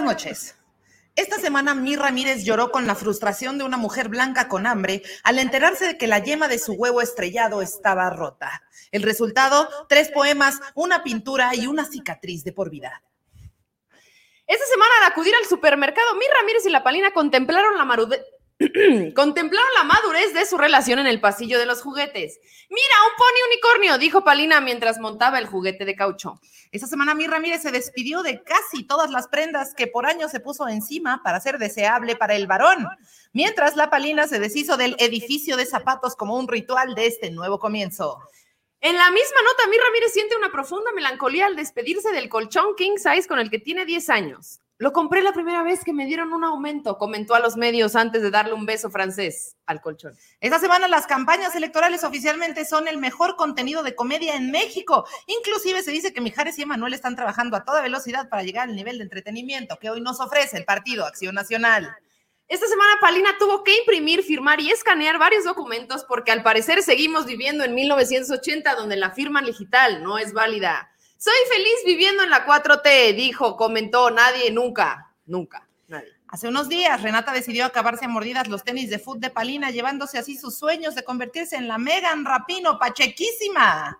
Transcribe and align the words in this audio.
buenas 0.00 0.16
noches. 0.16 0.56
Esta 1.14 1.38
semana 1.38 1.72
Mi 1.76 1.94
Ramírez 1.94 2.42
lloró 2.44 2.72
con 2.72 2.88
la 2.88 2.96
frustración 2.96 3.58
de 3.58 3.64
una 3.64 3.76
mujer 3.76 4.08
blanca 4.08 4.48
con 4.48 4.66
hambre 4.66 5.02
al 5.22 5.38
enterarse 5.38 5.86
de 5.86 5.96
que 5.96 6.08
la 6.08 6.18
yema 6.18 6.48
de 6.48 6.58
su 6.58 6.72
huevo 6.72 7.00
estrellado 7.00 7.62
estaba 7.62 8.10
rota. 8.10 8.64
El 8.90 9.04
resultado, 9.04 9.68
tres 9.88 10.10
poemas, 10.10 10.58
una 10.74 11.04
pintura 11.04 11.54
y 11.54 11.68
una 11.68 11.84
cicatriz 11.84 12.42
de 12.42 12.52
por 12.52 12.70
vida. 12.70 13.04
Esta 14.48 14.66
semana 14.66 14.90
al 15.00 15.12
acudir 15.12 15.34
al 15.36 15.46
supermercado, 15.46 16.16
Mi 16.16 16.24
Ramírez 16.40 16.66
y 16.66 16.70
la 16.70 16.82
Palina 16.82 17.12
contemplaron 17.12 17.78
la, 17.78 17.84
contemplaron 19.14 19.68
la 19.76 19.84
madurez 19.84 20.32
de 20.32 20.46
su 20.46 20.56
relación 20.56 21.00
en 21.00 21.06
el 21.06 21.20
pasillo 21.20 21.58
de 21.58 21.66
los 21.66 21.82
juguetes. 21.82 22.38
Mira, 22.70 22.94
un 23.10 23.16
pony 23.16 23.48
unicornio, 23.48 23.98
dijo 23.98 24.22
Palina 24.22 24.60
mientras 24.60 25.00
montaba 25.00 25.38
el 25.38 25.46
juguete 25.46 25.84
de 25.84 25.96
caucho. 25.96 26.40
Esta 26.70 26.86
semana 26.86 27.14
Mi 27.14 27.26
Ramírez 27.26 27.62
se 27.62 27.72
despidió 27.72 28.22
de 28.22 28.42
casi 28.42 28.86
todas 28.86 29.10
las 29.10 29.26
prendas 29.28 29.74
que 29.74 29.88
por 29.88 30.06
años 30.06 30.30
se 30.30 30.40
puso 30.40 30.68
encima 30.68 31.20
para 31.24 31.40
ser 31.40 31.58
deseable 31.58 32.14
para 32.14 32.36
el 32.36 32.46
varón, 32.46 32.86
mientras 33.32 33.74
la 33.74 33.90
Palina 33.90 34.28
se 34.28 34.38
deshizo 34.38 34.76
del 34.76 34.94
edificio 34.98 35.56
de 35.56 35.66
zapatos 35.66 36.14
como 36.14 36.38
un 36.38 36.46
ritual 36.46 36.94
de 36.94 37.06
este 37.06 37.30
nuevo 37.30 37.58
comienzo. 37.58 38.20
En 38.80 38.96
la 38.96 39.10
misma 39.10 39.38
nota, 39.42 39.68
Mi 39.68 39.78
Ramírez 39.78 40.12
siente 40.12 40.36
una 40.36 40.52
profunda 40.52 40.92
melancolía 40.92 41.46
al 41.46 41.56
despedirse 41.56 42.12
del 42.12 42.28
colchón 42.28 42.76
king 42.76 42.98
size 42.98 43.26
con 43.26 43.38
el 43.38 43.50
que 43.50 43.58
tiene 43.58 43.84
10 43.84 44.10
años. 44.10 44.60
Lo 44.84 44.92
compré 44.92 45.22
la 45.22 45.32
primera 45.32 45.62
vez 45.62 45.82
que 45.82 45.94
me 45.94 46.04
dieron 46.04 46.34
un 46.34 46.44
aumento, 46.44 46.98
comentó 46.98 47.34
a 47.34 47.40
los 47.40 47.56
medios 47.56 47.96
antes 47.96 48.20
de 48.20 48.30
darle 48.30 48.52
un 48.52 48.66
beso 48.66 48.90
francés 48.90 49.56
al 49.64 49.80
colchón. 49.80 50.14
Esta 50.40 50.58
semana 50.58 50.88
las 50.88 51.06
campañas 51.06 51.56
electorales 51.56 52.04
oficialmente 52.04 52.66
son 52.66 52.86
el 52.86 52.98
mejor 52.98 53.36
contenido 53.36 53.82
de 53.82 53.94
comedia 53.94 54.36
en 54.36 54.50
México. 54.50 55.06
Inclusive 55.26 55.82
se 55.82 55.90
dice 55.90 56.12
que 56.12 56.20
Mijares 56.20 56.58
y 56.58 56.64
Emanuel 56.64 56.92
están 56.92 57.16
trabajando 57.16 57.56
a 57.56 57.64
toda 57.64 57.80
velocidad 57.80 58.28
para 58.28 58.42
llegar 58.42 58.68
al 58.68 58.76
nivel 58.76 58.98
de 58.98 59.04
entretenimiento 59.04 59.78
que 59.78 59.88
hoy 59.88 60.02
nos 60.02 60.20
ofrece 60.20 60.58
el 60.58 60.66
Partido 60.66 61.06
Acción 61.06 61.34
Nacional. 61.34 61.96
Esta 62.46 62.66
semana 62.66 62.98
Palina 63.00 63.30
tuvo 63.38 63.64
que 63.64 63.78
imprimir, 63.78 64.22
firmar 64.22 64.60
y 64.60 64.70
escanear 64.70 65.18
varios 65.18 65.44
documentos 65.44 66.04
porque 66.04 66.30
al 66.30 66.42
parecer 66.42 66.82
seguimos 66.82 67.24
viviendo 67.24 67.64
en 67.64 67.74
1980 67.74 68.74
donde 68.74 68.96
la 68.96 69.12
firma 69.12 69.40
digital 69.40 70.02
no 70.02 70.18
es 70.18 70.34
válida. 70.34 70.90
Soy 71.24 71.32
feliz 71.48 71.76
viviendo 71.86 72.22
en 72.22 72.28
la 72.28 72.44
4T, 72.44 73.14
dijo, 73.16 73.56
comentó 73.56 74.10
nadie, 74.10 74.50
nunca, 74.50 75.10
nunca, 75.24 75.66
nadie. 75.88 76.12
Hace 76.28 76.48
unos 76.48 76.68
días, 76.68 77.00
Renata 77.00 77.32
decidió 77.32 77.64
acabarse 77.64 78.04
a 78.04 78.08
mordidas 78.08 78.48
los 78.48 78.62
tenis 78.62 78.90
de 78.90 78.98
fútbol 78.98 79.20
de 79.20 79.30
Palina, 79.30 79.70
llevándose 79.70 80.18
así 80.18 80.36
sus 80.36 80.58
sueños 80.58 80.94
de 80.94 81.02
convertirse 81.02 81.56
en 81.56 81.66
la 81.66 81.78
Megan 81.78 82.26
Rapino, 82.26 82.78
pachequísima. 82.78 83.98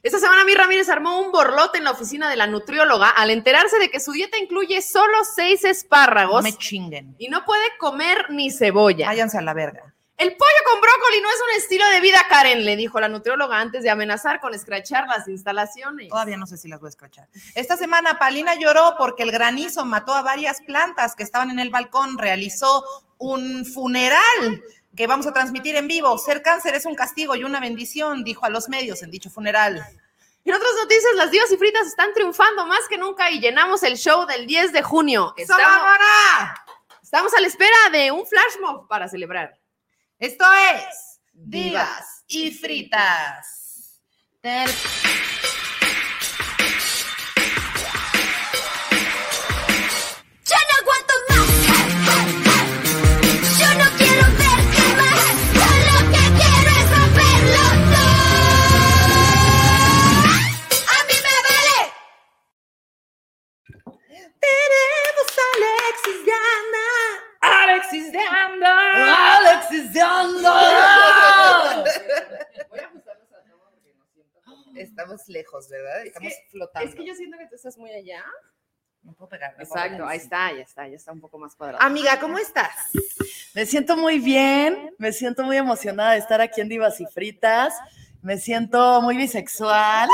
Esta 0.00 0.20
semana 0.20 0.44
mi 0.44 0.54
Ramírez 0.54 0.88
armó 0.88 1.20
un 1.22 1.32
borlote 1.32 1.78
en 1.78 1.84
la 1.84 1.90
oficina 1.90 2.30
de 2.30 2.36
la 2.36 2.46
nutrióloga 2.46 3.08
al 3.08 3.30
enterarse 3.30 3.80
de 3.80 3.90
que 3.90 3.98
su 3.98 4.12
dieta 4.12 4.38
incluye 4.38 4.80
solo 4.80 5.24
seis 5.24 5.64
espárragos 5.64 6.36
No 6.36 6.42
me 6.42 6.56
chinguen. 6.56 7.16
y 7.18 7.30
no 7.30 7.44
puede 7.44 7.64
comer 7.80 8.26
ni 8.30 8.52
cebolla. 8.52 9.08
Váyanse 9.08 9.38
a 9.38 9.42
la 9.42 9.54
verga. 9.54 9.93
El 10.16 10.36
pollo 10.36 10.70
con 10.70 10.80
brócoli 10.80 11.20
no 11.20 11.28
es 11.28 11.36
un 11.48 11.60
estilo 11.60 11.88
de 11.88 12.00
vida, 12.00 12.24
Karen, 12.28 12.64
le 12.64 12.76
dijo 12.76 13.00
la 13.00 13.08
nutrióloga 13.08 13.58
antes 13.58 13.82
de 13.82 13.90
amenazar 13.90 14.40
con 14.40 14.54
escrachar 14.54 15.08
las 15.08 15.26
instalaciones. 15.26 16.08
Todavía 16.08 16.36
no 16.36 16.46
sé 16.46 16.56
si 16.56 16.68
las 16.68 16.78
voy 16.78 16.88
a 16.88 16.90
escuchar. 16.90 17.28
Esta 17.54 17.76
semana 17.76 18.18
Palina 18.18 18.54
lloró 18.54 18.94
porque 18.96 19.24
el 19.24 19.32
granizo 19.32 19.84
mató 19.84 20.14
a 20.14 20.22
varias 20.22 20.60
plantas 20.60 21.16
que 21.16 21.24
estaban 21.24 21.50
en 21.50 21.58
el 21.58 21.70
balcón. 21.70 22.16
Realizó 22.16 22.84
un 23.18 23.66
funeral 23.66 24.62
que 24.94 25.08
vamos 25.08 25.26
a 25.26 25.32
transmitir 25.32 25.74
en 25.74 25.88
vivo. 25.88 26.16
Ser 26.16 26.42
cáncer 26.42 26.76
es 26.76 26.86
un 26.86 26.94
castigo 26.94 27.34
y 27.34 27.42
una 27.42 27.58
bendición, 27.58 28.22
dijo 28.22 28.46
a 28.46 28.50
los 28.50 28.68
medios 28.68 29.02
en 29.02 29.10
dicho 29.10 29.30
funeral. 29.30 29.84
En 30.44 30.54
otras 30.54 30.72
noticias, 30.76 31.14
las 31.16 31.32
divas 31.32 31.50
y 31.50 31.56
fritas 31.56 31.86
están 31.88 32.12
triunfando 32.12 32.66
más 32.66 32.86
que 32.88 32.98
nunca 32.98 33.30
y 33.30 33.40
llenamos 33.40 33.82
el 33.82 33.96
show 33.96 34.26
del 34.26 34.46
10 34.46 34.72
de 34.72 34.82
junio. 34.82 35.34
Estamos, 35.36 35.64
estamos 37.02 37.34
a 37.34 37.40
la 37.40 37.46
espera 37.48 37.76
de 37.90 38.12
un 38.12 38.24
flash 38.26 38.60
mob 38.60 38.86
para 38.86 39.08
celebrar. 39.08 39.58
Esto 40.24 40.46
es 40.74 41.20
Divas 41.34 42.24
y 42.28 42.50
Fritas. 42.50 44.00
Alexis 67.94 68.12
de. 68.12 68.18
Alexis 69.06 69.92
Diana. 69.92 71.84
Estamos 74.76 75.28
lejos, 75.28 75.68
¿verdad? 75.68 76.04
Estamos 76.06 76.32
que- 76.32 76.48
flotando. 76.50 76.88
Es 76.88 76.94
que 76.94 77.06
yo 77.06 77.14
siento 77.14 77.38
que 77.38 77.46
tú 77.46 77.54
estás 77.54 77.78
muy 77.78 77.92
allá. 77.92 78.24
No 79.02 79.12
puedo 79.12 79.28
pegar. 79.28 79.54
Exacto, 79.58 80.06
ahí 80.06 80.16
está, 80.18 80.50
ya 80.52 80.62
está, 80.62 80.88
ya 80.88 80.96
está 80.96 81.12
un 81.12 81.20
poco 81.20 81.38
más 81.38 81.54
cuadrado. 81.54 81.82
Amiga, 81.82 82.18
¿cómo 82.18 82.38
estás? 82.38 82.74
Me 83.54 83.66
siento 83.66 83.96
muy 83.96 84.18
bien, 84.18 84.94
me 84.98 85.12
siento 85.12 85.42
muy 85.44 85.56
emocionada 85.58 86.12
de 86.12 86.18
estar 86.18 86.40
aquí 86.40 86.60
en 86.62 86.68
Divas 86.70 87.00
y 87.00 87.06
Fritas, 87.06 87.74
me 88.22 88.38
siento 88.38 89.00
muy 89.02 89.16
bisexual. 89.16 90.08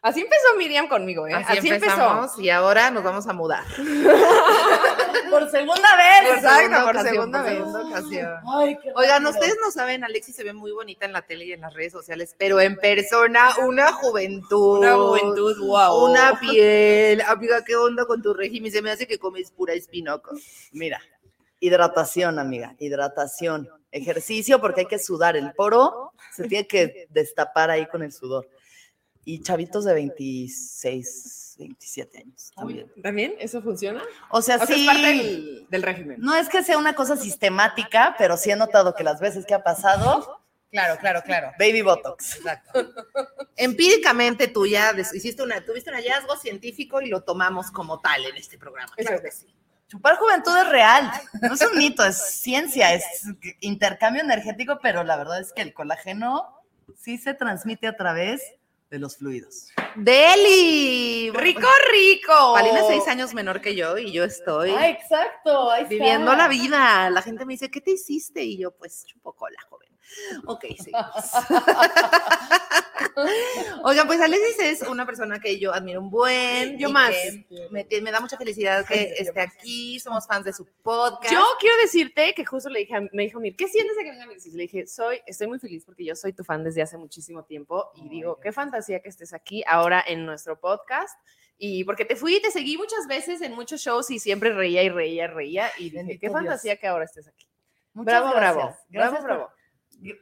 Así 0.00 0.20
empezó 0.20 0.56
Miriam 0.56 0.88
conmigo, 0.88 1.26
¿eh? 1.26 1.34
Así, 1.34 1.68
empezamos 1.68 2.38
y 2.38 2.50
ahora 2.50 2.90
nos 2.90 3.02
vamos 3.02 3.26
a 3.26 3.32
mudar. 3.32 3.64
Por 5.30 5.50
segunda 5.50 5.88
vez. 5.96 6.36
Exacto, 6.36 6.86
por 6.86 7.02
segunda 7.02 7.42
vez. 7.42 7.60
Oigan, 8.94 9.26
ustedes 9.26 9.56
no 9.60 9.70
saben, 9.70 10.02
Alexis 10.02 10.36
se 10.36 10.44
ve 10.44 10.54
muy 10.54 10.72
bonita 10.72 11.04
en 11.04 11.12
la 11.12 11.22
tele 11.22 11.44
y 11.44 11.52
en 11.52 11.60
las 11.60 11.74
redes 11.74 11.92
sociales, 11.92 12.34
pero 12.38 12.60
en 12.60 12.76
persona, 12.76 13.50
una 13.62 13.92
juventud. 13.92 14.78
Una 14.78 14.94
juventud, 14.94 15.58
wow. 15.66 16.10
Una 16.10 16.40
piel. 16.40 17.20
Amiga, 17.22 17.62
¿qué 17.62 17.76
onda 17.76 18.06
con 18.06 18.22
tu 18.22 18.32
régimen? 18.32 18.72
Se 18.72 18.80
me 18.80 18.90
hace 18.90 19.06
que 19.06 19.18
comes 19.18 19.50
pura 19.50 19.74
espinaca. 19.74 20.30
Mira, 20.72 21.00
hidratación, 21.60 22.38
amiga, 22.38 22.74
hidratación. 22.78 23.68
Ejercicio 23.90 24.60
porque 24.60 24.82
hay 24.82 24.86
que 24.86 24.98
sudar. 24.98 25.36
El 25.36 25.52
poro 25.52 26.12
se 26.32 26.48
tiene 26.48 26.66
que 26.66 27.06
destapar 27.10 27.70
ahí 27.70 27.86
con 27.86 28.02
el 28.02 28.12
sudor. 28.12 28.48
Y 29.30 29.42
chavitos 29.42 29.84
de 29.84 29.92
26, 29.92 31.56
27 31.58 32.18
años 32.18 32.50
también. 32.56 32.90
¿También? 33.02 33.34
¿Eso 33.38 33.60
funciona? 33.60 34.02
O 34.30 34.40
sea, 34.40 34.56
O 34.56 34.58
sea, 34.64 34.74
sí. 34.74 34.80
es 34.80 34.86
parte 34.86 35.02
del, 35.06 35.66
del 35.68 35.82
régimen. 35.82 36.18
No 36.18 36.34
es 36.34 36.48
que 36.48 36.62
sea 36.62 36.78
una 36.78 36.94
cosa 36.94 37.14
sistemática, 37.14 38.14
pero 38.16 38.38
sí 38.38 38.50
he 38.50 38.56
notado 38.56 38.94
que 38.94 39.04
las 39.04 39.20
veces 39.20 39.44
que 39.44 39.52
ha 39.52 39.62
pasado, 39.62 40.40
Claro, 40.70 40.96
claro, 40.98 41.20
claro. 41.22 41.52
baby 41.58 41.82
botox. 41.82 42.36
Exacto. 42.36 42.88
Empíricamente 43.56 44.48
tú 44.48 44.66
ya 44.66 44.92
hiciste 45.12 45.42
una, 45.42 45.62
tuviste 45.62 45.90
un 45.90 45.96
hallazgo 45.96 46.34
científico 46.36 47.02
y 47.02 47.08
lo 47.08 47.22
tomamos 47.22 47.70
como 47.70 48.00
tal 48.00 48.24
en 48.24 48.36
este 48.36 48.56
programa. 48.56 48.92
Claro 48.96 49.20
que 49.22 49.30
sí. 49.30 49.46
Chupar 49.88 50.16
juventud 50.16 50.56
es 50.56 50.68
real, 50.70 51.10
no 51.42 51.52
es 51.54 51.60
un 51.62 51.76
mito, 51.76 52.02
es 52.02 52.16
ciencia, 52.16 52.94
es 52.94 53.04
intercambio 53.60 54.22
energético, 54.22 54.78
pero 54.82 55.04
la 55.04 55.16
verdad 55.16 55.38
es 55.40 55.52
que 55.52 55.60
el 55.62 55.74
colágeno 55.74 56.46
sí 56.96 57.18
se 57.18 57.34
transmite 57.34 57.86
a 57.86 57.96
través 57.96 58.42
de 58.90 58.98
los 58.98 59.16
fluidos. 59.18 59.68
Deli. 59.96 61.30
¡Rico, 61.30 61.68
rico! 61.92 62.54
Palina 62.54 62.80
es 62.80 62.86
seis 62.86 63.08
años 63.08 63.34
menor 63.34 63.60
que 63.60 63.74
yo 63.74 63.98
y 63.98 64.12
yo 64.12 64.24
estoy 64.24 64.70
exacto, 64.70 65.70
ahí 65.70 65.84
viviendo 65.84 66.34
la 66.34 66.48
vida. 66.48 67.10
La 67.10 67.22
gente 67.22 67.44
me 67.44 67.54
dice, 67.54 67.70
¿qué 67.70 67.80
te 67.80 67.92
hiciste? 67.92 68.42
Y 68.42 68.58
yo, 68.58 68.70
pues, 68.70 69.04
chupo 69.04 69.34
cola, 69.34 69.58
joven. 69.68 69.88
Ok, 70.46 70.64
sí. 70.82 70.90
Oigan, 73.84 74.06
pues 74.06 74.20
Alexis 74.20 74.58
es 74.60 74.82
una 74.82 75.06
persona 75.06 75.40
que 75.40 75.58
yo 75.58 75.72
admiro 75.72 76.00
un 76.00 76.10
buen. 76.10 76.78
Yo 76.78 76.88
y 76.88 76.92
más. 76.92 77.14
Me, 77.70 77.86
me 78.02 78.10
da 78.10 78.20
mucha 78.20 78.36
felicidad 78.36 78.86
que 78.86 79.14
esté 79.18 79.40
aquí. 79.40 79.98
Somos 80.00 80.26
fans 80.26 80.44
de 80.44 80.52
su 80.52 80.66
podcast. 80.82 81.32
Yo 81.32 81.42
quiero 81.60 81.76
decirte 81.82 82.34
que 82.34 82.44
justo 82.44 82.68
le 82.70 82.80
dije, 82.80 82.94
a- 82.96 83.08
me 83.12 83.22
dijo, 83.24 83.40
Mir, 83.40 83.56
¿qué 83.56 83.68
sientes 83.68 83.96
de 83.96 84.04
que 84.04 84.10
venga 84.10 84.24
Alexis? 84.24 84.54
Le 84.54 84.62
dije, 84.62 84.86
soy, 84.86 85.20
estoy 85.26 85.46
muy 85.46 85.58
feliz 85.58 85.84
porque 85.84 86.04
yo 86.04 86.14
soy 86.14 86.32
tu 86.32 86.44
fan 86.44 86.62
desde 86.64 86.82
hace 86.82 86.96
muchísimo 86.96 87.44
tiempo 87.44 87.90
y 87.96 88.08
digo, 88.08 88.38
qué 88.40 88.52
fantasía 88.52 89.00
que 89.00 89.08
estés 89.08 89.32
aquí 89.32 89.62
ahora 89.66 90.04
en 90.06 90.24
nuestro 90.26 90.58
podcast. 90.58 91.18
Y 91.60 91.82
porque 91.84 92.04
te 92.04 92.14
fui 92.14 92.36
y 92.36 92.40
te 92.42 92.50
seguí 92.52 92.76
muchas 92.76 93.06
veces 93.08 93.40
en 93.42 93.52
muchos 93.52 93.80
shows 93.80 94.10
y 94.10 94.18
siempre 94.20 94.52
reía 94.52 94.82
y 94.84 94.88
reía 94.90 95.24
y 95.24 95.26
reía. 95.26 95.70
Y 95.78 95.84
dije, 95.84 95.96
Bendito 95.96 96.20
qué 96.20 96.28
Dios. 96.28 96.32
fantasía 96.38 96.76
que 96.76 96.86
ahora 96.86 97.04
estés 97.04 97.26
aquí. 97.26 97.48
Muchas 97.94 98.12
bravo, 98.20 98.30
gracias. 98.36 98.54
bravo, 98.64 98.76
Gracias 98.90 99.24
bravo, 99.24 99.38
bravo. 99.40 99.52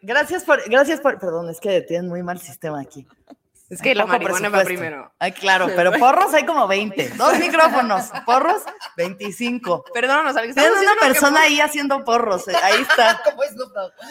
Gracias 0.02 0.44
por, 0.44 0.69
gracias 0.69 1.00
por, 1.00 1.19
perdón, 1.19 1.50
es 1.50 1.61
que 1.61 1.82
tienen 1.82 2.08
muy 2.08 2.23
mal 2.23 2.40
sistema 2.40 2.81
aquí. 2.81 3.06
Es 3.69 3.82
que 3.82 3.96
la 3.96 4.06
marihuana 4.06 4.49
va 4.49 4.62
primero. 4.62 5.12
Ay, 5.19 5.32
claro, 5.32 5.67
pero 5.75 5.90
porros 5.99 6.32
hay 6.32 6.46
como 6.46 6.69
20. 6.69 7.08
Dos 7.19 7.37
micrófonos, 7.40 8.12
porros 8.25 8.62
25. 8.96 9.87
Perdónanos. 9.93 10.34
Tienen 10.34 10.50
estamos 10.50 10.82
una 10.82 10.93
que 10.93 11.00
persona 11.00 11.43
ahí 11.43 11.61
haciendo 11.61 12.05
porros, 12.05 12.46
eh, 12.46 12.55
ahí 12.62 12.82
está. 12.82 13.20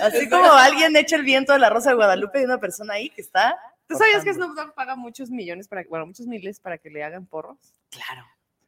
Así 0.02 0.28
como 0.28 0.52
alguien 0.52 0.94
echa 0.98 1.16
el 1.16 1.24
viento 1.24 1.54
de 1.54 1.60
la 1.60 1.70
Rosa 1.70 1.92
de 1.92 1.96
Guadalupe 1.96 2.42
y 2.42 2.44
una 2.44 2.58
persona 2.58 2.96
ahí 2.96 3.10
que 3.10 3.22
está 3.22 3.58
¿Tú 3.88 3.96
sabías 3.98 4.24
que. 4.24 4.34
Snoop 4.34 4.56
Dogg 4.56 4.74
paga 4.74 4.96
muchos 4.96 5.30
millones 5.30 5.68
para, 5.68 5.84
bueno, 5.90 6.08
muchos 6.08 6.26
miles 6.28 6.60
para 6.60 6.78
que 6.78 6.90
le 6.90 7.04
hagan 7.04 7.26
porros? 7.26 7.58
Claro. 7.90 8.26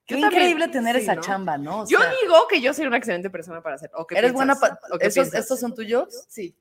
Yo 0.07 0.15
Qué 0.15 0.21
también, 0.21 0.43
increíble 0.43 0.67
tener 0.69 0.95
sí, 0.95 1.01
esa 1.01 1.15
¿no? 1.15 1.21
chamba, 1.21 1.57
¿no? 1.57 1.81
O 1.81 1.88
Yo 1.88 2.00
sea, 2.00 2.11
digo 2.21 2.47
que 2.47 2.61
yo 2.61 2.73
soy 2.73 2.88
una 2.88 2.97
excelente 2.97 3.29
persona 3.29 3.61
para 3.61 3.75
hacer. 3.75 3.91
¿o 3.93 4.07
qué 4.07 4.17
¿Eres 4.17 4.31
buena 4.31 4.53
piensas? 4.53 4.79
para... 4.79 4.95
¿O 4.95 4.97
qué 4.97 5.07
¿Estos, 5.07 5.23
piensas? 5.23 5.39
¿Estos 5.41 5.59
son 5.59 5.75
tuyos? 5.75 6.25
Sí. 6.29 6.55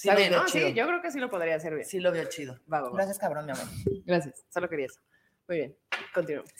Sí 0.00 0.08
lo 0.08 0.16
veo 0.16 0.30
¿no? 0.30 0.46
chido. 0.46 0.68
Sí, 0.68 0.74
yo 0.74 0.86
creo 0.86 1.02
que 1.02 1.10
sí 1.10 1.20
lo 1.20 1.28
podría 1.28 1.56
hacer 1.56 1.74
bien. 1.74 1.86
Sí 1.86 2.00
lo 2.00 2.10
veo 2.10 2.24
chido. 2.24 2.58
Va, 2.72 2.80
va, 2.80 2.88
va. 2.88 2.94
Gracias, 2.94 3.18
cabrón, 3.18 3.44
mi 3.44 3.52
amor. 3.52 3.66
Gracias. 4.06 4.46
Solo 4.48 4.66
quería 4.66 4.86
eso. 4.86 4.98
Muy 5.46 5.58
bien. 5.58 5.76
Continuamos. 6.14 6.50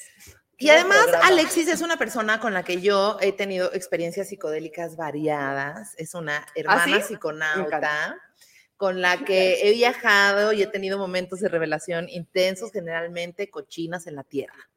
Y 0.59 0.69
además. 0.69 1.07
Alexis 1.23 1.69
es 1.69 1.81
una 1.81 1.97
persona 1.97 2.39
con 2.39 2.53
la 2.53 2.65
que 2.65 2.83
yo 2.83 3.17
he 3.23 3.33
tenido 3.33 3.73
experiencias 3.73 4.29
psicodélicas 4.29 4.97
variadas. 4.97 5.95
Es 5.97 6.13
una 6.13 6.45
hermana 6.55 6.83
¿Ah, 6.83 6.85
sí? 6.85 6.91
Me 6.93 7.03
psiconauta 7.03 8.21
con 8.77 9.01
la 9.01 9.25
que 9.25 9.67
he 9.67 9.73
viajado 9.73 10.53
y 10.53 10.63
he 10.63 10.67
tenido 10.67 10.99
momentos 10.99 11.41
de 11.41 11.49
revelación 11.49 12.11
intensos, 12.11 12.73
generalmente 12.73 13.49
cochinas 13.49 14.07
en 14.07 14.17
la 14.17 14.25
tierra. 14.25 14.71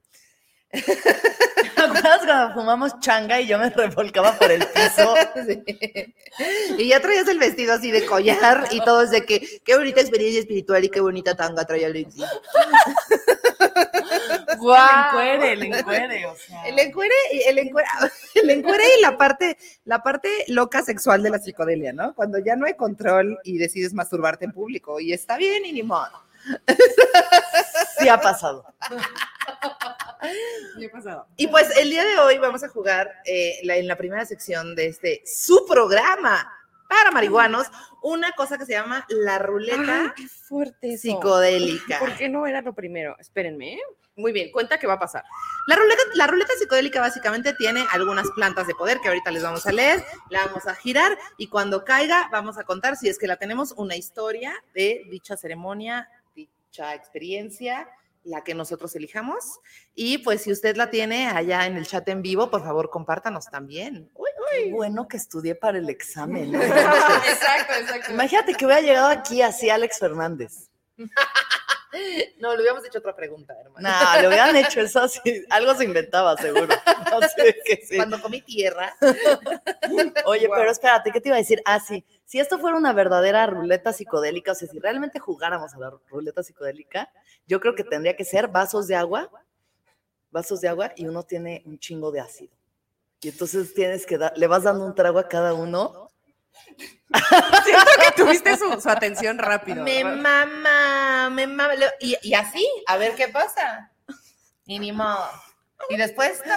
¿Te 0.74 1.82
acuerdas 1.82 2.22
cuando 2.26 2.54
fumamos 2.54 3.00
changa 3.00 3.40
y 3.40 3.48
yo 3.48 3.58
me 3.60 3.70
revolcaba 3.70 4.34
por 4.34 4.52
el 4.52 4.66
piso? 4.68 5.14
Sí. 5.46 5.62
Y 6.80 6.88
ya 6.88 7.00
traías 7.00 7.28
el 7.28 7.38
vestido 7.38 7.74
así 7.74 7.92
de 7.92 8.06
collar 8.08 8.68
y 8.72 8.80
todo 8.84 9.04
es 9.04 9.12
de 9.12 9.24
que 9.24 9.62
qué 9.64 9.76
bonita 9.78 10.02
experiencia 10.02 10.40
espiritual 10.40 10.84
y 10.84 10.90
qué 10.90 11.00
bonita 11.00 11.36
tanga 11.36 11.64
trae 11.66 11.86
Alexis. 11.86 12.24
¡Guau! 14.58 15.20
El 15.20 15.32
encuere, 15.36 15.54
el 15.54 15.64
encuere, 15.64 16.26
o 16.26 16.36
sea. 16.36 16.66
El 16.66 16.80
encuere, 16.80 17.14
y- 17.34 17.42
el 17.44 17.58
encuere, 17.60 17.88
el 18.36 18.50
encuere 18.50 18.84
y 18.98 19.02
la 19.02 19.16
parte, 19.18 19.58
la 19.86 20.02
parte 20.02 20.30
loca 20.48 20.82
sexual 20.82 21.22
de 21.22 21.30
la 21.30 21.38
psicodelia, 21.40 21.94
¿no? 21.94 22.16
Cuando 22.16 22.40
ya 22.40 22.56
no 22.56 22.66
hay 22.66 22.76
control 22.76 23.38
y 23.44 23.58
decides 23.60 23.94
masturbarte 23.94 24.46
en 24.46 24.54
público 24.54 25.00
y 25.00 25.14
está 25.14 25.38
bien 25.38 25.66
y 25.66 25.72
ni 25.74 25.84
modo. 25.84 26.10
Sí 28.00 28.08
ha 28.10 28.20
pasado. 28.20 28.66
¿Qué 30.80 30.86
ha 30.88 30.92
pasado? 30.92 31.28
Y 31.38 31.48
pues 31.48 31.76
el 31.78 31.90
día 31.90 32.04
de 32.06 32.18
hoy 32.20 32.38
vamos 32.38 32.64
a 32.64 32.70
jugar 32.70 33.12
eh, 33.26 33.60
la- 33.64 33.78
en 33.78 33.88
la 33.88 33.96
primera 33.98 34.26
sección 34.26 34.76
de 34.76 34.88
este 34.88 35.22
su 35.26 35.66
programa 35.68 36.52
para 36.90 37.12
marihuanos, 37.12 37.68
una 38.04 38.32
cosa 38.34 38.58
que 38.58 38.66
se 38.66 38.74
llama 38.74 39.06
la 39.10 39.40
ruleta 39.40 40.14
qué 40.16 40.28
fuerte 40.28 40.94
eso. 40.94 41.02
psicodélica. 41.04 41.98
¿Por 42.00 42.16
qué 42.16 42.30
no 42.30 42.46
era 42.46 42.62
lo 42.62 42.74
primero? 42.74 43.16
Espérenme. 43.20 43.74
¿eh? 43.76 43.82
Muy 44.16 44.32
bien, 44.32 44.52
cuenta 44.52 44.78
qué 44.78 44.86
va 44.86 44.94
a 44.94 45.00
pasar. 45.00 45.24
La 45.66 45.76
ruleta, 45.76 46.02
la 46.14 46.28
ruleta 46.28 46.54
psicodélica 46.60 47.00
básicamente 47.02 47.54
tiene 47.56 47.84
algunas 47.90 48.30
plantas 48.36 48.68
de 48.68 48.76
poder 48.76 49.00
que 49.00 49.08
ahorita 49.08 49.32
les 49.32 49.42
vamos 49.42 49.66
a 49.66 49.72
leer, 49.72 50.06
la 50.30 50.46
vamos 50.46 50.68
a 50.68 50.76
girar 50.76 51.18
y 51.38 51.48
cuando 51.48 51.84
caiga 51.84 52.30
vamos 52.32 52.60
a 52.60 52.64
contar 52.64 52.96
si 52.96 53.10
es 53.10 53.18
que 53.18 53.26
la 53.26 53.38
tenemos 53.38 53.72
una 53.76 53.96
historia 53.96 54.54
de 54.76 55.02
dicha 55.10 55.36
ceremonia, 55.36 56.08
dicha 56.36 56.94
experiencia, 56.94 57.90
la 58.24 58.44
que 58.44 58.54
nosotros 58.54 58.96
elijamos. 58.96 59.60
Y 59.96 60.20
pues 60.20 60.44
si 60.44 60.52
usted 60.52 60.76
la 60.76 60.90
tiene 60.90 61.28
allá 61.28 61.66
en 61.66 61.78
el 61.78 61.88
chat 61.88 62.08
en 62.10 62.22
vivo, 62.22 62.50
por 62.50 62.64
favor 62.64 62.90
compártanos 62.90 63.46
también. 63.46 64.10
Uy, 64.14 64.30
Qué 64.54 64.72
bueno 64.72 65.08
que 65.08 65.18
estudié 65.18 65.56
para 65.56 65.78
el 65.78 65.90
examen. 65.90 66.52
¿no? 66.52 66.62
exacto, 66.62 67.74
exacto. 67.80 68.12
Imagínate 68.12 68.54
que 68.54 68.66
hubiera 68.66 68.82
llegado 68.82 69.08
aquí 69.08 69.42
así 69.42 69.70
Alex 69.70 70.00
Fernández. 70.00 70.70
no, 72.40 72.52
le 72.54 72.58
hubiéramos 72.62 72.86
hecho 72.86 73.00
otra 73.00 73.16
pregunta, 73.16 73.54
hermano. 73.60 73.88
No, 73.90 74.22
le 74.22 74.28
hubieran 74.28 74.56
hecho 74.56 74.82
eso 74.82 75.02
así. 75.02 75.20
Algo 75.50 75.76
se 75.76 75.84
inventaba, 75.86 76.36
seguro. 76.38 76.68
No 77.12 77.22
sé 77.22 77.56
qué 77.66 77.82
sí. 77.86 77.96
Cuando 77.98 78.22
comí 78.22 78.42
tierra, 78.42 78.96
Oye, 80.26 80.48
Wow. 80.48 80.58
pero 80.58 80.72
espérate, 80.72 81.12
¿qué 81.12 81.22
te 81.22 81.30
iba 81.30 81.36
a 81.36 81.40
decir? 81.40 81.62
Ah, 81.66 81.80
sí. 81.80 82.06
Si 82.26 82.40
esto 82.40 82.58
fuera 82.60 82.78
una 82.78 82.94
verdadera 82.94 83.46
ruleta 83.46 83.94
psicodélica, 83.94 84.54
o 84.54 84.56
sea, 84.56 84.68
si 84.68 84.80
realmente 84.80 85.20
jugáramos 85.20 85.74
a 85.74 85.80
la 85.80 85.92
ruleta 86.10 86.42
psicodélica, 86.44 87.12
yo 87.48 87.60
creo 87.60 87.76
que 87.76 87.84
tendría 87.84 88.16
que 88.16 88.26
ser 88.26 88.48
vasos 88.48 88.88
de 88.88 88.96
agua, 88.96 89.30
vasos 90.32 90.62
de 90.62 90.68
agua, 90.70 90.94
y 90.96 91.06
uno 91.08 91.24
tiene 91.24 91.62
un 91.66 91.78
chingo 91.80 92.12
de 92.12 92.22
ácido. 92.22 92.56
Y 93.22 93.30
entonces 93.30 93.74
tienes 93.74 94.06
que 94.06 94.18
dar, 94.18 94.34
le 94.36 94.48
vas 94.48 94.64
dando 94.64 94.86
un 94.86 94.96
trago 94.96 95.20
a 95.20 95.28
cada 95.28 95.54
uno. 95.54 96.10
Siento 97.64 97.92
que 98.00 98.12
tuviste 98.16 98.58
su, 98.58 98.82
su 98.82 98.90
atención 98.90 99.38
rápido. 99.38 99.84
me 99.84 100.04
mama, 100.04 101.30
me 101.32 101.48
mama. 101.48 101.74
Y 102.00 102.34
así, 102.34 102.68
a 102.88 102.98
ver 102.98 103.16
qué 103.16 103.28
pasa. 103.28 103.92
Y 104.66 104.80
ni 104.80 104.92
modo. 104.92 105.30
Y 105.90 105.98
después. 105.98 106.42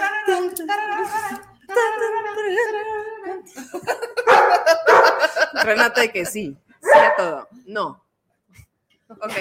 Renata 5.62 6.00
de 6.00 6.12
que 6.12 6.25
sí. 6.25 6.56
Sí 6.81 6.99
a 6.99 7.17
todo. 7.17 7.49
No. 7.67 8.05
Ok. 9.08 9.32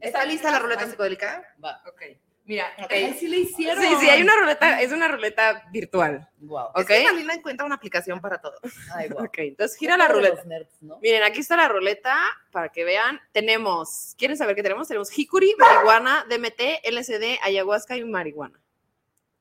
¿Está 0.00 0.24
lista 0.24 0.50
la 0.50 0.58
ruleta 0.58 0.86
psicodélica? 0.86 1.44
Va. 1.62 1.82
Ok. 1.86 2.02
Mira, 2.48 2.66
Ok. 2.82 2.90
sí 3.18 3.28
le 3.28 3.40
hicieron. 3.40 3.84
Sí, 3.84 3.90
sí, 4.00 4.08
hay 4.08 4.22
una 4.22 4.34
ruleta, 4.34 4.80
es 4.80 4.90
una 4.90 5.06
ruleta 5.06 5.64
virtual. 5.70 6.26
Wow. 6.38 6.70
Es 6.76 6.82
¿Ok? 6.82 6.88
que 6.88 7.04
Marlena 7.04 7.34
encuentra 7.34 7.66
una 7.66 7.74
aplicación 7.74 8.22
para 8.22 8.40
todo. 8.40 8.54
Ay, 8.94 9.10
guau. 9.10 9.26
Ok, 9.26 9.34
entonces 9.40 9.76
gira 9.76 9.98
la 9.98 10.08
ruleta. 10.08 10.36
Los 10.36 10.46
nerds, 10.46 10.80
¿no? 10.80 10.98
Miren, 11.02 11.24
aquí 11.24 11.40
está 11.40 11.58
la 11.58 11.68
ruleta 11.68 12.18
para 12.50 12.70
que 12.70 12.84
vean. 12.84 13.20
Tenemos, 13.32 14.14
¿quieren 14.16 14.38
saber 14.38 14.56
qué 14.56 14.62
tenemos? 14.62 14.88
Tenemos 14.88 15.10
jicuri, 15.10 15.54
marihuana, 15.58 16.24
DMT, 16.30 16.86
LSD, 16.90 17.38
ayahuasca 17.42 17.98
y 17.98 18.04
marihuana. 18.04 18.58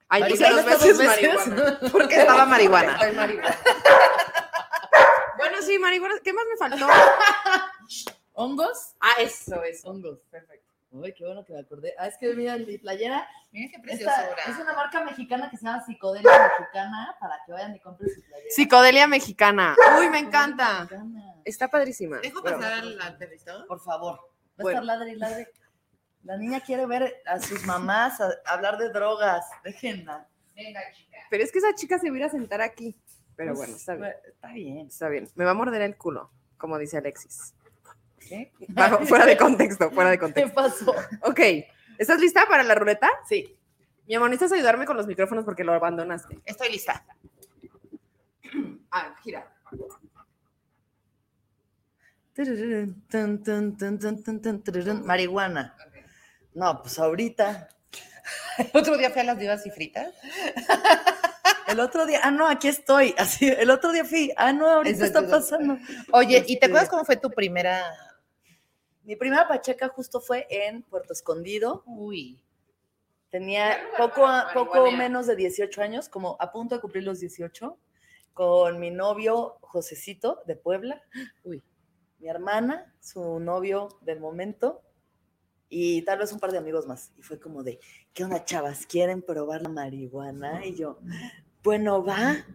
Ay, 0.09 0.25
puse 0.29 0.49
dos 0.49 0.65
veces 0.65 0.97
marihuana. 0.97 1.79
Porque 1.93 2.15
estaba 2.17 2.45
marihuana. 2.45 2.99
Bueno, 5.37 5.61
sí, 5.61 5.77
marihuana. 5.77 6.15
¿Qué 6.23 6.33
más 6.33 6.45
me 6.49 6.57
faltó? 6.57 6.87
¿Hongos? 8.33 8.95
Ah, 8.99 9.13
eso, 9.19 9.63
eso. 9.63 9.87
Hongos. 9.89 10.19
Perfecto. 10.31 10.66
Uy, 11.01 11.13
qué 11.13 11.25
bueno 11.25 11.43
que 11.45 11.53
me 11.53 11.59
acordé. 11.59 11.93
Ah, 11.97 12.07
es 12.07 12.17
que 12.17 12.33
mira, 12.33 12.57
mi 12.57 12.77
playera 12.77 13.27
Miren 13.51 13.69
qué 13.81 13.93
esta 13.93 14.29
es 14.47 14.57
una 14.59 14.73
marca 14.73 15.03
mexicana 15.03 15.49
que 15.49 15.57
se 15.57 15.65
llama 15.65 15.83
Psicodelia 15.85 16.49
Mexicana 16.57 17.15
para 17.19 17.39
que 17.45 17.51
vayan 17.53 17.75
y 17.75 17.79
compren 17.79 18.09
su 18.09 18.21
playera. 18.23 18.49
Psicodelia 18.49 19.07
mexicana. 19.07 19.75
Uy, 19.99 20.09
me 20.09 20.19
encanta. 20.19 20.81
Mexicana. 20.81 21.33
Está 21.45 21.67
padrísima. 21.69 22.17
¿Dejo 22.19 22.43
pasar 22.43 22.73
al, 22.73 22.99
al 23.01 23.17
perrito? 23.17 23.65
Por 23.67 23.79
favor. 23.79 24.15
Va 24.19 24.21
a 24.59 24.61
Bueno. 24.63 24.79
estar 24.81 24.83
ladre 24.85 25.11
y 25.11 25.15
ladre. 25.15 25.47
La 26.23 26.35
niña 26.37 26.59
quiere 26.59 26.85
ver 26.85 27.21
a 27.25 27.39
sus 27.39 27.63
mamás 27.65 28.19
a- 28.19 28.33
hablar 28.45 28.77
de 28.77 28.89
drogas. 28.89 29.45
Déjenla. 29.63 30.27
Venga, 30.55 30.81
chica. 30.93 31.17
Pero 31.29 31.43
es 31.43 31.51
que 31.51 31.59
esa 31.59 31.73
chica 31.75 31.99
se 31.99 32.07
iba 32.07 32.25
a 32.25 32.29
sentar 32.29 32.61
aquí. 32.61 32.99
Pero 33.35 33.53
Pues, 33.53 33.59
bueno, 33.59 33.75
está 33.77 33.93
bien. 33.95 34.13
Está 34.25 34.47
bien. 34.51 34.87
Está 34.87 35.09
bien. 35.09 35.29
Me 35.35 35.45
va 35.45 35.51
a 35.51 35.53
morder 35.53 35.81
el 35.83 35.95
culo, 35.95 36.31
como 36.57 36.77
dice 36.79 36.97
Alexis. 36.97 37.53
¿Qué? 38.27 38.51
Bajo- 38.69 39.05
fuera 39.05 39.25
de 39.25 39.37
contexto, 39.37 39.91
fuera 39.91 40.09
de 40.11 40.17
¿Qué 40.17 40.21
contexto. 40.21 40.53
pasó? 40.55 40.95
Ok. 41.23 41.39
¿Estás 41.97 42.19
lista 42.19 42.45
para 42.47 42.63
la 42.63 42.75
ruleta? 42.75 43.09
Sí. 43.27 43.55
Mi 44.07 44.15
amor, 44.15 44.29
necesitas 44.29 44.53
ayudarme 44.57 44.85
con 44.85 44.95
los 44.97 45.07
micrófonos 45.07 45.43
porque 45.45 45.63
lo 45.63 45.73
abandonaste. 45.73 46.39
Estoy 46.45 46.71
lista. 46.71 47.05
Ah, 48.91 49.15
gira. 49.23 49.51
Marihuana. 55.05 55.75
No, 56.53 56.81
pues 56.81 56.99
ahorita. 56.99 57.69
Otro 58.73 58.97
día 58.97 59.09
fui 59.09 59.21
a 59.21 59.25
las 59.25 59.39
divas 59.39 59.65
y 59.65 59.71
fritas. 59.71 60.13
El 61.67 61.79
otro 61.79 62.05
día, 62.05 62.21
ah, 62.23 62.31
no, 62.31 62.47
aquí 62.47 62.67
estoy. 62.67 63.13
Así, 63.17 63.47
el 63.47 63.69
otro 63.69 63.91
día 63.91 64.05
fui, 64.05 64.31
ah, 64.37 64.53
no, 64.53 64.67
ahorita 64.67 65.05
está 65.05 65.27
pasando. 65.27 65.77
Oye, 66.11 66.37
¿y 66.47 66.53
Este- 66.53 66.57
te 66.57 66.65
acuerdas 66.67 66.89
cómo 66.89 67.05
fue 67.05 67.17
tu 67.17 67.29
primera? 67.29 67.83
Mi 69.07 69.15
primera 69.15 69.47
pacheca 69.47 69.87
justo 69.87 70.19
fue 70.19 70.45
en 70.49 70.83
Puerto 70.83 71.13
Escondido. 71.13 71.81
Uy. 71.85 72.43
Tenía 73.29 73.77
¿Qué 73.77 74.03
lugar 74.03 74.43
poco, 74.53 74.65
poco 74.65 74.91
menos 74.91 75.27
de 75.27 75.37
18 75.37 75.81
años, 75.81 76.09
como 76.09 76.35
a 76.41 76.51
punto 76.51 76.75
de 76.75 76.81
cumplir 76.81 77.05
los 77.05 77.21
18, 77.21 77.79
con 78.33 78.79
mi 78.81 78.91
novio 78.91 79.59
Josecito 79.61 80.43
de 80.45 80.57
Puebla, 80.57 81.01
Uy. 81.45 81.63
mi 82.19 82.27
hermana, 82.27 82.93
su 82.99 83.39
novio 83.39 83.87
del 84.01 84.19
momento, 84.19 84.83
y 85.69 86.01
tal 86.01 86.19
vez 86.19 86.33
un 86.33 86.41
par 86.41 86.51
de 86.51 86.57
amigos 86.57 86.85
más. 86.85 87.13
Y 87.17 87.21
fue 87.21 87.39
como 87.39 87.63
de, 87.63 87.79
¿qué 88.13 88.25
onda, 88.25 88.43
chavas? 88.43 88.85
¿Quieren 88.85 89.21
probar 89.21 89.61
la 89.61 89.69
marihuana? 89.69 90.65
Y 90.65 90.75
yo, 90.75 90.99
bueno, 91.63 92.03
va. 92.03 92.45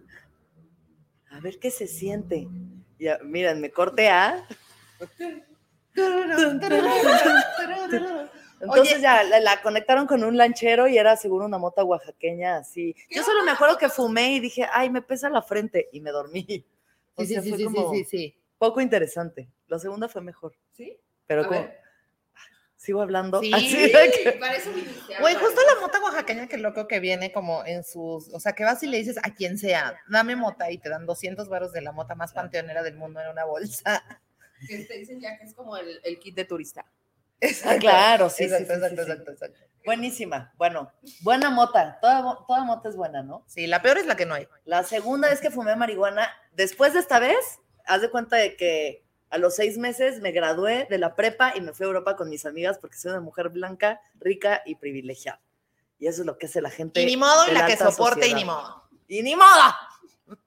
A 1.30 1.40
ver 1.40 1.59
qué 1.59 1.71
se 1.71 1.87
siente. 1.87 2.47
Y 2.99 3.09
ah, 3.09 3.18
miren, 3.25 3.59
me 3.59 3.71
corté 3.71 4.11
a. 4.11 4.47
Entonces 8.62 8.94
Oye. 8.94 9.02
ya 9.02 9.25
la, 9.25 9.40
la 9.40 9.61
conectaron 9.61 10.06
con 10.06 10.22
un 10.22 10.37
lanchero 10.37 10.87
y 10.87 10.96
era 10.96 11.16
seguro 11.16 11.46
una 11.46 11.58
mota 11.58 11.82
oaxaqueña 11.82 12.58
así. 12.58 12.94
Yo 13.11 13.25
solo 13.25 13.42
me 13.42 13.50
acuerdo 13.50 13.76
que 13.76 13.88
fumé 13.88 14.34
y 14.34 14.40
dije, 14.40 14.68
ay, 14.72 14.88
me 14.88 15.02
pesa 15.02 15.28
la 15.28 15.42
frente 15.42 15.88
y 15.92 16.00
me 16.00 16.11
dormí. 16.11 16.64
O 17.14 17.26
sea, 17.26 17.42
fue 17.42 17.62
como 17.62 17.92
sí. 18.08 18.34
poco 18.56 18.80
interesante. 18.80 19.46
La 19.66 19.78
segunda 19.78 20.08
fue 20.08 20.22
mejor. 20.22 20.54
¿Sí? 20.72 20.99
Pero 21.26 21.46
como, 21.46 21.68
sigo 22.82 23.02
hablando. 23.02 23.40
Sí. 23.40 23.52
Así 23.52 23.76
de 23.76 23.90
que-. 23.90 24.38
Güey, 25.20 25.34
justo 25.34 25.61
la 25.75 25.80
mota 25.80 26.02
oaxaqueña, 26.02 26.49
que 26.49 26.56
loco 26.56 26.88
que 26.88 26.99
viene 26.99 27.30
como 27.30 27.66
en 27.66 27.84
sus, 27.84 28.32
o 28.32 28.40
sea, 28.40 28.54
que 28.54 28.64
vas 28.64 28.82
y 28.82 28.87
le 28.87 28.96
dices 28.96 29.18
a 29.22 29.34
quien 29.34 29.58
sea, 29.58 30.00
dame 30.08 30.37
mota 30.37 30.70
y 30.70 30.78
te 30.78 30.88
dan 30.88 31.04
200 31.04 31.49
varos 31.50 31.72
de 31.72 31.82
la 31.82 31.92
mota 31.92 32.14
más 32.14 32.32
panteonera 32.32 32.82
del 32.82 32.96
mundo 32.96 33.20
en 33.20 33.28
una 33.28 33.44
bolsa. 33.44 34.02
Que 34.69 34.85
te 34.85 34.99
dicen 34.99 35.21
ya 35.21 35.38
que 35.38 35.45
es 35.45 35.54
como 35.54 35.76
el, 35.76 36.00
el 36.04 36.19
kit 36.19 36.35
de 36.35 36.45
turista. 36.45 36.85
Ah, 37.64 37.76
claro, 37.78 38.31
sí, 38.31 38.37
sí, 38.37 38.45
Exacto, 38.45 38.66
sí, 38.66 38.73
exacto, 38.75 38.97
sí. 38.97 39.11
exacto, 39.11 39.31
exacto. 39.33 39.61
Buenísima. 39.85 40.52
Bueno, 40.57 40.92
buena 41.23 41.50
mota. 41.50 41.99
Toda, 42.00 42.38
toda 42.47 42.64
mota 42.64 42.88
es 42.88 42.97
buena, 42.97 43.23
¿no? 43.23 43.45
Sí, 43.49 43.66
la 43.66 43.83
peor 43.83 43.99
es 43.99 44.07
la 44.07 44.16
que 44.16 44.26
no 44.26 44.35
hay. 44.35 44.47
La 44.64 44.85
segunda 44.85 45.28
vez 45.28 45.40
que 45.40 45.50
fumé 45.50 45.75
marihuana, 45.75 46.31
después 46.52 46.92
de 46.92 47.00
esta 47.00 47.19
vez, 47.19 47.37
haz 47.85 48.00
de 48.00 48.11
cuenta 48.11 48.37
de 48.37 48.57
que 48.57 49.02
a 49.31 49.38
los 49.38 49.57
seis 49.57 49.78
meses 49.78 50.21
me 50.21 50.31
gradué 50.31 50.87
de 50.88 50.99
la 50.99 51.16
prepa 51.16 51.52
y 51.57 51.61
me 51.61 51.73
fui 51.73 51.85
a 51.85 51.88
Europa 51.88 52.16
con 52.16 52.28
mis 52.28 52.47
amigas 52.47 52.78
porque 52.78 52.97
soy 52.97 53.11
una 53.11 53.21
mujer 53.21 53.49
blanca, 53.49 54.00
rica 54.21 54.62
y 54.64 54.76
privilegiada. 54.76 55.40
Y 55.99 56.07
eso 56.07 56.23
es 56.23 56.26
lo 56.26 56.38
que 56.38 56.47
hace 56.47 56.61
la 56.61 56.71
gente. 56.71 57.02
Y 57.02 57.07
ni 57.07 57.16
modo, 57.16 57.45
y 57.47 57.49
de 57.49 57.54
la 57.54 57.66
que 57.66 57.76
soporte, 57.76 58.26
y 58.26 58.31
sociedad. 58.31 58.37
ni 58.37 58.45
modo. 58.45 58.83
¡Y 59.09 59.23
ni 59.23 59.37
modo! 59.37 59.47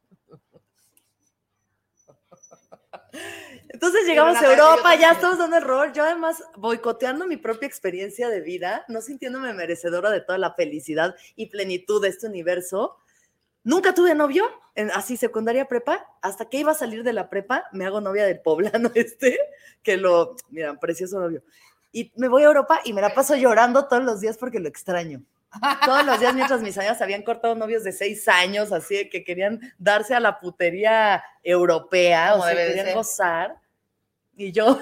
Entonces 3.75 4.05
llegamos 4.05 4.38
a 4.38 4.53
Europa, 4.53 4.96
ya 4.96 5.12
estamos 5.12 5.38
dando 5.38 5.58
el 5.58 5.63
rol, 5.63 5.91
yo 5.91 6.05
además 6.05 6.41
boicoteando 6.55 7.27
mi 7.27 7.36
propia 7.36 7.67
experiencia 7.67 8.29
de 8.29 8.39
vida, 8.39 8.86
no 8.88 9.01
sintiéndome 9.01 9.51
merecedora 9.51 10.12
de 10.12 10.22
toda 10.22 10.38
la 10.38 10.53
felicidad 10.53 11.13
y 11.36 11.48
plenitud 11.48 12.01
de 12.01 12.08
este 12.08 12.25
universo. 12.25 12.96
Nunca 13.65 13.94
tuve 13.94 14.15
novio, 14.15 14.50
en, 14.75 14.91
así 14.91 15.17
secundaria 15.17 15.67
prepa, 15.67 16.08
hasta 16.22 16.46
que 16.46 16.60
iba 16.60 16.72
a 16.72 16.75
salir 16.75 17.03
de 17.03 17.12
la 17.12 17.29
prepa, 17.29 17.65
me 17.74 17.86
hago 17.86 18.00
novia 18.00 18.24
del 18.25 18.39
poblano 18.39 18.91
este, 18.96 19.38
que 19.84 19.98
lo, 19.98 20.38
mira, 20.51 20.79
precioso 20.79 21.20
novio. 21.20 21.44
Y 21.91 22.13
me 22.15 22.29
voy 22.29 22.44
a 22.44 22.46
Europa 22.46 22.79
y 22.86 22.94
me 22.94 23.01
la 23.01 23.13
paso 23.13 23.36
llorando 23.36 23.89
todos 23.89 24.05
los 24.05 24.22
días 24.22 24.38
porque 24.38 24.62
lo 24.62 24.70
extraño. 24.70 25.22
Todos 25.86 26.05
los 26.05 26.22
días 26.22 26.34
mientras 26.34 26.62
mis 26.62 26.77
amigas 26.77 27.01
habían 27.01 27.24
cortado 27.24 27.55
novios 27.55 27.84
de 27.84 27.91
seis 27.91 28.25
años, 28.29 28.72
así 28.72 28.96
de 28.96 29.10
que 29.10 29.25
querían 29.25 29.60
darse 29.77 30.15
a 30.15 30.22
la 30.22 30.39
putería 30.39 31.25
europea, 31.44 32.32
Como 32.32 32.44
o 32.44 32.46
sea, 32.46 32.55
querían 32.55 32.86
ser. 32.86 32.96
gozar. 32.96 33.64
Y 34.35 34.51
yo, 34.51 34.79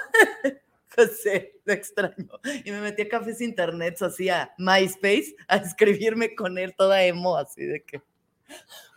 José, 0.96 1.60
lo 1.66 1.74
extraño. 1.74 2.28
Y 2.64 2.72
me 2.72 2.82
metí 2.82 3.04
a 3.04 3.10
cafés 3.10 3.42
internet, 3.42 4.02
así 4.02 4.30
a 4.30 4.54
MySpace, 4.58 5.36
a 5.48 5.58
escribirme 5.58 6.36
con 6.36 6.58
él 6.58 6.74
toda 6.76 7.04
emo, 7.04 7.38
así 7.38 7.66
de 7.66 7.84
que. 7.84 8.02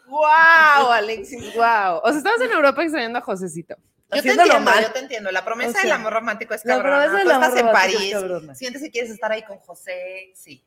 ¡Wow, 0.09 0.91
Alexis! 0.93 1.55
¡Wow! 1.55 2.01
O 2.03 2.09
sea, 2.09 2.19
estabas 2.19 2.41
en 2.41 2.53
Europa 2.53 2.83
extrañando 2.83 3.19
a 3.19 3.23
Josecito. 3.23 3.77
Yo 4.15 4.23
te 4.23 4.31
entiendo, 4.31 4.61
mal. 4.61 4.85
yo 4.85 4.93
te 4.93 4.99
entiendo. 5.01 5.33
La 5.33 5.45
promesa 5.45 5.71
O 5.71 5.73
sea, 5.73 5.83
del 5.83 5.93
amor 5.93 6.13
romántico 6.13 6.55
es 6.55 6.65
la 6.65 6.77
cabrona. 6.77 6.97
promesa 6.97 7.19
del 7.19 7.27
Tú 7.27 7.33
amor 7.33 7.45
estás 7.45 7.61
en 7.61 7.67
romántico 7.67 7.99
es 7.99 8.25
París, 8.25 8.59
sientes 8.59 8.83
que 8.83 8.91
quieres 8.91 9.11
estar 9.11 9.33
ahí 9.33 9.43
con 9.43 9.59
José, 9.59 10.31
sí. 10.35 10.65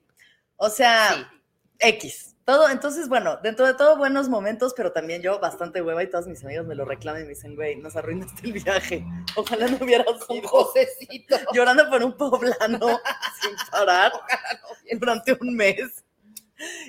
O 0.57 0.69
sea, 0.69 1.09
Sí. 1.13 1.39
X. 1.79 2.35
Todo, 2.49 2.67
entonces, 2.67 3.09
bueno, 3.09 3.37
dentro 3.43 3.67
de 3.67 3.75
todo 3.75 3.95
buenos 3.95 4.27
momentos, 4.27 4.73
pero 4.75 4.91
también 4.91 5.21
yo 5.21 5.39
bastante 5.39 5.83
hueva 5.83 6.01
y 6.01 6.09
todos 6.09 6.25
mis 6.25 6.43
amigos 6.43 6.65
me 6.65 6.73
lo 6.73 6.83
reclaman 6.83 7.21
y 7.21 7.25
me 7.25 7.29
dicen, 7.29 7.55
güey, 7.55 7.75
nos 7.75 7.95
arruinaste 7.95 8.43
el 8.43 8.53
viaje. 8.53 9.05
Ojalá 9.35 9.67
no 9.67 9.77
hubieras 9.79 10.07
ido. 10.29 10.47
Josecito. 10.47 11.35
Llorando 11.53 11.87
por 11.91 12.03
un 12.03 12.17
poblano 12.17 12.79
sin 13.39 13.55
parar 13.69 14.11
durante 14.99 15.37
un 15.39 15.55
mes. 15.55 16.03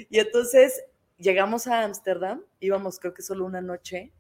Y 0.09 0.19
entonces 0.19 0.83
llegamos 1.19 1.67
a 1.67 1.83
Ámsterdam, 1.83 2.43
íbamos 2.59 2.99
creo 2.99 3.13
que 3.13 3.21
solo 3.21 3.45
una 3.45 3.61
noche, 3.61 4.15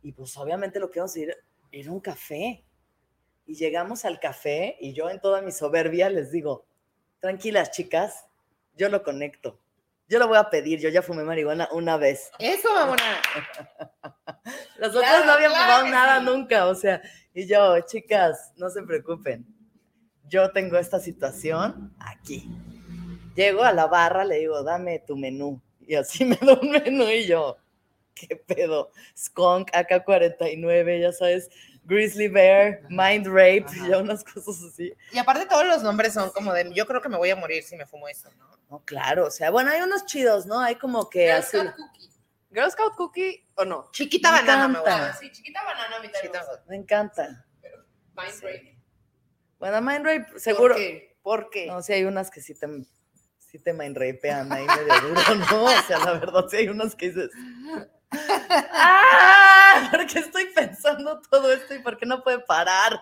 y 0.00 0.12
pues 0.12 0.34
obviamente 0.38 0.80
lo 0.80 0.90
que 0.90 1.00
íbamos 1.00 1.14
a 1.14 1.18
ir 1.18 1.36
era 1.72 1.92
un 1.92 2.00
café. 2.00 2.64
Y 3.44 3.54
llegamos 3.54 4.06
al 4.06 4.18
café 4.18 4.78
y 4.80 4.94
yo 4.94 5.10
en 5.10 5.20
toda 5.20 5.42
mi 5.42 5.52
soberbia 5.52 6.08
les 6.08 6.32
digo, 6.32 6.64
tranquilas 7.20 7.70
chicas, 7.70 8.24
yo 8.78 8.88
lo 8.88 9.02
conecto. 9.02 9.60
Yo 10.08 10.18
lo 10.20 10.28
voy 10.28 10.36
a 10.38 10.48
pedir, 10.50 10.78
yo 10.78 10.88
ya 10.88 11.02
fumé 11.02 11.24
marihuana 11.24 11.68
una 11.72 11.96
vez. 11.96 12.30
Eso, 12.38 12.72
mamona. 12.72 13.02
Las 14.78 14.92
Claro, 14.92 14.98
otras 14.98 15.26
no 15.26 15.32
habían 15.32 15.50
claro 15.50 15.84
fumado 15.84 15.88
nada 15.88 16.18
sí. 16.20 16.24
nunca, 16.26 16.66
o 16.66 16.74
sea, 16.74 17.02
y 17.34 17.46
yo, 17.46 17.80
chicas, 17.80 18.52
no 18.56 18.70
se 18.70 18.82
preocupen. 18.82 19.44
Yo 20.28 20.50
tengo 20.52 20.76
esta 20.78 21.00
situación 21.00 21.92
aquí. 21.98 22.48
Llego 23.34 23.64
a 23.64 23.72
la 23.72 23.86
barra, 23.86 24.24
le 24.24 24.38
digo, 24.38 24.62
dame 24.62 25.00
tu 25.00 25.16
menú. 25.16 25.60
Y 25.80 25.94
así 25.96 26.24
me 26.24 26.36
da 26.36 26.54
un 26.54 26.70
menú 26.70 27.08
y 27.08 27.26
yo, 27.26 27.56
¿qué 28.14 28.36
pedo? 28.36 28.90
Skunk, 29.16 29.70
AK-49, 29.72 31.00
ya 31.00 31.12
sabes, 31.12 31.50
Grizzly 31.86 32.28
Bear, 32.28 32.82
Mind 32.88 33.26
Rape, 33.26 33.64
Ajá. 33.66 33.86
y 33.86 33.90
ya 33.90 33.98
unas 33.98 34.24
cosas 34.24 34.60
así. 34.62 34.92
Y 35.12 35.18
aparte 35.18 35.46
todos 35.46 35.64
los 35.66 35.82
nombres 35.82 36.12
son 36.12 36.30
como 36.30 36.52
de, 36.52 36.72
yo 36.74 36.84
creo 36.86 37.00
que 37.00 37.08
me 37.08 37.16
voy 37.16 37.30
a 37.30 37.36
morir 37.36 37.62
si 37.62 37.76
me 37.76 37.86
fumo 37.86 38.08
eso, 38.08 38.28
¿no? 38.38 38.56
No, 38.68 38.84
claro, 38.84 39.26
o 39.26 39.30
sea, 39.30 39.50
bueno, 39.50 39.70
hay 39.70 39.80
unos 39.82 40.04
chidos, 40.06 40.46
¿no? 40.46 40.58
Hay 40.60 40.74
como 40.76 41.08
que 41.08 41.30
así. 41.30 41.58
¿Girl 42.52 42.70
Scout 42.70 42.94
Cookie 42.96 43.44
o 43.54 43.64
no? 43.64 43.88
Chiquita 43.92 44.32
Me 44.32 44.38
banana 44.40 44.68
me 44.68 44.78
encanta. 44.80 45.06
gusta. 45.08 45.18
Sí, 45.20 45.30
chiquita 45.30 45.62
banana, 45.62 46.00
mi 46.00 46.08
Chiquita 46.10 46.40
banana. 46.40 46.62
Me 46.68 46.76
encanta. 46.76 47.46
Mind 48.16 48.30
Sí. 48.32 48.46
Rape. 48.46 48.78
Bueno, 49.58 49.80
Mind 49.82 50.04
Rape, 50.06 50.40
seguro. 50.40 50.74
¿Por 50.74 50.82
qué? 50.82 51.16
¿Por 51.22 51.50
qué? 51.50 51.66
No, 51.66 51.82
sí 51.82 51.92
hay 51.92 52.04
unas 52.04 52.30
que 52.30 52.40
sí 52.40 52.54
te, 52.54 52.66
sí 53.38 53.58
te 53.58 53.72
mainrapean 53.72 54.50
ahí 54.52 54.66
medio 54.66 55.00
duro, 55.08 55.20
¿no? 55.50 55.64
O 55.64 55.82
sea, 55.86 55.98
la 55.98 56.12
verdad, 56.14 56.46
sí 56.50 56.56
hay 56.56 56.68
unas 56.68 56.94
que 56.96 57.08
dices. 57.10 57.30
¡Ah! 58.12 59.88
¿Por 59.90 60.06
qué 60.06 60.18
estoy 60.20 60.46
pensando 60.54 61.20
todo 61.30 61.52
esto 61.52 61.74
y 61.74 61.78
por 61.80 61.98
qué 61.98 62.06
no 62.06 62.22
puede 62.22 62.40
parar? 62.40 63.00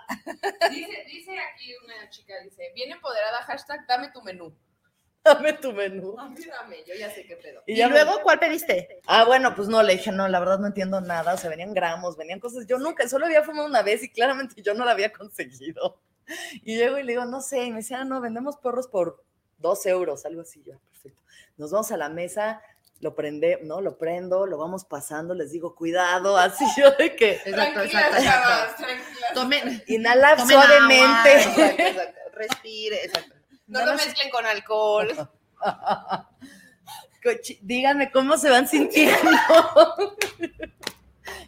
Dice, 0.71 1.05
dice 1.07 1.39
aquí 1.39 1.75
una 1.85 2.09
chica, 2.11 2.35
dice, 2.43 2.73
bien 2.75 2.93
empoderada, 2.93 3.39
hashtag, 3.43 3.87
dame 3.87 4.11
tu 4.13 4.23
menú. 4.23 4.55
Dame 5.25 5.55
tu 5.55 5.73
menú. 5.73 6.19
A 6.19 6.29
mí 6.29 6.37
dame, 6.45 6.85
yo 6.87 6.95
ya 6.95 7.11
sé 7.11 7.25
qué 7.25 7.37
pedo. 7.37 7.63
Y, 7.67 7.77
ya 7.77 7.89
me- 7.89 7.95
luego, 7.95 8.21
¿cuál 8.23 8.39
pediste? 8.39 9.01
Ah, 9.07 9.25
bueno, 9.25 9.55
pues 9.55 9.69
no, 9.69 9.83
le 9.83 9.95
dije, 9.95 10.13
no, 10.13 10.29
la 10.29 10.39
verdad 10.39 10.59
no 10.59 10.67
entiendo 10.67 11.01
nada. 11.01 11.33
O 11.33 11.39
sea, 11.39 11.49
venían 11.49 11.73
gramos, 11.73 12.19
venían 12.19 12.41
cosas. 12.41 12.67
Yo 12.67 12.77
nunca, 12.79 13.09
solo 13.09 13.25
había 13.25 13.43
fumado 13.43 13.67
una 13.67 13.81
vez 13.81 14.03
y 14.03 14.11
claramente 14.11 14.61
yo 14.61 14.75
no 14.75 14.85
la 14.85 14.91
había 14.91 15.11
conseguido. 15.13 16.03
Y 16.63 16.77
llego 16.77 16.99
y 16.99 17.05
le 17.05 17.13
digo, 17.13 17.25
no 17.25 17.41
sé. 17.41 17.65
Y 17.65 17.71
me 17.71 17.77
decía, 17.79 18.01
ah, 18.03 18.05
no, 18.05 18.21
vendemos 18.21 18.59
porros 18.59 18.87
por 18.87 19.25
dos 19.57 19.87
euros, 19.87 20.27
algo 20.27 20.43
así. 20.43 20.63
Yo, 20.63 20.75
"Ah, 20.75 20.81
perfecto. 20.91 21.23
Nos 21.57 21.71
vamos 21.71 21.91
a 21.91 21.97
la 21.97 22.11
mesa, 22.11 22.61
lo 23.01 23.15
prende, 23.15 23.61
no, 23.65 23.81
lo 23.81 23.99
prendo, 23.99 24.47
lo 24.47 24.57
vamos 24.59 24.85
pasando, 24.85 25.35
les 25.35 25.51
digo, 25.53 25.75
cuidado, 25.75 26.37
así 26.39 26.65
yo 26.77 26.91
de 26.93 27.15
que 27.17 27.33
Exacto, 27.45 27.83
exacto, 27.83 28.17
exacto. 28.17 28.23
chavas, 28.25 28.77
tranquilas. 28.77 29.35
Tomen, 29.35 29.83
inhala 29.89 30.37
tomen 30.37 30.57
agua, 30.57 30.67
suavemente. 30.67 31.33
exacto, 31.37 31.83
exacto. 31.83 32.21
Respire, 32.35 33.05
exacto. 33.05 33.35
No 33.67 33.79
Nada 33.81 33.93
lo 33.93 33.97
mezclen 33.99 34.31
con 34.31 34.45
alcohol. 34.47 35.09
Díganme 37.63 38.11
cómo 38.11 38.37
se 38.37 38.51
van 38.51 38.69
sintiendo. 38.69 39.17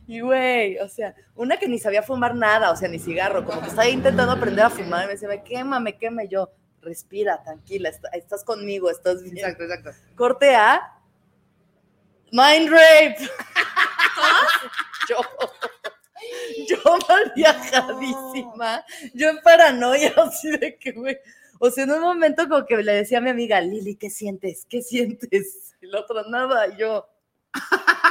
Y 0.06 0.20
güey, 0.20 0.78
o 0.78 0.88
sea, 0.88 1.14
una 1.34 1.56
que 1.58 1.68
ni 1.68 1.78
sabía 1.78 2.02
fumar 2.02 2.34
nada, 2.34 2.70
o 2.70 2.76
sea, 2.76 2.88
ni 2.88 2.98
cigarro, 2.98 3.44
como 3.44 3.60
que 3.60 3.66
estaba 3.68 3.88
intentando 3.88 4.32
aprender 4.32 4.64
a 4.64 4.70
fumar 4.70 5.04
y 5.04 5.06
me 5.08 5.12
decía, 5.14 5.28
me 5.28 5.42
quema, 5.42 5.80
me 5.80 5.98
quema, 5.98 6.22
y 6.24 6.28
yo, 6.28 6.50
respira, 6.80 7.42
tranquila, 7.42 7.88
est- 7.88 8.04
estás 8.12 8.44
conmigo, 8.44 8.88
estás 8.88 9.22
bien. 9.22 9.36
Exacto, 9.38 9.64
exacto. 9.64 9.90
Corte 10.14 10.54
A, 10.54 10.95
mind 12.32 12.70
rape. 12.70 13.18
yo, 15.08 15.16
yo 16.68 16.76
mal 17.08 17.32
viajadísima, 17.34 18.84
yo 19.14 19.30
en 19.30 19.40
paranoia, 19.42 20.12
así 20.16 20.50
de 20.50 20.76
que, 20.78 20.92
güey, 20.92 21.18
o 21.58 21.70
sea, 21.70 21.84
en 21.84 21.92
un 21.92 22.00
momento 22.00 22.48
como 22.48 22.66
que 22.66 22.76
le 22.78 22.92
decía 22.92 23.18
a 23.18 23.22
mi 23.22 23.30
amiga, 23.30 23.60
Lili, 23.60 23.96
¿qué 23.96 24.10
sientes? 24.10 24.66
¿Qué 24.68 24.82
sientes? 24.82 25.74
Y 25.80 25.86
la 25.86 26.00
otra, 26.00 26.24
nada, 26.28 26.68
y 26.68 26.76
yo, 26.76 27.08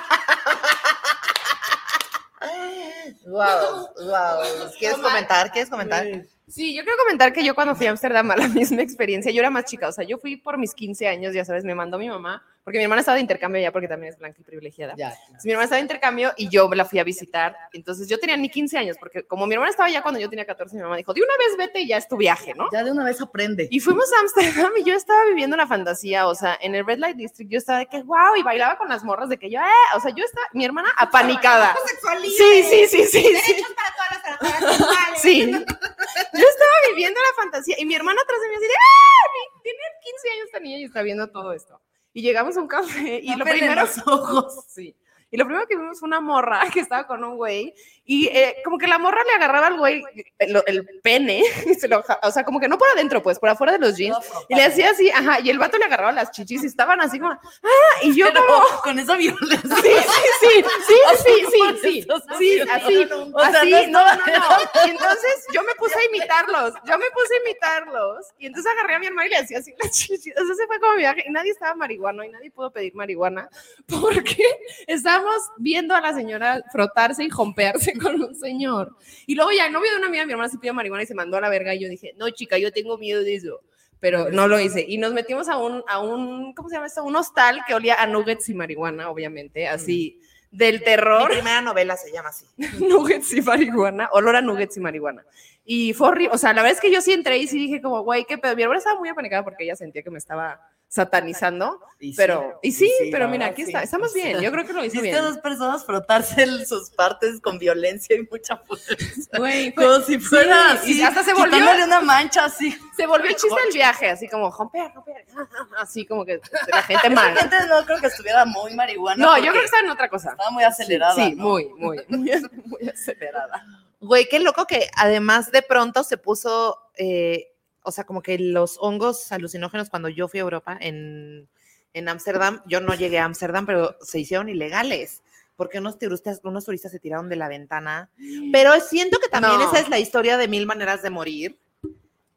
Wow, 3.26 3.90
wow. 3.98 4.72
¿Quieres 4.78 4.98
comentar? 4.98 5.52
¿Quieres 5.52 5.70
comentar? 5.70 6.06
Sí, 6.48 6.76
yo 6.76 6.84
quiero 6.84 6.98
comentar 6.98 7.34
que 7.34 7.44
yo 7.44 7.56
cuando 7.56 7.76
fui 7.76 7.88
a 7.88 7.92
Ámsterdam 7.92 8.32
a 8.32 8.38
la 8.38 8.48
misma 8.50 8.82
experiencia, 8.82 9.32
yo 9.32 9.40
era 9.40 9.50
más 9.50 9.66
chica, 9.66 9.88
o 9.88 9.92
sea, 9.92 10.06
yo 10.06 10.18
fui 10.18 10.38
por 10.38 10.58
mis 10.58 10.74
15 10.74 11.08
años, 11.08 11.34
ya 11.34 11.44
sabes, 11.44 11.64
me 11.64 11.74
mandó 11.74 11.98
mi 11.98 12.08
mamá, 12.08 12.44
porque 12.64 12.80
mi 12.80 12.84
hermana 12.84 13.02
estaba 13.02 13.16
de 13.16 13.22
intercambio 13.22 13.62
ya, 13.62 13.72
porque 13.72 13.88
también 13.88 14.12
es 14.12 14.18
blanca 14.18 14.38
y 14.42 14.44
privilegiada. 14.44 14.96
ya. 14.98 15.10
Entonces, 15.10 15.46
mi 15.46 15.52
hermana 15.52 15.66
estaba 15.66 15.78
de 15.78 15.84
intercambio 15.84 16.34
y 16.36 16.50
yo 16.50 16.68
la 16.74 16.84
fui 16.84 16.98
a 16.98 17.04
visitar. 17.04 17.56
Entonces 17.74 18.10
yo 18.10 18.18
tenía 18.20 18.38
ni 18.38 18.50
15 18.50 18.76
años, 18.80 18.98
porque 19.00 19.24
como 19.24 19.46
mi 19.46 19.54
hermana 19.54 19.70
estaba 19.70 19.88
ya 19.88 20.02
cuando 20.02 20.20
yo 20.20 20.30
tenía 20.30 20.46
14, 20.46 20.76
mi 20.76 20.82
mamá 20.82 20.98
dijo, 20.98 21.14
de 21.14 21.22
una 21.22 21.34
vez 21.38 21.58
vete 21.58 21.82
y 21.82 21.88
ya 21.88 21.98
es 21.98 22.08
tu 22.08 22.18
viaje, 22.18 22.56
¿no? 22.56 22.68
Ya 22.72 22.84
de 22.84 22.92
una 22.92 23.04
vez 23.04 23.22
aprende. 23.22 23.68
Y 23.70 23.80
fuimos 23.82 24.06
a 24.14 24.22
Ámsterdam 24.22 24.72
y 24.78 24.84
yo 24.84 24.96
estaba 24.96 25.26
viviendo 25.26 25.54
una 25.54 25.68
fantasía, 25.68 26.28
o 26.28 26.34
sea, 26.34 26.58
en 26.60 26.74
el 26.74 26.88
Red 26.88 26.98
Light 26.98 27.18
District 27.18 27.52
yo 27.52 27.60
estaba 27.60 27.80
de 27.80 27.86
que, 27.86 28.02
wow, 28.02 28.36
y 28.36 28.42
bailaba 28.42 28.80
con 28.80 28.90
las 28.90 29.04
morras 29.04 29.30
de 29.30 29.38
que 29.38 29.52
yo, 29.52 29.60
eh, 29.60 29.96
o 29.96 30.00
sea, 30.00 30.12
yo 30.16 30.24
estaba, 30.24 30.48
mi 30.54 30.66
hermana 30.66 30.90
apanicada. 30.98 31.76
Sí, 32.24 32.64
sí, 32.64 32.64
sí, 32.64 32.88
sí, 32.88 33.06
sí. 33.06 33.22
Derechos 33.22 33.74
para 33.76 33.94
todas 33.96 34.12
las 34.12 34.24
trabajadoras 34.24 34.78
sexuales. 34.78 35.22
Sí. 35.22 35.66
Yo 36.40 36.48
estaba 36.48 36.72
viviendo 36.90 37.20
la 37.20 37.44
fantasía 37.44 37.76
y 37.80 37.86
mi 37.86 37.96
hermana 37.96 38.22
atrás 38.22 38.42
de 38.42 38.50
mí 38.50 38.56
así 38.56 38.66
de, 38.66 38.74
¡ah! 38.74 39.62
Tiene 39.64 39.80
15 40.04 40.30
años 40.30 40.46
esta 40.46 40.60
niña 40.60 40.78
y 40.78 40.84
está 40.86 41.02
viendo 41.02 41.30
todo 41.30 41.54
esto. 41.54 41.82
Y 42.14 42.22
llegamos 42.22 42.56
a 42.58 42.62
un 42.62 42.68
café 42.68 43.20
y 43.22 43.36
lo 43.36 43.46
primero... 43.46 43.82
los 43.82 43.98
ojos. 44.08 44.66
Sí. 44.70 44.96
Y 45.36 45.38
lo 45.38 45.46
primero 45.46 45.68
que 45.68 45.76
vimos 45.76 46.00
fue 46.00 46.08
una 46.08 46.22
morra 46.22 46.62
que 46.74 46.80
estaba 46.80 47.06
con 47.06 47.24
un 47.24 47.36
güey 47.36 47.74
y 48.06 48.28
eh, 48.28 48.58
como 48.64 48.78
que 48.78 48.88
la 48.88 49.00
morra 49.00 49.22
le 49.24 49.34
agarraba 49.34 49.68
al 49.68 49.78
güey 49.78 50.04
el, 50.38 50.62
el 50.68 50.86
pene, 51.02 51.44
y 51.66 51.74
se 51.74 51.88
lo 51.88 52.04
o 52.22 52.32
sea, 52.32 52.44
como 52.46 52.60
que 52.60 52.68
no 52.68 52.78
por 52.78 52.88
adentro, 52.90 53.22
pues 53.22 53.40
por 53.40 53.50
afuera 53.50 53.74
de 53.74 53.80
los 53.80 53.98
jeans, 53.98 54.18
y 54.48 54.56
le 54.56 54.64
hacía 54.64 54.92
así, 54.92 55.10
ajá, 55.10 55.40
y 55.40 55.50
el 55.50 55.58
vato 55.58 55.78
le 55.78 55.86
agarraba 55.86 56.12
las 56.12 56.32
chichis 56.32 56.64
y 56.64 56.68
estaban 56.68 57.02
así 57.02 57.20
como, 57.20 57.32
ah, 57.32 58.00
y 58.04 58.16
yo 58.16 58.28
Pero 58.28 58.46
como, 58.46 58.82
con 58.84 59.00
esa 59.00 59.16
violencia. 59.16 59.60
sí, 59.60 59.90
sí, 59.92 60.24
sí, 60.40 60.64
sí, 60.88 60.96
sí, 61.18 61.46
sí, 61.52 61.82
sí, 61.82 62.02
sí, 62.38 62.62
así, 62.62 62.62
así, 62.70 63.06
no 63.10 63.26
no, 63.26 64.16
no, 64.16 64.86
y 64.86 64.90
entonces 64.92 65.46
yo 65.52 65.64
me 65.64 65.74
puse 65.76 65.98
a 65.98 66.06
imitarlos, 66.06 66.74
yo 66.86 66.98
me 67.00 67.06
puse 67.12 67.36
a 67.36 67.42
imitarlos, 67.42 68.26
y 68.38 68.46
entonces 68.46 68.72
agarré 68.72 68.96
a 68.96 69.00
mi 69.00 69.08
hermano 69.08 69.28
y 69.28 69.32
le 69.32 69.38
hacía 69.38 69.58
así 69.58 69.74
las 69.82 69.92
chichis, 69.92 70.34
o 70.40 70.46
sea, 70.46 70.56
se 70.56 70.68
fue 70.68 70.80
como 70.80 70.96
viaje, 70.98 71.24
y 71.28 71.32
nadie 71.32 71.52
estaba 71.52 71.74
marihuana, 71.74 72.24
y 72.26 72.30
nadie 72.30 72.52
pudo 72.52 72.72
pedir 72.72 72.94
marihuana, 72.94 73.50
porque 73.88 74.44
estábamos 74.86 75.25
viendo 75.58 75.96
a 75.96 76.02
la 76.02 76.14
señora 76.14 76.64
frotarse 76.72 77.24
y 77.24 77.30
jompearse 77.30 77.94
con 78.00 78.22
un 78.22 78.36
señor, 78.36 78.96
y 79.26 79.36
luego 79.36 79.52
ya 79.52 79.68
el 79.68 79.74
novio 79.74 79.92
de 79.92 79.98
una 79.98 80.08
amiga, 80.08 80.26
mi 80.26 80.32
hermana 80.32 80.50
se 80.50 80.58
pidió 80.58 80.74
marihuana 80.74 81.04
y 81.04 81.08
se 81.08 81.16
mandó 81.16 81.38
a 81.38 81.42
la 81.42 81.50
verga, 81.50 81.74
y 81.74 81.80
yo 81.80 81.90
dije, 81.90 82.14
no, 82.18 82.30
chica, 82.30 82.58
yo 82.58 82.72
tengo 82.72 82.98
miedo 82.98 83.24
de 83.24 83.36
eso, 83.36 83.62
pero 84.00 84.30
no 84.30 84.48
lo 84.48 84.60
hice. 84.60 84.86
Y 84.88 84.98
nos 84.98 85.14
metimos 85.14 85.50
a 85.50 85.58
un, 85.58 85.84
a 85.88 86.00
un, 86.00 86.54
¿cómo 86.54 86.70
se 86.70 86.76
llama 86.76 86.88
esto? 86.88 87.04
Un 87.04 87.16
hostal 87.16 87.62
que 87.68 87.74
olía 87.74 87.96
a 87.96 88.08
nuggets 88.08 88.50
y 88.50 88.54
marihuana, 88.54 89.10
obviamente, 89.10 89.68
así, 89.68 90.20
del 90.52 90.80
Mi 90.80 90.86
terror, 90.86 91.30
primera 91.30 91.62
novela 91.62 91.98
se 91.98 92.12
llama 92.12 92.30
así. 92.30 92.46
nuggets 92.80 93.34
y 93.34 93.42
marihuana, 93.42 94.10
olor 94.12 94.36
a 94.36 94.42
nuggets 94.42 94.78
y 94.78 94.80
marihuana. 94.80 95.26
Y 95.66 95.94
fue 95.94 96.10
horrible, 96.10 96.36
o 96.36 96.38
sea, 96.38 96.54
la 96.54 96.62
verdad 96.62 96.78
es 96.78 96.82
que 96.82 96.92
yo 96.92 97.02
sí 97.02 97.12
entré 97.12 97.40
y 97.40 97.48
sí 97.48 97.58
dije 97.58 97.82
como, 97.82 98.02
güey, 98.04 98.26
qué 98.26 98.38
pedo. 98.38 98.56
Mi 98.56 98.62
hermana 98.62 98.78
estaba 98.78 99.00
muy 99.00 99.10
apanicada 99.10 99.44
porque 99.44 99.64
ella 99.64 99.76
sentía 99.76 100.04
que 100.04 100.12
me 100.12 100.20
estaba 100.20 100.62
satanizando, 100.88 101.80
Y 102.00 102.12
sí, 102.12 102.18
pero, 102.18 102.60
y 102.62 102.72
sí, 102.72 102.86
y 102.86 103.04
sí, 103.06 103.10
pero 103.12 103.26
la 103.26 103.32
mira, 103.32 103.46
aquí 103.48 103.64
sí. 103.64 103.70
está, 103.70 103.84
estamos 103.84 104.14
bien, 104.14 104.40
yo 104.40 104.52
creo 104.52 104.66
que 104.66 104.74
lo 104.74 104.84
hizo 104.86 105.02
bien. 105.02 105.16
dos 105.22 105.38
personas 105.40 105.86
frotarse 105.86 106.44
en 106.44 106.66
sus 106.66 106.90
partes 106.92 107.42
con 107.42 107.58
violencia 107.60 108.16
y 108.16 108.28
mucha 108.32 108.58
fuerza. 108.58 108.96
Güey, 109.38 109.72
fue- 109.74 109.84
Como 109.86 110.00
si 110.06 110.20
fuera 110.20 110.78
Sí, 110.84 110.92
y 110.92 110.94
así. 110.94 111.04
hasta 111.04 111.24
se 111.24 111.34
volvió- 111.34 111.86
una 111.86 112.02
mancha 112.02 112.46
así. 112.46 112.78
se 112.96 113.06
volvió 113.08 113.30
el 113.30 113.36
chiste 113.36 113.62
del 113.66 113.74
viaje, 113.74 114.10
así 114.10 114.28
como, 114.30 114.50
romper, 114.52 114.92
romper, 114.94 115.26
así 115.78 116.06
como 116.06 116.24
que 116.26 116.40
la 116.72 116.82
gente 116.84 117.10
mal. 117.12 117.36
gente 117.38 117.56
no 117.68 117.86
creo 117.86 118.00
que 118.00 118.08
estuviera 118.08 118.46
muy 118.46 118.74
marihuana. 118.76 119.24
No, 119.24 119.38
yo 119.38 119.52
creo 119.52 119.62
que 119.62 119.66
estaba 119.66 119.84
en 119.84 119.90
otra 119.90 120.10
cosa. 120.10 120.32
estaba 120.32 120.50
muy 120.52 120.64
acelerada. 120.64 121.16
Sí, 121.16 121.36
¿no? 121.36 121.44
muy, 121.44 121.66
muy, 121.78 122.00
muy, 122.08 122.32
muy 122.66 122.90
acelerada. 122.90 123.66
Güey, 124.00 124.28
qué 124.30 124.40
loco 124.40 124.66
que 124.66 124.88
además 124.96 125.52
de 125.52 125.62
pronto 125.64 126.04
se 126.04 126.18
puso, 126.18 126.78
eh, 126.96 127.48
o 127.86 127.92
sea, 127.92 128.04
como 128.06 128.22
que 128.22 128.38
los 128.40 128.78
hongos 128.80 129.32
alucinógenos 129.32 129.90
cuando 129.90 130.10
yo 130.10 130.28
fui 130.28 130.40
a 130.40 130.44
Europa 130.44 130.78
en 130.80 131.48
en 131.96 132.10
Ámsterdam, 132.10 132.62
yo 132.68 132.82
no 132.82 132.94
llegué 132.94 133.20
a 133.20 133.26
Ámsterdam, 133.26 133.66
pero 133.66 133.96
se 134.02 134.20
hicieron 134.20 134.50
ilegales. 134.50 135.24
Porque 135.56 135.80
unos 135.80 135.98
turistas, 135.98 136.42
unos 136.44 136.66
turistas 136.66 136.92
se 136.92 137.00
tiraron 137.00 137.30
de 137.30 137.38
la 137.38 137.48
ventana. 137.48 138.10
Pero 138.52 138.78
siento 138.82 139.18
que 139.20 139.30
también 139.30 139.58
No. 139.60 139.66
esa 139.72 139.80
es 139.80 139.88
la 139.88 139.98
historia 139.98 140.38
de 140.38 140.50
mil 140.50 140.66
maneras 140.66 141.02
de 141.02 141.10
morir. 141.10 141.58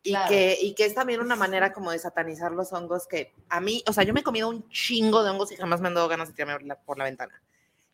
Y, 0.04 0.10
Claro. 0.10 0.28
que, 0.28 0.56
y 0.62 0.74
que 0.76 0.84
es 0.84 0.94
también 0.94 1.20
una 1.20 1.34
manera 1.34 1.72
como 1.72 1.90
de 1.90 1.98
satanizar 1.98 2.52
los 2.52 2.72
hongos 2.72 3.08
que 3.08 3.32
a 3.48 3.60
mí, 3.60 3.82
o 3.88 3.92
sea, 3.92 4.04
yo 4.04 4.14
me 4.14 4.20
he 4.20 4.22
comido 4.22 4.48
un 4.48 4.68
chingo 4.70 5.24
de 5.24 5.30
hongos 5.30 5.50
y 5.50 5.56
jamás 5.56 5.80
me 5.80 5.88
han 5.88 5.94
dado 5.94 6.06
ganas 6.06 6.28
de 6.28 6.34
tirarme 6.34 6.54
por 6.54 6.62
la, 6.64 6.80
por 6.80 6.98
la 6.98 7.04
ventana. 7.04 7.42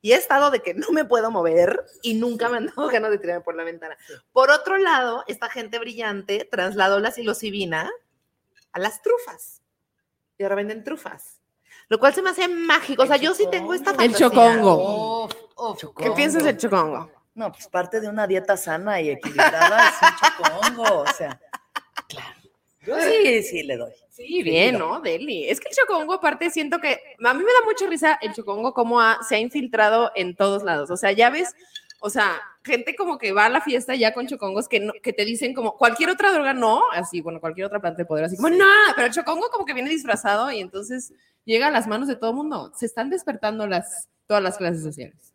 Y 0.05 0.13
he 0.13 0.17
estado 0.17 0.51
de 0.51 0.61
que 0.61 0.75
no 0.75 0.89
me 0.91 1.07
puedo 1.07 1.31
mover 1.31 1.83
y 2.03 2.13
nunca 2.13 2.51
me 2.51 2.59
han 2.59 2.67
dado 2.67 2.89
ganas 2.93 3.11
de 3.11 3.17
tirarme 3.17 3.43
por 3.43 3.55
la 3.57 3.65
ventana. 3.65 3.97
Por 4.33 4.51
otro 4.51 4.77
lado, 4.77 5.25
esta 5.29 5.49
gente 5.49 5.79
brillante 5.79 6.47
trasladó 6.51 7.01
la 7.01 7.11
psilocibina 7.11 7.91
a 8.73 8.79
las 8.79 9.01
trufas. 9.01 9.63
Y 10.37 10.43
ahora 10.43 10.57
venden 10.57 10.85
trufas. 10.85 11.41
Lo 11.89 11.99
cual 11.99 12.13
se 12.13 12.21
me 12.21 12.29
hace 12.29 12.47
mágico. 12.49 13.05
O 13.05 13.07
sea, 13.07 13.17
yo 13.17 13.33
sí 13.33 13.47
tengo 13.51 13.73
esta 13.73 13.93
El 13.93 13.97
fantasía. 13.97 14.29
chocongo. 14.29 15.25
Uf, 15.25 15.33
uf, 15.57 15.75
¿Qué 15.79 15.81
chocongo. 15.87 16.15
piensas 16.15 16.45
del 16.45 16.59
chocongo? 16.59 17.11
No, 17.35 17.51
pues 17.51 17.67
parte 17.69 17.99
de 17.99 18.07
una 18.09 18.27
dieta 18.27 18.59
sana 18.59 19.01
y 19.01 19.09
equilibrada 19.09 19.89
es 19.89 19.95
un 20.03 20.19
chocongo, 20.19 20.99
o 21.01 21.07
sea. 21.15 21.41
Yo 22.87 22.95
sí, 23.01 23.43
sí 23.43 23.63
le 23.63 23.77
doy. 23.77 23.93
Sí, 24.11 24.43
bien, 24.43 24.79
¿no? 24.79 25.01
Deli. 25.01 25.49
Es 25.49 25.61
que 25.61 25.69
el 25.71 25.75
chocongo, 25.77 26.15
aparte, 26.15 26.51
siento 26.51 26.79
que 26.81 27.01
a 27.25 27.35
mí 27.35 27.43
me 27.43 27.53
da 27.53 27.65
mucha 27.65 27.87
risa 27.87 28.19
el 28.23 28.33
chocongo 28.33 28.73
como 28.75 29.01
ha- 29.01 29.21
se 29.29 29.37
ha 29.37 29.39
infiltrado 29.39 30.13
en 30.15 30.37
todos 30.37 30.63
lados. 30.63 30.91
O 30.91 30.97
sea, 30.97 31.11
ya 31.13 31.31
ves, 31.31 31.55
o 32.01 32.11
sea, 32.11 32.41
gente 32.63 32.95
como 32.95 33.19
que 33.19 33.33
va 33.33 33.47
a 33.47 33.49
la 33.49 33.61
fiesta 33.61 33.95
ya 33.97 34.15
con 34.15 34.27
chocongos 34.29 34.69
que, 34.69 34.81
no- 34.81 34.93
que 35.03 35.13
te 35.13 35.25
dicen 35.25 35.53
como 35.55 35.77
cualquier 35.77 36.11
otra 36.11 36.33
droga 36.33 36.55
no, 36.55 36.83
así, 36.93 37.21
bueno, 37.21 37.41
cualquier 37.41 37.67
otra 37.67 37.81
planta 37.81 37.99
de 37.99 38.05
poder, 38.07 38.25
así 38.25 38.37
como 38.37 38.51
no, 38.51 38.65
pero 38.95 39.09
el 39.09 39.13
chocongo 39.13 39.49
como 39.51 39.65
que 39.65 39.75
viene 39.75 39.91
disfrazado 39.91 40.51
y 40.53 40.61
entonces 40.61 41.13
llega 41.45 41.67
a 41.67 41.71
las 41.71 41.87
manos 41.89 42.07
de 42.09 42.17
todo 42.17 42.31
el 42.31 42.37
mundo. 42.37 42.73
Se 42.77 42.87
están 42.87 43.11
despertando 43.11 43.67
las, 43.67 44.09
todas 44.27 44.43
las 44.43 44.57
clases 44.57 44.83
sociales. 44.83 45.34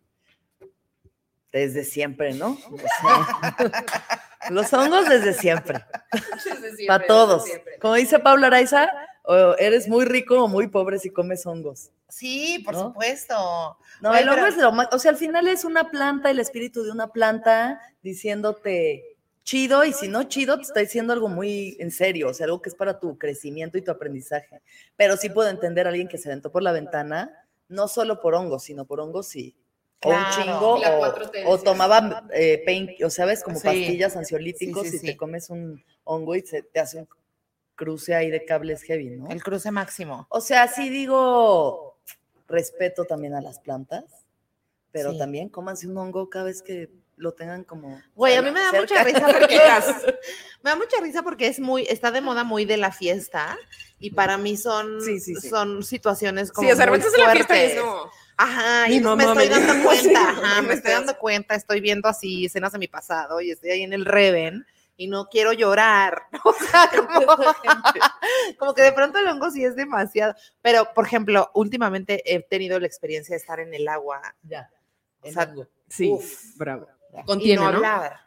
Desde 1.52 1.84
siempre, 1.84 2.34
¿no? 2.34 2.58
O 2.72 2.78
sea, 2.78 3.56
los 4.52 4.72
hongos 4.74 5.10
desde 5.10 5.34
siempre. 5.34 5.84
Para 6.88 7.06
todos. 7.08 7.46
Como 7.82 7.96
dice 7.96 8.20
Paula 8.20 8.48
Araiza, 8.48 8.90
o 9.24 9.56
eres 9.58 9.88
muy 9.88 10.06
rico 10.06 10.44
o 10.44 10.48
muy 10.48 10.68
pobre 10.68 11.00
si 11.00 11.10
comes 11.10 11.46
hongos. 11.46 11.90
Sí, 12.08 12.60
por 12.66 12.74
¿No? 12.76 12.80
supuesto. 12.88 13.34
No, 14.02 14.12
Oye, 14.12 14.22
el 14.22 14.30
hongo 14.30 14.42
pero- 14.42 14.48
es 14.48 14.58
lo 14.58 14.72
más, 14.72 14.88
o 14.92 15.00
sea, 15.00 15.12
al 15.12 15.18
final 15.18 15.48
es 15.48 15.64
una 15.66 15.90
planta, 15.92 16.30
el 16.32 16.40
espíritu 16.40 16.84
de 16.84 16.92
una 16.92 17.08
planta 17.12 17.80
diciéndote 18.02 19.18
chido 19.44 19.84
y 19.84 19.94
si 19.94 20.08
no 20.08 20.24
chido 20.24 20.58
te 20.58 20.64
está 20.64 20.80
diciendo 20.80 21.14
algo 21.14 21.28
muy 21.30 21.76
en 21.80 21.90
serio, 21.92 22.30
o 22.30 22.34
sea, 22.34 22.46
algo 22.46 22.62
que 22.62 22.70
es 22.70 22.76
para 22.76 23.00
tu 23.00 23.18
crecimiento 23.18 23.78
y 23.78 23.82
tu 23.82 23.90
aprendizaje. 23.92 24.62
Pero 24.96 25.18
sí 25.18 25.30
puedo 25.30 25.50
entender 25.50 25.88
a 25.88 25.90
alguien 25.90 26.08
que 26.08 26.18
se 26.20 26.30
aventó 26.30 26.52
por 26.52 26.62
la 26.62 26.72
ventana, 26.72 27.32
no 27.68 27.88
solo 27.88 28.20
por 28.22 28.36
hongos, 28.36 28.64
sino 28.64 28.86
por 28.86 29.00
hongos 29.00 29.28
sí. 30.02 30.08
O 30.08 30.10
un 30.12 30.16
Claro. 30.16 30.36
chingo, 30.44 30.74
o, 30.76 31.00
4T, 31.00 31.44
o 31.46 31.60
tomaba 31.60 32.24
eh, 32.34 32.62
pain, 32.66 32.90
o 33.04 33.10
sabes, 33.10 33.44
como 33.44 33.58
Sí. 33.60 33.66
pastillas 33.66 34.16
ansiolíticos 34.16 34.84
Sí, 34.84 34.90
sí, 34.92 34.96
y 34.96 35.00
sí. 35.00 35.06
te 35.08 35.18
comes 35.18 35.50
un 35.50 35.84
hongo 36.06 36.36
y 36.36 36.42
se 36.42 36.62
te 36.64 36.80
hace 36.80 37.00
un 37.00 37.08
cruce 37.76 38.14
ahí 38.16 38.30
de 38.30 38.44
cables 38.46 38.84
heavy, 38.84 39.10
¿no? 39.12 39.30
El 39.30 39.44
cruce 39.44 39.72
máximo. 39.72 40.26
O 40.30 40.42
sea, 40.42 40.68
sí 40.68 40.90
digo, 40.90 41.98
respeto 42.48 43.06
también 43.06 43.34
a 43.36 43.42
las 43.42 43.60
plantas, 43.60 44.04
pero 44.92 45.12
Sí. 45.12 45.18
también 45.18 45.50
cómanse 45.50 45.88
un 45.88 45.98
hongo 45.98 46.30
cada 46.30 46.46
vez 46.46 46.62
que 46.62 46.90
lo 47.16 47.34
tengan 47.34 47.64
como. 47.66 48.02
Güey, 48.16 48.36
a 48.36 48.42
mí 48.42 48.50
me 48.52 48.60
da 48.62 48.72
cerca. 48.72 48.82
mucha 48.82 49.04
risa 49.24 49.28
porque 49.40 49.60
me 50.64 50.70
da 50.72 50.76
mucha 50.78 51.02
risa 51.02 51.22
porque 51.24 51.48
es 51.48 51.60
muy, 51.60 51.84
está 51.84 52.12
de 52.12 52.22
moda 52.22 52.44
muy 52.46 52.64
de 52.66 52.78
la 52.78 52.92
fiesta 52.94 53.58
y 54.00 54.12
para 54.12 54.38
mí 54.38 54.56
son, 54.56 55.02
Sí, 55.02 55.20
sí, 55.20 55.36
sí. 55.36 55.50
son 55.50 55.84
situaciones 55.84 56.52
como 56.54 56.68
Sí, 56.68 56.72
o 56.74 56.76
sea, 56.78 56.86
muy 56.88 56.98
repente 56.98 57.18
es 57.18 57.26
la 57.26 57.32
fiesta 57.34 57.56
y 57.58 57.60
es 57.66 57.74
fuertes. 57.74 57.92
como, 57.92 58.12
Ajá, 58.41 58.89
y 58.89 58.95
entonces 58.95 59.36
me 59.36 59.43
estoy 59.43 59.60
dando 59.60 59.84
cuenta, 59.84 60.30
ajá, 60.30 60.62
me 60.62 60.73
estoy 60.73 60.91
dando 60.93 61.17
cuenta, 61.17 61.56
estoy 61.56 61.82
viendo 61.82 62.08
así 62.08 62.45
escenas 62.45 62.71
de 62.71 62.80
mi 62.80 62.88
pasado 62.88 63.41
y 63.41 63.52
estoy 63.52 63.71
ahí 63.71 63.84
en 63.84 63.91
el 63.91 64.06
Reven 64.06 64.65
y 64.95 65.08
no 65.08 65.28
quiero 65.28 65.52
llorar. 65.52 66.23
O 66.45 66.54
sea, 66.54 66.89
como, 66.95 67.25
como 68.58 68.73
que 68.73 68.82
de 68.82 68.93
pronto 68.93 69.19
el 69.19 69.28
hongo 69.28 69.52
sí 69.52 69.65
es 69.65 69.75
demasiado. 69.75 70.36
Pero, 70.62 70.93
por 70.95 71.06
ejemplo, 71.06 71.52
últimamente 71.54 72.23
he 72.25 72.41
tenido 72.41 72.80
la 72.80 72.88
experiencia 72.88 73.34
de 73.34 73.39
estar 73.39 73.60
en 73.60 73.73
el 73.73 73.86
agua 73.89 74.21
Ya. 74.43 74.69
O 75.21 75.30
sea, 75.30 75.54
sí, 75.89 76.10
Uf. 76.10 76.56
bravo. 76.56 76.88
Ya. 77.13 77.19
y 77.19 77.25
Contiene, 77.25 77.62
no 77.62 77.71
¿no? 77.71 77.78
hablar. 77.78 78.19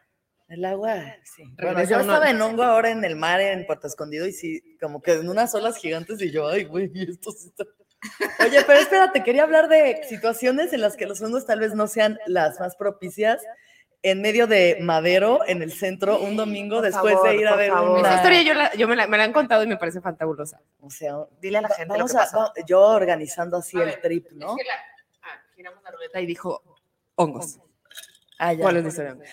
El 0.47 0.63
agua, 0.65 1.15
sí. 1.23 1.43
Bueno, 1.59 1.83
yo 1.85 1.99
estaba 2.01 2.29
en 2.29 2.39
hongo 2.39 2.61
ahora 2.61 2.91
en 2.91 3.03
el 3.03 3.15
mar, 3.15 3.41
en 3.41 3.65
Puerto 3.65 3.87
Escondido, 3.87 4.27
y 4.27 4.31
sí, 4.31 4.77
como 4.79 5.01
que 5.01 5.13
en 5.13 5.27
unas 5.27 5.55
olas 5.55 5.77
gigantes, 5.77 6.21
y 6.21 6.29
yo, 6.29 6.47
ay, 6.47 6.65
güey, 6.65 6.91
esto 7.09 7.31
sí 7.31 7.47
está. 7.47 7.65
Oye, 8.39 8.63
pero 8.65 8.79
espérate, 8.79 9.23
quería 9.23 9.43
hablar 9.43 9.67
de 9.69 10.01
situaciones 10.07 10.73
en 10.73 10.81
las 10.81 10.95
que 10.97 11.05
los 11.05 11.21
hongos 11.21 11.45
tal 11.45 11.59
vez 11.59 11.73
no 11.73 11.87
sean 11.87 12.19
las 12.25 12.59
más 12.59 12.75
propicias. 12.75 13.41
En 14.05 14.21
medio 14.21 14.47
de 14.47 14.79
Madero, 14.81 15.39
en 15.47 15.61
el 15.61 15.71
centro, 15.71 16.19
un 16.19 16.35
domingo, 16.35 16.77
Por 16.77 16.83
después 16.85 17.13
favor, 17.13 17.29
de 17.29 17.35
ir 17.37 17.47
a 17.47 17.55
ver 17.55 17.71
favor. 17.71 17.99
Esa 18.05 18.15
historia 18.15 18.41
yo, 18.41 18.53
la, 18.53 18.73
yo 18.73 18.85
me, 18.89 18.97
la, 18.97 19.07
me 19.07 19.17
la 19.17 19.23
han 19.23 19.31
contado 19.31 19.63
y 19.63 19.67
me 19.67 19.77
parece 19.77 20.01
fantabulosa. 20.01 20.59
O 20.81 20.89
sea, 20.89 21.15
Dile 21.39 21.59
a 21.59 21.61
la 21.61 21.69
gente 21.69 21.93
lo 21.93 21.99
vamos 21.99 22.11
que 22.11 22.17
a, 22.17 22.21
pasó. 22.21 22.37
va- 22.39 22.53
yo 22.67 22.81
organizando 22.81 23.55
así 23.57 23.77
A 23.77 23.83
el 23.83 23.85
ver, 23.91 24.01
trip, 24.01 24.29
¿no? 24.31 24.51
Es 24.51 24.57
que 24.57 24.63
la- 24.67 24.73
ah, 25.21 25.39
giramos 25.55 25.81
la 25.83 25.91
ruleta 25.91 26.19
y 26.19 26.25
dijo 26.25 26.61
hongos. 27.15 27.59
Ah, 28.39 28.53
ya. 28.53 28.67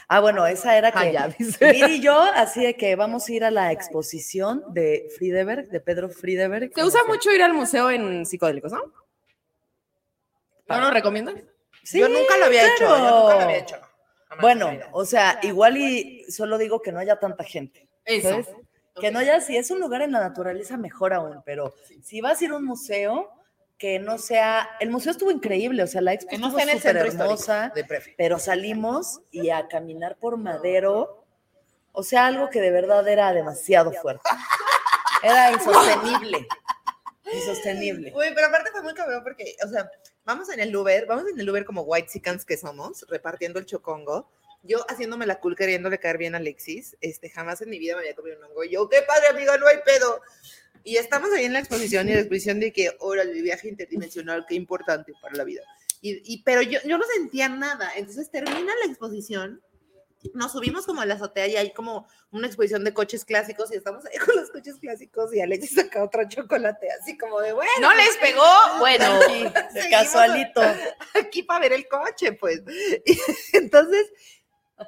Ah, 0.09 0.21
bueno, 0.21 0.47
esa 0.47 0.77
era 0.77 0.93
que 0.93 0.99
Ah, 0.99 1.11
ya, 1.11 1.29
dice. 1.39 1.73
Miri 1.73 1.95
y 1.95 2.01
yo, 2.01 2.21
así 2.21 2.63
de 2.63 2.77
que 2.77 2.97
vamos 2.97 3.29
a 3.29 3.33
ir 3.33 3.45
a 3.45 3.51
la 3.51 3.73
exposición 3.73 4.63
de 4.73 5.09
Friedeberg, 5.17 5.69
de 5.69 5.81
Pedro 5.81 6.09
Friedeberg. 6.11 6.73
Se 6.75 6.85
usa 6.85 7.01
mucho 7.09 7.31
ir 7.33 7.43
al 7.43 7.55
museo 7.55 7.91
en 7.91 8.27
psicodélicos, 8.27 8.73
¿no? 8.73 8.83
¿No 10.69 10.81
lo 10.81 10.91
recomiendas? 10.91 11.35
Sí, 11.83 11.99
yo 11.99 12.09
nunca 12.09 12.37
lo 12.37 12.45
había 12.45 12.67
hecho, 12.67 12.85
yo 12.85 12.99
nunca 12.99 13.35
lo 13.35 13.41
había 13.41 13.59
hecho. 13.59 13.77
Bueno, 14.41 14.71
o 14.93 15.05
sea, 15.05 15.41
igual 15.43 15.77
y 15.77 16.25
solo 16.31 16.59
digo 16.59 16.81
que 16.81 16.93
no 16.93 17.01
haya 17.01 17.19
tanta 17.19 17.43
gente. 17.43 17.89
Eso. 18.05 18.29
¿sabes? 18.31 18.49
Que 19.01 19.11
no 19.11 19.19
haya, 19.19 19.41
si 19.41 19.57
es 19.57 19.71
un 19.71 19.81
lugar 19.81 20.03
en 20.03 20.13
la 20.13 20.21
naturaleza, 20.21 20.77
mejor 20.77 21.15
aún, 21.15 21.43
pero 21.45 21.75
si 22.03 22.21
vas 22.21 22.41
a 22.41 22.45
ir 22.45 22.51
a 22.51 22.57
un 22.57 22.65
museo, 22.65 23.31
que 23.81 23.99
no 23.99 24.19
sea, 24.19 24.77
el 24.79 24.91
museo 24.91 25.11
estuvo 25.11 25.31
increíble, 25.31 25.83
o 25.83 25.87
sea, 25.87 26.03
la 26.03 26.13
expo 26.13 26.31
estuvo 26.31 26.51
súper 26.51 26.97
hermosa, 26.99 27.73
pero 28.19 28.39
salimos 28.39 29.23
y 29.31 29.49
a 29.49 29.69
caminar 29.69 30.19
por 30.19 30.37
Madero, 30.37 31.25
o 31.93 32.03
sea, 32.03 32.27
algo 32.27 32.51
que 32.51 32.61
de 32.61 32.71
verdad 32.71 33.09
era 33.09 33.33
demasiado 33.33 33.91
fuerte. 33.91 34.29
Era 35.23 35.53
insostenible. 35.53 36.47
Insostenible. 37.33 38.11
Güey, 38.11 38.35
pero 38.35 38.49
aparte 38.49 38.71
fue 38.71 38.83
muy 38.83 38.93
cabrón 38.93 39.23
porque, 39.23 39.57
o 39.65 39.69
sea, 39.69 39.91
vamos 40.25 40.51
en 40.51 40.61
el 40.61 40.77
Uber, 40.77 41.07
vamos 41.07 41.25
en 41.33 41.41
el 41.41 41.49
Uber 41.49 41.65
como 41.65 41.81
white 41.83 42.09
chickens 42.13 42.45
que 42.45 42.59
somos, 42.59 43.07
repartiendo 43.09 43.59
el 43.59 43.65
chocongo. 43.65 44.31
Yo 44.63 44.85
haciéndome 44.91 45.25
la 45.27 45.41
cool 45.41 45.57
queriéndole 45.57 45.99
caer 45.99 46.19
bien 46.19 46.35
a 46.35 46.39
Alexis, 46.39 46.99
este, 47.01 47.31
jamás 47.31 47.63
en 47.63 47.71
mi 47.71 47.79
vida 47.79 47.95
me 47.95 48.01
había 48.01 48.15
comido 48.15 48.37
un 48.37 48.45
hongo. 48.45 48.63
Yo, 48.65 48.91
qué 48.91 49.01
padre, 49.03 49.29
amiga, 49.29 49.57
no 49.57 49.67
hay 49.67 49.79
pedo. 49.85 50.21
Y 50.85 50.97
estamos 50.97 51.31
ahí 51.33 51.45
en 51.45 51.53
la 51.53 51.59
exposición 51.61 52.09
y 52.09 52.13
la 52.13 52.21
exposición 52.21 52.61
de 52.61 52.73
que, 52.73 52.91
órale, 53.01 53.33
el 53.33 53.43
viaje 53.43 53.69
interdimensional, 53.69 54.45
qué 54.49 54.55
importante 54.55 55.13
para 55.21 55.37
la 55.37 55.45
vida. 55.45 55.63
Y, 56.01 56.21
y- 56.35 56.43
pero 56.43 56.63
yo, 56.63 56.81
yo 56.85 56.97
no 56.99 57.05
sentía 57.17 57.49
nada. 57.49 57.91
Entonces 57.97 58.31
termina 58.31 58.73
la 58.85 58.87
exposición, 58.91 59.63
nos 60.35 60.53
subimos 60.53 60.85
como 60.87 61.01
a 61.01 61.07
la 61.07 61.15
azotea 61.15 61.47
y 61.47 61.57
hay 61.57 61.73
como 61.73 62.07
una 62.31 62.47
exposición 62.47 62.85
de 62.85 62.93
coches 62.93 63.25
clásicos 63.25 63.73
y 63.73 63.77
estamos 63.77 64.05
ahí 64.07 64.19
con 64.25 64.37
los 64.37 64.51
coches 64.51 64.77
clásicos 64.77 65.35
y 65.35 65.41
Alexis 65.41 65.75
saca 65.77 66.03
otro 66.05 66.29
chocolate, 66.29 66.89
así 67.01 67.17
como 67.17 67.41
de, 67.41 67.53
bueno, 67.53 67.71
¿No 67.81 67.95
les 67.95 68.17
pegó? 68.19 68.45
Bueno. 68.79 69.19
De 69.75 69.91
casualito. 69.91 70.63
aquí 71.15 71.43
para 71.43 71.61
ver 71.61 71.73
el 71.73 71.89
coche, 71.89 72.33
pues. 72.33 72.61
Y 73.07 73.19
entonces, 73.57 74.11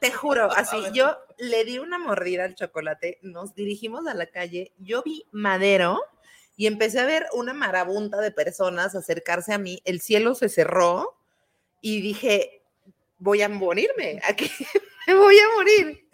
te 0.01 0.11
juro, 0.11 0.51
así, 0.57 0.77
yo 0.93 1.17
le 1.39 1.65
di 1.65 1.79
una 1.79 1.99
mordida 1.99 2.45
al 2.45 2.55
chocolate, 2.55 3.19
nos 3.23 3.55
dirigimos 3.55 4.07
a 4.07 4.15
la 4.15 4.27
calle, 4.27 4.73
yo 4.79 5.03
vi 5.03 5.25
madero 5.33 6.01
y 6.57 6.67
empecé 6.67 7.01
a 7.01 7.07
ver 7.07 7.27
una 7.33 7.53
marabunta 7.53 8.21
de 8.21 8.31
personas 8.31 8.95
acercarse 8.95 9.53
a 9.53 9.59
mí, 9.59 9.81
el 9.85 10.01
cielo 10.01 10.35
se 10.35 10.49
cerró 10.49 11.17
y 11.81 12.01
dije, 12.01 12.63
voy 13.19 13.43
a 13.43 13.49
morirme, 13.49 14.21
aquí 14.29 14.51
me 15.07 15.15
voy 15.15 15.39
a 15.39 15.55
morir. 15.57 16.09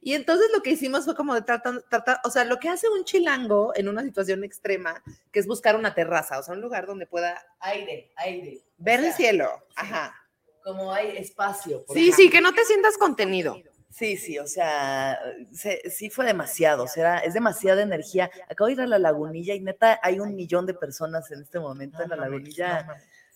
Y 0.00 0.14
entonces 0.14 0.48
lo 0.54 0.62
que 0.62 0.70
hicimos 0.70 1.04
fue 1.04 1.14
como 1.14 1.34
de 1.34 1.42
tratar, 1.42 1.82
tratar, 1.88 2.20
o 2.24 2.30
sea, 2.30 2.44
lo 2.44 2.58
que 2.58 2.68
hace 2.68 2.88
un 2.88 3.04
chilango 3.04 3.72
en 3.74 3.88
una 3.88 4.02
situación 4.02 4.44
extrema, 4.44 5.02
que 5.32 5.40
es 5.40 5.46
buscar 5.46 5.76
una 5.76 5.94
terraza, 5.94 6.38
o 6.38 6.42
sea, 6.42 6.54
un 6.54 6.60
lugar 6.60 6.86
donde 6.86 7.06
pueda 7.06 7.42
Aire, 7.60 8.12
aire. 8.16 8.60
ver 8.78 9.00
O 9.00 9.02
el 9.02 9.08
sea, 9.08 9.16
cielo. 9.16 9.50
Ajá. 9.76 10.14
Como 10.62 10.92
hay 10.92 11.16
espacio. 11.16 11.84
por 11.84 11.96
Sí, 11.96 12.12
sí, 12.12 12.28
que 12.30 12.40
no 12.40 12.52
te 12.52 12.64
sientas 12.64 12.96
contenido. 12.98 13.56
Sí, 13.90 14.16
sí, 14.16 14.38
o 14.38 14.46
sea, 14.46 15.18
se- 15.52 15.90
sí 15.90 16.10
fue 16.10 16.24
demasiado, 16.24 16.84
o 16.84 16.88
sea, 16.88 17.18
es 17.18 17.34
demasiada 17.34 17.82
energía. 17.82 18.30
Acabo 18.48 18.68
de 18.68 18.74
ir 18.74 18.80
a 18.80 18.86
la 18.86 18.98
lagunilla 18.98 19.52
y 19.54 19.60
neta 19.60 19.98
hay 20.02 20.20
un 20.20 20.34
millón 20.36 20.64
de 20.66 20.74
personas 20.74 21.30
en 21.32 21.42
este 21.42 21.58
momento 21.58 22.00
en 22.02 22.08
la 22.10 22.16
lagunilla. 22.16 22.86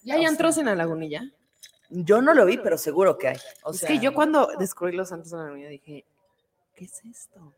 ¿Ya 0.04 0.14
hay 0.14 0.24
antros 0.24 0.56
en 0.58 0.66
la 0.66 0.74
lagunilla? 0.76 1.22
Yo 1.90 2.22
no 2.22 2.34
lo 2.34 2.46
vi, 2.46 2.58
pero 2.58 2.78
seguro 2.78 3.18
que 3.18 3.28
hay. 3.28 3.36
O 3.64 3.72
es 3.72 3.78
sea, 3.78 3.88
que 3.88 3.98
yo 3.98 4.14
cuando 4.14 4.48
descubrí 4.58 4.96
los 4.96 5.08
santos 5.08 5.32
en 5.32 5.38
la 5.38 5.44
lagunilla 5.46 5.68
dije, 5.68 6.04
¿qué 6.74 6.84
es 6.84 7.02
esto? 7.04 7.52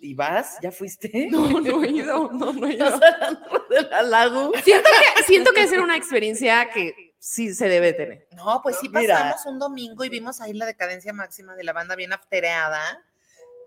¿Y 0.00 0.14
vas? 0.14 0.58
¿Ya 0.62 0.72
fuiste? 0.72 1.10
No, 1.30 1.60
no 1.60 1.84
he 1.84 1.90
ido, 1.90 2.30
no, 2.32 2.52
no 2.52 2.66
he 2.66 2.76
¿Vas 2.78 2.94
ido. 2.96 3.06
al 3.06 3.22
antro 3.22 3.64
de 3.70 3.82
la 3.82 4.02
lagu? 4.02 4.52
Siento 4.64 4.88
que, 5.16 5.22
siento 5.24 5.52
que 5.52 5.62
es 5.62 5.72
una 5.72 5.96
experiencia 5.96 6.68
que 6.70 7.11
sí 7.22 7.54
se 7.54 7.68
debe 7.68 7.92
tener. 7.92 8.26
No, 8.32 8.60
pues 8.64 8.78
sí 8.80 8.88
Mira. 8.88 9.16
pasamos 9.16 9.46
un 9.46 9.58
domingo 9.60 10.04
y 10.04 10.08
vimos 10.08 10.40
ahí 10.40 10.52
la 10.52 10.66
decadencia 10.66 11.12
máxima 11.12 11.54
de 11.54 11.62
la 11.62 11.72
banda 11.72 11.94
bien 11.94 12.12
aftereada, 12.12 13.00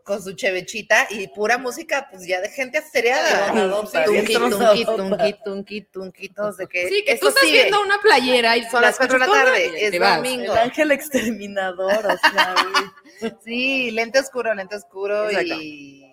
con 0.03 0.21
su 0.21 0.33
chevechita 0.33 1.07
y 1.09 1.29
pura 1.29 1.57
música, 1.57 2.09
pues 2.11 2.27
ya 2.27 2.41
de 2.41 2.49
gente 2.49 2.77
aftereada. 2.77 3.47
Tronadota, 3.47 4.03
Tunqui, 4.03 4.33
tunqui, 4.35 4.85
tunqui, 4.85 5.33
tunqui, 5.43 5.81
tunqui, 5.81 6.29
todos 6.29 6.57
de 6.57 6.67
que 6.67 6.89
Sí, 6.89 7.03
que 7.05 7.15
tú 7.15 7.29
estás 7.29 7.41
sigue. 7.43 7.61
viendo 7.61 7.81
una 7.81 7.97
playera 8.01 8.57
y 8.57 8.65
Son 8.69 8.81
las 8.81 8.97
cuatro 8.97 9.17
de 9.17 9.25
la 9.25 9.31
tarde, 9.31 9.87
es 9.87 9.97
domingo. 9.99 10.51
El 10.51 10.59
ángel 10.59 10.91
exterminador, 10.91 12.05
o 12.05 12.17
sea. 12.17 12.55
Sí, 13.45 13.89
lente 13.91 14.19
oscuro, 14.19 14.53
lente 14.53 14.75
oscuro 14.75 15.29
Exacto. 15.29 15.55
y... 15.61 16.04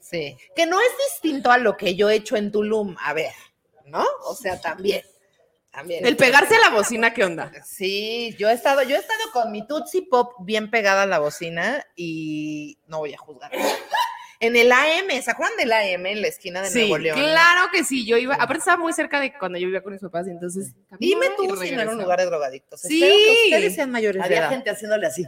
Sí. 0.00 0.36
Que 0.54 0.66
no 0.66 0.80
es 0.80 0.90
distinto 1.10 1.50
a 1.50 1.58
lo 1.58 1.76
que 1.76 1.94
yo 1.94 2.10
he 2.10 2.16
hecho 2.16 2.36
en 2.36 2.50
Tulum, 2.52 2.96
a 3.00 3.12
ver, 3.12 3.32
¿no? 3.86 4.04
O 4.26 4.34
sea, 4.34 4.60
también. 4.60 5.02
También. 5.70 6.06
El 6.06 6.16
pegarse 6.16 6.54
a 6.54 6.60
la 6.60 6.70
bocina, 6.70 7.12
¿qué 7.12 7.24
onda? 7.24 7.50
Sí, 7.64 8.36
yo 8.38 8.48
he 8.48 8.52
estado, 8.52 8.82
yo 8.84 8.94
he 8.94 9.00
estado 9.00 9.22
con 9.32 9.50
mi 9.50 9.66
Tootsie 9.66 10.06
Pop 10.08 10.34
bien 10.40 10.70
pegada 10.70 11.02
a 11.02 11.06
la 11.06 11.18
bocina 11.18 11.84
y 11.96 12.78
no 12.86 12.98
voy 12.98 13.12
a 13.12 13.18
juzgar. 13.18 13.50
En 14.46 14.56
el 14.56 14.70
AM, 14.72 15.22
¿se 15.22 15.30
acuerdan 15.30 15.56
del 15.56 15.72
AM 15.72 16.06
en 16.06 16.20
la 16.22 16.28
esquina 16.28 16.60
de 16.62 16.68
Sí, 16.70 16.80
Nuevo 16.80 16.98
León? 16.98 17.18
claro 17.18 17.70
que 17.72 17.82
sí. 17.84 18.04
Yo 18.04 18.16
iba, 18.18 18.34
aparte 18.34 18.58
estaba 18.58 18.76
muy 18.76 18.92
cerca 18.92 19.18
de 19.20 19.32
cuando 19.38 19.58
yo 19.58 19.66
vivía 19.66 19.82
con 19.82 19.92
mis 19.92 20.02
papás, 20.02 20.26
entonces. 20.28 20.74
Dime 20.98 21.30
tú 21.36 21.56
si 21.56 21.70
no 21.72 21.80
era 21.82 21.90
un 21.92 21.98
lugar 21.98 22.18
de 22.18 22.26
drogadictos. 22.26 22.80
Sí. 22.82 23.02
Espero 23.02 23.22
que 23.24 23.44
ustedes 23.54 23.74
sean 23.74 23.90
mayores 23.90 24.20
de 24.20 24.24
Había 24.26 24.38
edad. 24.40 24.50
gente 24.50 24.70
haciéndole 24.70 25.06
así 25.06 25.24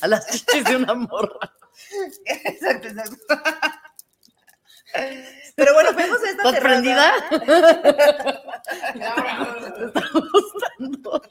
a 0.00 0.08
las 0.08 0.26
chichis 0.30 0.64
de 0.64 0.76
una 0.76 0.94
morra. 0.94 1.52
Exacto, 2.24 2.88
exacto. 2.88 3.16
Pero 5.54 5.74
bueno, 5.74 5.92
fuimos 5.92 6.18
a 6.22 6.30
esta 6.30 6.48
¿Estás 6.48 6.60
prendida? 6.60 7.12
Te 9.78 9.84
está 9.86 10.02
gustando. 10.12 11.22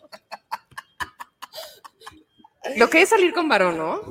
Lo 2.75 2.89
que 2.89 3.01
es 3.01 3.09
salir 3.09 3.33
con 3.33 3.47
varón, 3.49 3.77
¿no? 3.77 4.01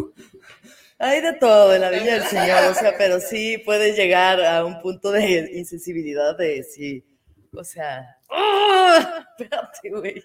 Hay 0.98 1.20
de 1.20 1.34
todo 1.34 1.74
en 1.74 1.82
la 1.82 1.90
Villa 1.90 2.14
del 2.14 2.24
Señor, 2.28 2.70
o 2.70 2.74
sea, 2.74 2.96
pero 2.96 3.20
sí 3.20 3.58
puedes 3.58 3.96
llegar 3.96 4.44
a 4.44 4.64
un 4.64 4.80
punto 4.80 5.10
de 5.10 5.50
insensibilidad 5.52 6.36
de 6.36 6.62
sí, 6.62 7.04
o 7.52 7.64
sea, 7.64 8.18
¡ah! 8.30 9.26
espérate, 9.38 9.90
güey. 9.90 10.22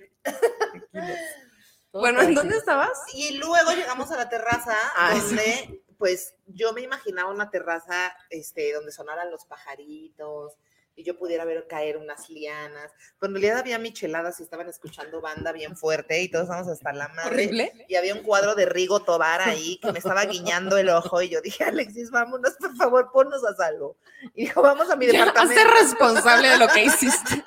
Bueno, 1.92 2.22
¿en 2.22 2.34
dónde 2.34 2.58
estabas? 2.58 2.98
Y 3.14 3.38
luego 3.38 3.72
llegamos 3.72 4.12
a 4.12 4.18
la 4.18 4.30
terraza 4.30 4.78
Ah, 4.96 5.14
donde, 5.14 5.84
pues, 5.98 6.36
yo 6.48 6.72
me 6.72 6.82
imaginaba 6.82 7.32
una 7.32 7.50
terraza 7.50 8.16
este, 8.30 8.72
donde 8.74 8.94
sonaran 8.94 9.30
los 9.30 9.46
pajaritos 9.46 10.54
y 10.95 11.04
yo 11.04 11.17
pudiera 11.17 11.45
ver 11.45 11.67
caer 11.67 11.97
unas 11.97 12.30
lianas. 12.30 12.91
Pero 13.19 13.30
en 13.30 13.34
realidad 13.36 13.60
había 13.60 13.80
micheladas 13.80 14.39
y 14.39 14.43
estaban 14.43 14.67
escuchando 14.69 15.21
banda 15.21 15.51
bien 15.51 15.75
fuerte 15.75 16.21
y 16.21 16.30
todos 16.30 16.43
estábamos 16.43 16.71
hasta 16.71 16.93
la 16.93 17.08
madre. 17.10 17.30
Horrible. 17.30 17.86
Y 17.88 17.95
había 17.95 18.13
un 18.13 18.23
cuadro 18.23 18.56
de 18.56 18.65
Rigo 18.65 19.01
Tobar 19.01 19.41
ahí 19.41 19.80
que 19.82 19.91
me 19.91 19.99
estaba 19.99 20.25
guiñando 20.25 20.77
el 20.77 20.89
ojo 20.89 21.21
y 21.21 21.30
yo 21.30 21.41
dije, 21.41 21.63
Alexis, 21.63 22.12
vámonos, 22.12 22.54
por 22.60 22.75
favor, 22.75 23.12
ponnos 23.12 23.43
a 23.45 23.56
salvo. 23.56 23.97
Y 24.36 24.45
dijo, 24.45 24.62
vamos 24.62 24.89
a 24.89 24.95
mi 24.95 25.06
departamento. 25.06 25.60
hazte 25.60 25.63
responsable 25.82 26.49
de 26.49 26.58
lo 26.58 26.67
que 26.67 26.84
hiciste. 26.86 27.43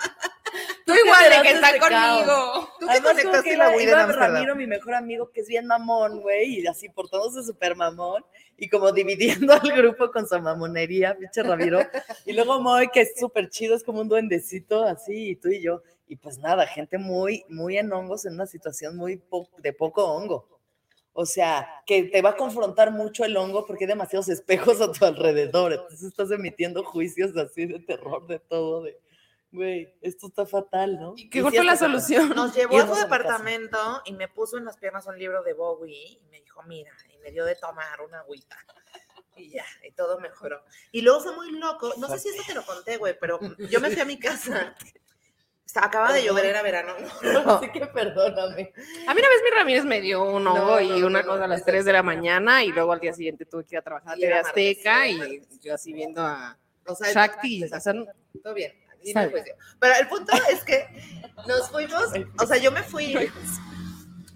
Tú 0.84 0.92
igual 0.92 1.24
de 1.30 1.42
que 1.42 1.50
está 1.54 1.78
conmigo. 1.78 2.68
Tú 2.78 2.86
que 2.86 2.92
Además, 2.92 3.00
como 3.00 3.14
conectaste 3.14 3.50
que 3.50 3.56
la 3.56 3.82
iba. 3.82 4.06
Ramiro, 4.06 4.54
mi 4.56 4.66
mejor 4.66 4.94
amigo, 4.94 5.30
que 5.30 5.40
es 5.40 5.48
bien 5.48 5.66
mamón, 5.66 6.20
güey, 6.20 6.60
y 6.60 6.66
así 6.66 6.88
portándose 6.88 7.42
súper 7.42 7.74
mamón, 7.74 8.24
y 8.58 8.68
como 8.68 8.92
dividiendo 8.92 9.52
al 9.62 9.72
grupo 9.72 10.10
con 10.10 10.26
su 10.28 10.38
mamonería, 10.40 11.16
pinche 11.16 11.42
Ramiro. 11.42 11.80
Y 12.26 12.32
luego 12.34 12.60
Moy, 12.60 12.88
que 12.88 13.00
es 13.02 13.12
súper 13.18 13.48
chido, 13.48 13.74
es 13.74 13.82
como 13.82 14.00
un 14.00 14.08
duendecito, 14.08 14.84
así, 14.84 15.30
y 15.30 15.36
tú 15.36 15.48
y 15.48 15.62
yo. 15.62 15.82
Y 16.06 16.16
pues 16.16 16.38
nada, 16.38 16.66
gente 16.66 16.98
muy, 16.98 17.44
muy 17.48 17.78
en 17.78 17.90
hongos, 17.92 18.26
en 18.26 18.34
una 18.34 18.46
situación 18.46 18.94
muy 18.96 19.16
po- 19.16 19.48
de 19.58 19.72
poco 19.72 20.04
hongo. 20.04 20.48
O 21.14 21.24
sea, 21.24 21.66
que 21.86 22.02
te 22.04 22.20
va 22.22 22.30
a 22.30 22.36
confrontar 22.36 22.90
mucho 22.90 23.24
el 23.24 23.36
hongo 23.36 23.64
porque 23.64 23.84
hay 23.84 23.88
demasiados 23.88 24.28
espejos 24.28 24.80
a 24.80 24.90
tu 24.92 25.04
alrededor. 25.04 25.72
Entonces 25.72 26.02
estás 26.02 26.30
emitiendo 26.32 26.82
juicios 26.84 27.34
así 27.36 27.66
de 27.66 27.78
terror, 27.78 28.26
de 28.26 28.40
todo, 28.40 28.82
de, 28.82 28.98
güey, 29.54 29.94
esto 30.02 30.26
está 30.26 30.44
fatal, 30.44 30.98
¿no? 31.00 31.14
¿Y 31.16 31.30
qué 31.30 31.42
fue 31.42 31.64
la 31.64 31.76
solución? 31.76 32.30
Nos 32.30 32.54
llevó 32.54 32.76
a 32.78 32.82
su 32.82 32.88
casa. 32.88 33.02
departamento 33.04 34.02
y 34.04 34.12
me 34.12 34.28
puso 34.28 34.58
en 34.58 34.64
las 34.64 34.76
piernas 34.76 35.06
un 35.06 35.18
libro 35.18 35.42
de 35.42 35.52
Bowie 35.54 36.18
y 36.20 36.20
me 36.30 36.40
dijo, 36.40 36.62
mira, 36.64 36.92
y 37.14 37.18
me 37.18 37.30
dio 37.30 37.44
de 37.44 37.54
tomar 37.54 38.00
una 38.02 38.20
agüita. 38.20 38.56
Y 39.36 39.50
ya, 39.50 39.64
y 39.86 39.90
todo 39.92 40.20
mejoró. 40.20 40.62
Y 40.92 41.02
luego 41.02 41.20
fue 41.20 41.34
muy 41.34 41.50
loco, 41.52 41.92
no 41.98 42.08
sé 42.08 42.18
si 42.18 42.28
esto 42.28 42.42
te 42.46 42.54
lo 42.54 42.64
conté, 42.64 42.96
güey, 42.98 43.16
pero 43.18 43.40
yo 43.70 43.80
me 43.80 43.90
fui 43.90 44.00
a 44.00 44.04
mi 44.04 44.18
casa. 44.18 44.74
Estaba- 45.64 45.86
Acaba 45.86 46.12
de 46.12 46.22
llover, 46.22 46.44
era 46.44 46.62
verano. 46.62 46.94
Así 47.46 47.68
que 47.72 47.84
perdóname. 47.86 48.72
A 49.08 49.14
mí 49.14 49.20
una 49.20 49.28
vez 49.28 49.42
mi 49.42 49.50
Ramírez 49.56 49.84
me 49.84 50.00
dio 50.00 50.22
un 50.22 50.46
hongo 50.46 50.76
No, 50.76 50.80
y 50.80 51.00
no, 51.00 51.06
una 51.08 51.22
no, 51.22 51.26
cosa 51.28 51.44
a 51.44 51.48
las 51.48 51.60
no, 51.60 51.66
3 51.66 51.84
de 51.84 51.92
la 51.92 52.02
mañana 52.04 52.62
y 52.62 52.68
luego 52.70 52.92
al 52.92 53.00
día 53.00 53.12
siguiente 53.12 53.44
tuve 53.44 53.64
que 53.64 53.74
ir 53.74 53.78
a 53.78 53.82
trabajar 53.82 54.16
a 54.24 54.40
Azteca 54.40 55.08
y 55.08 55.42
yo 55.60 55.74
así 55.74 55.92
viendo 55.92 56.20
a 56.22 56.56
O 56.86 56.94
sea, 56.94 57.10
Shakti. 57.12 57.64
O 57.64 57.68
sea, 57.68 57.80
todo 58.40 58.54
bien. 58.54 58.83
Y 59.04 59.14
no. 59.14 59.30
Pero 59.80 59.94
el 60.00 60.08
punto 60.08 60.32
es 60.50 60.64
que 60.64 60.86
nos 61.46 61.70
fuimos, 61.70 62.04
o 62.40 62.46
sea, 62.46 62.56
yo 62.56 62.72
me 62.72 62.82
fui, 62.82 63.14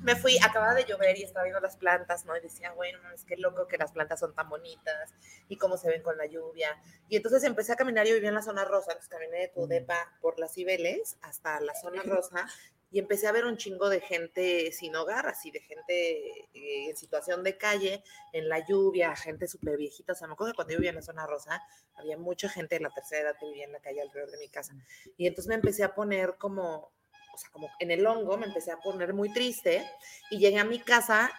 me 0.02 0.16
fui, 0.16 0.38
acababa 0.38 0.74
de 0.74 0.84
llover 0.84 1.18
y 1.18 1.22
estaba 1.22 1.44
viendo 1.44 1.60
las 1.60 1.76
plantas, 1.76 2.24
¿no? 2.24 2.36
Y 2.36 2.40
decía, 2.40 2.72
bueno, 2.72 2.98
es 3.12 3.24
que 3.24 3.36
loco 3.36 3.66
que 3.66 3.78
las 3.78 3.92
plantas 3.92 4.20
son 4.20 4.34
tan 4.34 4.48
bonitas 4.48 5.14
y 5.48 5.56
cómo 5.56 5.76
se 5.76 5.88
ven 5.88 6.02
con 6.02 6.16
la 6.16 6.26
lluvia. 6.26 6.80
Y 7.08 7.16
entonces 7.16 7.42
empecé 7.44 7.72
a 7.72 7.76
caminar, 7.76 8.06
yo 8.06 8.14
vivía 8.14 8.28
en 8.28 8.34
la 8.34 8.42
zona 8.42 8.64
rosa, 8.64 8.92
entonces 8.92 9.08
caminé 9.08 9.38
de 9.38 9.48
tu 9.48 9.66
depa 9.66 10.12
por 10.20 10.38
las 10.38 10.54
Cibeles 10.54 11.16
hasta 11.22 11.60
la 11.60 11.74
zona 11.74 12.02
rosa 12.04 12.46
y 12.90 12.98
empecé 12.98 13.26
a 13.26 13.32
ver 13.32 13.44
un 13.44 13.56
chingo 13.56 13.88
de 13.88 14.00
gente 14.00 14.72
sin 14.72 14.96
hogar, 14.96 15.26
así 15.26 15.50
de 15.50 15.60
gente 15.60 16.28
eh, 16.54 16.90
en 16.90 16.96
situación 16.96 17.42
de 17.42 17.58
calle, 17.58 18.02
en 18.32 18.48
la 18.48 18.64
lluvia, 18.66 19.14
gente 19.14 19.46
súper 19.46 19.76
viejita. 19.76 20.12
O 20.12 20.16
sea, 20.16 20.26
me 20.26 20.32
acuerdo 20.32 20.52
que 20.52 20.56
cuando 20.56 20.72
yo 20.72 20.78
vivía 20.78 20.90
en 20.90 20.96
la 20.96 21.02
zona 21.02 21.26
rosa, 21.26 21.62
había 21.96 22.16
mucha 22.16 22.48
gente 22.48 22.76
de 22.76 22.80
la 22.82 22.90
tercera 22.90 23.22
edad 23.22 23.36
que 23.38 23.46
vivía 23.46 23.64
en 23.64 23.72
la 23.72 23.80
calle 23.80 24.00
alrededor 24.00 24.30
de 24.30 24.38
mi 24.38 24.48
casa. 24.48 24.74
Y 25.16 25.26
entonces 25.26 25.48
me 25.48 25.54
empecé 25.56 25.84
a 25.84 25.94
poner 25.94 26.36
como, 26.38 26.92
o 27.34 27.38
sea, 27.38 27.50
como 27.50 27.68
en 27.78 27.90
el 27.90 28.06
hongo, 28.06 28.38
me 28.38 28.46
empecé 28.46 28.72
a 28.72 28.78
poner 28.78 29.12
muy 29.12 29.32
triste 29.32 29.84
y 30.30 30.38
llegué 30.38 30.58
a 30.58 30.64
mi 30.64 30.80
casa 30.80 31.30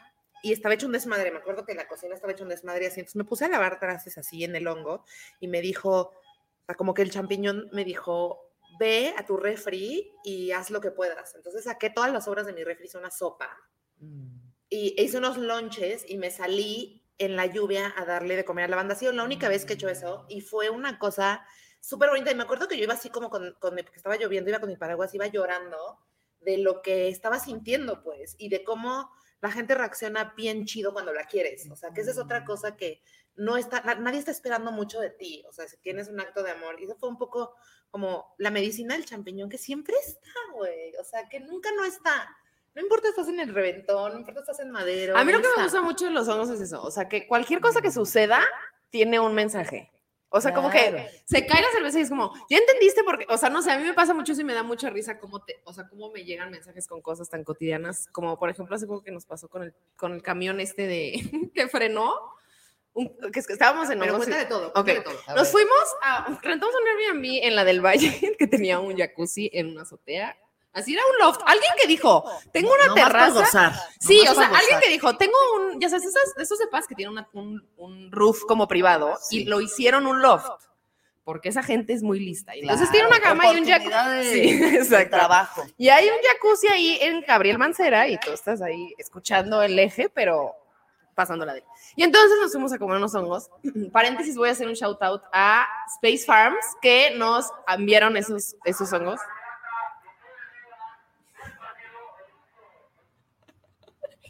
y 0.43 0.53
estaba 0.53 0.75
hecho 0.75 0.85
un 0.85 0.91
desmadre. 0.91 1.31
Me 1.31 1.39
acuerdo 1.39 1.65
que 1.65 1.73
la 1.73 1.87
cocina 1.87 2.13
estaba 2.13 2.33
hecho 2.33 2.43
un 2.43 2.49
desmadre 2.49 2.87
así. 2.87 2.99
Entonces 2.99 3.15
me 3.15 3.25
puse 3.25 3.45
a 3.45 3.49
lavar 3.49 3.79
trastes 3.79 4.19
así 4.19 4.43
en 4.43 4.55
el 4.55 4.67
hongo 4.67 5.03
y 5.39 5.47
me 5.47 5.61
dijo, 5.61 5.91
o 5.91 6.65
sea, 6.67 6.75
como 6.75 6.93
que 6.93 7.01
el 7.01 7.11
champiñón 7.11 7.69
me 7.71 7.83
dijo, 7.83 8.48
ve 8.79 9.13
a 9.17 9.25
tu 9.25 9.37
refri 9.37 10.11
y 10.23 10.51
haz 10.51 10.69
lo 10.71 10.79
que 10.81 10.91
puedas. 10.91 11.35
Entonces 11.35 11.65
saqué 11.65 11.89
todas 11.89 12.11
las 12.11 12.27
obras 12.27 12.45
de 12.45 12.53
mi 12.53 12.63
refri, 12.63 12.85
hice 12.85 12.97
una 12.97 13.11
sopa 13.11 13.49
y 14.69 14.95
hice 15.01 15.17
unos 15.17 15.37
lonches 15.37 16.05
y 16.07 16.17
me 16.17 16.31
salí 16.31 17.05
en 17.17 17.35
la 17.35 17.45
lluvia 17.47 17.93
a 17.97 18.05
darle 18.05 18.35
de 18.35 18.45
comer 18.45 18.65
a 18.65 18.67
la 18.69 18.75
banda. 18.77 18.93
Ha 18.93 18.97
sido 18.97 19.11
la 19.11 19.23
única 19.23 19.49
vez 19.49 19.65
que 19.65 19.73
he 19.73 19.75
hecho 19.75 19.89
eso 19.89 20.25
y 20.29 20.41
fue 20.41 20.69
una 20.69 20.97
cosa 20.99 21.45
súper 21.81 22.09
bonita. 22.09 22.31
Y 22.31 22.35
me 22.35 22.43
acuerdo 22.43 22.67
que 22.67 22.77
yo 22.77 22.83
iba 22.83 22.93
así 22.93 23.09
como 23.09 23.29
con, 23.29 23.55
con 23.59 23.75
mi- 23.75 23.83
porque 23.83 23.97
estaba 23.97 24.15
lloviendo, 24.15 24.49
iba 24.49 24.59
con 24.59 24.69
mi 24.69 24.77
paraguas, 24.77 25.13
iba 25.13 25.27
llorando 25.27 25.99
de 26.39 26.57
lo 26.59 26.81
que 26.81 27.09
estaba 27.09 27.39
sintiendo, 27.39 28.01
pues, 28.01 28.35
y 28.37 28.47
de 28.49 28.63
cómo 28.63 29.11
la 29.41 29.51
gente 29.51 29.75
reacciona 29.75 30.33
bien 30.37 30.65
chido 30.65 30.93
cuando 30.93 31.11
la 31.13 31.25
quieres. 31.25 31.69
O 31.71 31.75
sea, 31.75 31.91
que 31.93 32.01
esa 32.01 32.11
es 32.11 32.17
otra 32.17 32.45
cosa 32.45 32.77
que 32.77 33.01
no 33.35 33.57
está, 33.57 33.81
na- 33.81 33.95
nadie 33.95 34.19
está 34.19 34.31
esperando 34.31 34.71
mucho 34.71 34.99
de 35.01 35.09
ti. 35.09 35.43
O 35.49 35.51
sea, 35.51 35.67
si 35.67 35.77
tienes 35.77 36.07
un 36.09 36.19
acto 36.21 36.43
de 36.43 36.51
amor. 36.51 36.79
Y 36.79 36.85
eso 36.85 36.95
fue 36.97 37.09
un 37.09 37.17
poco 37.17 37.55
como 37.91 38.33
la 38.37 38.51
medicina 38.51 38.95
del 38.95 39.05
champiñón 39.05 39.49
que 39.49 39.57
siempre 39.57 39.95
está, 40.05 40.29
güey. 40.53 40.95
O 40.99 41.03
sea, 41.03 41.27
que 41.29 41.39
nunca 41.39 41.69
no 41.75 41.85
está. 41.85 42.35
No 42.75 42.81
importa 42.81 43.09
estás 43.09 43.27
en 43.27 43.39
el 43.39 43.53
reventón, 43.53 44.13
no 44.13 44.19
importa 44.19 44.41
estás 44.41 44.59
en 44.59 44.69
madero. 44.71 45.17
A 45.17 45.23
mí 45.23 45.31
lo 45.31 45.39
que 45.39 45.47
me 45.47 45.49
está. 45.49 45.63
gusta 45.63 45.81
mucho 45.81 46.05
de 46.05 46.11
los 46.11 46.27
hongos 46.27 46.49
es 46.51 46.61
eso, 46.61 46.81
o 46.83 46.91
sea, 46.91 47.09
que 47.09 47.27
cualquier 47.27 47.59
cosa 47.61 47.81
que 47.81 47.91
suceda 47.91 48.41
tiene 48.89 49.19
un 49.19 49.33
mensaje. 49.33 49.91
O 50.31 50.39
sea, 50.39 50.53
como 50.53 50.69
Claro. 50.69 50.97
que 50.97 51.09
se 51.25 51.47
cae 51.47 51.63
la 51.63 51.71
cerveza 51.71 51.97
y 51.97 52.03
es 52.03 52.09
como, 52.09 52.31
¿ya 52.51 52.57
entendiste? 52.59 53.03
Porque, 53.03 53.25
o 53.29 53.37
sea, 53.37 53.49
no 53.49 53.63
sé, 53.63 53.71
a 53.71 53.79
mí 53.79 53.83
me 53.83 53.95
pasa 53.95 54.13
mucho 54.13 54.33
eso 54.33 54.41
y 54.41 54.43
me 54.43 54.53
da 54.53 54.61
mucha 54.61 54.91
risa 54.91 55.17
cómo 55.17 55.43
te, 55.43 55.59
o 55.63 55.73
sea, 55.73 55.87
cómo 55.89 56.11
me 56.11 56.23
llegan 56.23 56.51
mensajes 56.51 56.87
con 56.87 57.01
cosas 57.01 57.27
tan 57.29 57.43
cotidianas, 57.43 58.07
como 58.11 58.37
por 58.37 58.51
ejemplo 58.51 58.75
hace 58.75 58.85
poco 58.85 59.01
que 59.01 59.09
nos 59.11 59.25
pasó 59.25 59.49
con 59.49 59.63
el, 59.63 59.73
con 59.97 60.13
el 60.13 60.21
camión 60.21 60.59
este 60.59 60.85
de, 60.85 61.13
que 61.55 61.67
frenó, 61.67 62.13
un- 62.93 63.15
que, 63.31 63.39
es 63.39 63.47
que 63.47 63.53
estábamos 63.53 63.89
en 63.89 63.99
Pero 63.99 64.17
cuenta 64.17 64.37
de 64.37 64.45
todo. 64.45 64.67
Ok. 64.67 64.73
cuenta 64.73 64.93
de 64.93 65.01
todo. 65.01 65.35
Nos 65.35 65.49
fuimos 65.49 65.79
a, 66.01 66.25
rentamos 66.41 66.73
un 66.75 66.87
Airbnb 66.87 67.45
en 67.47 67.55
la 67.55 67.63
del 67.63 67.81
Valle, 67.85 68.35
que 68.39 68.47
tenía 68.47 68.79
un 68.79 68.97
jacuzzi 68.97 69.49
en 69.53 69.67
una 69.71 69.83
azotea. 69.83 70.37
Así 70.71 70.93
era 70.93 71.01
un 71.03 71.25
loft. 71.25 71.41
Alguien 71.45 71.71
que 71.81 71.87
dijo, 71.87 72.23
tengo 72.53 72.71
una 72.71 72.93
para 72.93 73.07
terraza. 73.07 73.31
gozar, 73.39 73.73
Sí, 73.99 74.17
nomás 74.19 74.31
o 74.31 74.35
sea, 74.41 74.59
alguien 74.59 74.79
que 74.79 74.89
dijo, 74.89 75.17
tengo 75.17 75.33
un, 75.57 75.81
ya 75.81 75.89
sabes, 75.89 76.05
esas, 76.05 76.37
esos 76.37 76.59
de 76.59 76.67
paz 76.67 76.85
que 76.87 76.93
tienen 76.93 77.13
una- 77.13 77.27
un, 77.33 77.67
un 77.77 78.11
roof 78.11 78.43
como 78.47 78.67
privado 78.67 79.17
y 79.31 79.45
lo 79.45 79.61
hicieron 79.61 80.05
un 80.05 80.21
loft. 80.21 80.47
Porque 81.23 81.49
esa 81.49 81.61
gente 81.61 81.93
es 81.93 82.01
muy 82.01 82.19
lista. 82.19 82.55
Y 82.55 82.61
entonces 82.61 82.89
tiene 82.91 83.07
una 83.07 83.19
Claro, 83.19 83.37
cama 83.39 83.53
y 83.53 83.59
un 83.59 83.67
jacuzzi. 83.67 84.29
Sí, 84.31 84.63
exacto. 84.75 85.15
trabajo. 85.15 85.63
Y 85.77 85.89
hay 85.89 86.07
un 86.07 86.15
jacuzzi 86.31 86.67
ahí 86.67 86.97
en 87.01 87.21
Gabriel 87.21 87.57
Mancera 87.59 88.07
y 88.07 88.17
tú 88.19 88.31
estás 88.31 88.61
ahí 88.63 88.93
escuchando 88.97 89.61
el 89.61 89.77
eje, 89.77 90.09
pero 90.09 90.55
pasándola 91.19 91.53
de. 91.53 91.65
Y 91.97 92.03
entonces 92.03 92.37
nos 92.39 92.53
fuimos 92.53 92.71
a 92.71 92.77
comer 92.77 92.95
unos 92.95 93.13
hongos. 93.13 93.49
Paréntesis, 93.91 94.37
voy 94.37 94.47
a 94.47 94.53
hacer 94.53 94.69
un 94.69 94.73
shout 94.73 95.01
out 95.01 95.21
a 95.33 95.67
Space 95.95 96.23
Farms 96.25 96.65
que 96.81 97.11
nos 97.17 97.51
enviaron 97.67 98.15
esos, 98.15 98.55
esos 98.63 98.93
hongos. 98.93 99.19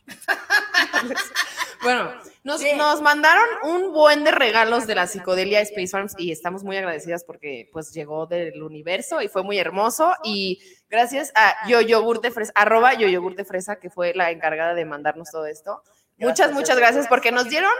Bueno, 1.81 2.11
nos, 2.43 2.61
nos 2.75 3.01
mandaron 3.01 3.45
un 3.63 3.93
buen 3.93 4.25
de 4.25 4.31
regalos 4.31 4.85
de 4.85 4.95
la 4.95 5.07
psicodelia 5.07 5.61
Space 5.61 5.87
Farms 5.87 6.13
y 6.17 6.33
estamos 6.33 6.61
muy 6.61 6.75
agradecidas 6.75 7.23
porque 7.23 7.69
pues 7.71 7.93
llegó 7.93 8.25
del 8.25 8.61
universo 8.61 9.21
y 9.21 9.29
fue 9.29 9.43
muy 9.43 9.57
hermoso 9.57 10.13
y 10.25 10.59
gracias 10.89 11.31
a 11.35 11.69
Yo 11.69 11.79
Yogur 11.79 12.19
de 12.19 12.31
Fresa, 12.31 12.51
arroba 12.53 12.95
Yo 12.95 13.07
Yogur 13.07 13.35
de 13.35 13.45
Fresa, 13.45 13.79
que 13.79 13.89
fue 13.89 14.13
la 14.13 14.31
encargada 14.31 14.73
de 14.73 14.83
mandarnos 14.83 15.31
todo 15.31 15.45
esto. 15.45 15.81
Muchas, 16.19 16.37
Gracias, 16.49 16.51
muchas 16.53 16.77
gracias 16.77 17.07
porque 17.07 17.31
nos 17.31 17.49
dieron 17.49 17.71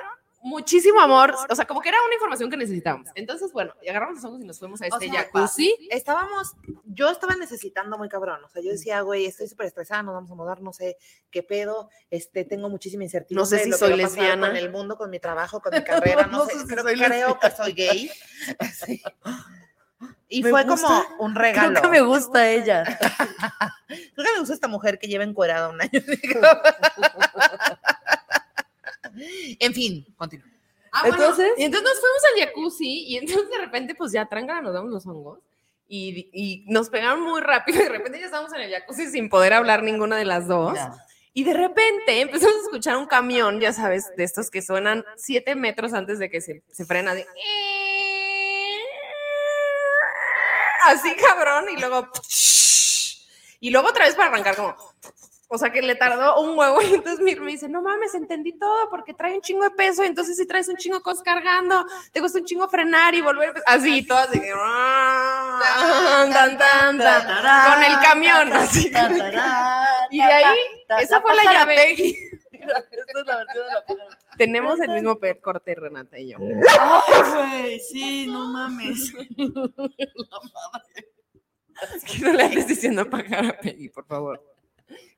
muchísimo 0.41 1.01
amor, 1.01 1.35
o 1.49 1.55
sea, 1.55 1.65
como 1.65 1.81
que 1.81 1.89
era 1.89 1.97
una 2.05 2.13
información 2.13 2.49
que 2.49 2.57
necesitábamos. 2.57 3.09
Entonces, 3.15 3.51
bueno, 3.51 3.73
agarramos 3.87 4.15
los 4.15 4.23
hongos 4.23 4.41
y 4.41 4.45
nos 4.45 4.59
fuimos 4.59 4.81
a 4.81 4.85
O 4.85 4.87
este 4.87 5.09
sea, 5.09 5.23
jacuzzi. 5.23 5.75
estábamos, 5.91 6.53
yo 6.85 7.09
estaba 7.09 7.35
necesitando 7.35 7.97
muy 7.97 8.07
cabrón, 8.09 8.43
o 8.43 8.49
sea, 8.49 8.61
yo 8.61 8.71
decía, 8.71 9.01
güey, 9.01 9.25
estoy 9.25 9.47
súper 9.47 9.67
estresada, 9.67 10.03
nos 10.03 10.15
vamos 10.15 10.31
a 10.31 10.35
mudar, 10.35 10.61
no 10.61 10.71
sé 10.71 10.97
qué 11.29 11.43
pedo, 11.43 11.89
este, 12.09 12.45
tengo 12.45 12.69
muchísima 12.69 13.03
incertidumbre. 13.03 13.41
No 13.41 13.45
sé 13.45 13.63
si 13.65 13.73
soy 13.73 13.95
lesbiana. 13.95 14.47
Con 14.47 14.55
el 14.57 14.71
mundo, 14.71 14.97
con 14.97 15.09
mi 15.09 15.19
trabajo, 15.19 15.61
con 15.61 15.73
mi 15.73 15.83
carrera, 15.83 16.25
no, 16.31 16.39
No 16.39 16.45
sé, 16.45 16.59
si 16.59 16.67
creo, 16.67 16.85
que 17.39 17.51
soy 17.51 17.73
gay. 17.73 18.11
Sí. 18.73 19.01
Y 20.29 20.43
Me 20.43 20.51
fue 20.51 20.63
gusta. 20.63 20.87
como 20.87 21.23
un 21.25 21.35
regalo. 21.35 21.71
Creo 21.71 21.81
que 21.81 21.89
me 21.89 22.01
gusta 22.01 22.49
ella. 22.49 22.83
Creo 23.87 24.15
que 24.15 24.33
me 24.33 24.39
gusta 24.39 24.53
esta 24.53 24.67
mujer 24.67 24.99
que 24.99 25.07
lleva 25.07 25.23
encuerada 25.23 25.69
un 25.69 25.81
año. 25.81 25.89
En 29.59 29.73
fin, 29.73 30.05
continúa. 30.17 30.47
Ah, 30.91 31.01
bueno, 31.01 31.17
Entonces- 31.17 31.51
y 31.57 31.63
entonces 31.65 31.87
nos 31.89 31.99
fuimos 31.99 32.21
al 32.33 32.47
jacuzzi 32.47 33.03
y 33.07 33.17
entonces 33.17 33.49
de 33.49 33.57
repente, 33.59 33.95
pues 33.95 34.11
ya 34.11 34.25
tranca, 34.27 34.59
nos 34.61 34.73
damos 34.73 34.89
los 34.91 35.05
hongos 35.05 35.39
y, 35.87 36.29
y 36.33 36.65
nos 36.67 36.89
pegaron 36.89 37.21
muy 37.21 37.41
rápido. 37.41 37.79
y 37.79 37.83
De 37.83 37.89
repente 37.89 38.19
ya 38.19 38.25
estábamos 38.25 38.53
en 38.53 38.61
el 38.61 38.71
jacuzzi 38.71 39.07
sin 39.07 39.29
poder 39.29 39.53
hablar 39.53 39.83
ninguna 39.83 40.17
de 40.17 40.25
las 40.25 40.47
dos. 40.47 40.73
Ya. 40.75 40.91
Y 41.31 41.43
de 41.43 41.53
repente 41.53 42.21
empezamos 42.21 42.55
a 42.55 42.59
escuchar 42.63 42.97
un 42.97 43.05
camión, 43.05 43.59
ya 43.59 43.71
sabes, 43.71 44.05
de 44.17 44.23
estos 44.23 44.49
que 44.49 44.63
suenan 44.63 45.05
siete 45.15 45.55
metros 45.55 45.93
antes 45.93 46.17
de 46.17 46.29
que 46.29 46.41
se, 46.41 46.63
se 46.71 46.85
frena. 46.85 47.13
De... 47.13 47.25
Así 50.87 51.15
cabrón, 51.15 51.65
y 51.69 51.79
luego. 51.79 52.09
Y 53.59 53.69
luego 53.69 53.89
otra 53.89 54.05
vez 54.05 54.15
para 54.15 54.29
arrancar, 54.29 54.55
como. 54.55 54.75
O 55.51 55.57
sea 55.57 55.71
que 55.71 55.81
le 55.81 55.95
tardó 55.95 56.39
un 56.41 56.57
huevo. 56.57 56.79
Y 56.89 56.93
entonces 56.93 57.19
mi 57.19 57.35
me 57.35 57.51
dice: 57.51 57.67
No 57.67 57.81
mames, 57.81 58.13
entendí 58.13 58.53
todo 58.53 58.89
porque 58.89 59.13
trae 59.13 59.33
un 59.33 59.41
chingo 59.41 59.63
de 59.63 59.71
peso. 59.71 60.03
Entonces, 60.03 60.37
si 60.37 60.45
traes 60.45 60.67
un 60.69 60.77
chingo 60.77 60.97
de 60.97 61.03
cosas 61.03 61.23
cargando, 61.23 61.85
te 62.11 62.19
cuesta 62.19 62.39
un 62.39 62.45
chingo 62.45 62.69
frenar 62.69 63.15
y 63.15 63.21
volver. 63.21 63.53
Así, 63.65 64.05
tan, 64.05 64.29
tan, 66.31 66.57
tan, 66.57 66.97
tan, 66.97 67.73
Con 67.73 67.83
el 67.83 67.99
camión, 67.99 68.53
así. 68.53 68.91
Y 70.11 70.17
de 70.17 70.23
ahí, 70.23 70.57
esa 70.99 71.19
fue 71.19 71.35
la 71.35 71.43
llave. 71.43 71.95
Esta 72.59 73.19
es 73.21 73.25
la 73.25 73.37
versión 73.37 73.65
de 73.65 73.73
la 73.73 73.85
pájara. 73.85 74.17
Tenemos 74.37 74.79
el 74.79 74.89
mismo 74.89 75.19
corte, 75.41 75.75
Renata 75.75 76.19
y 76.19 76.31
yo. 76.31 76.37
Ay, 76.39 77.23
güey, 77.33 77.79
sí, 77.79 78.27
no 78.27 78.47
mames. 78.47 79.13
Es 81.95 82.03
que 82.03 82.19
no 82.19 82.33
le 82.33 82.43
andes 82.43 82.67
diciendo 82.67 83.09
pagar 83.09 83.45
a 83.45 83.57
Peggy, 83.57 83.87
por 83.87 84.05
favor. 84.05 84.48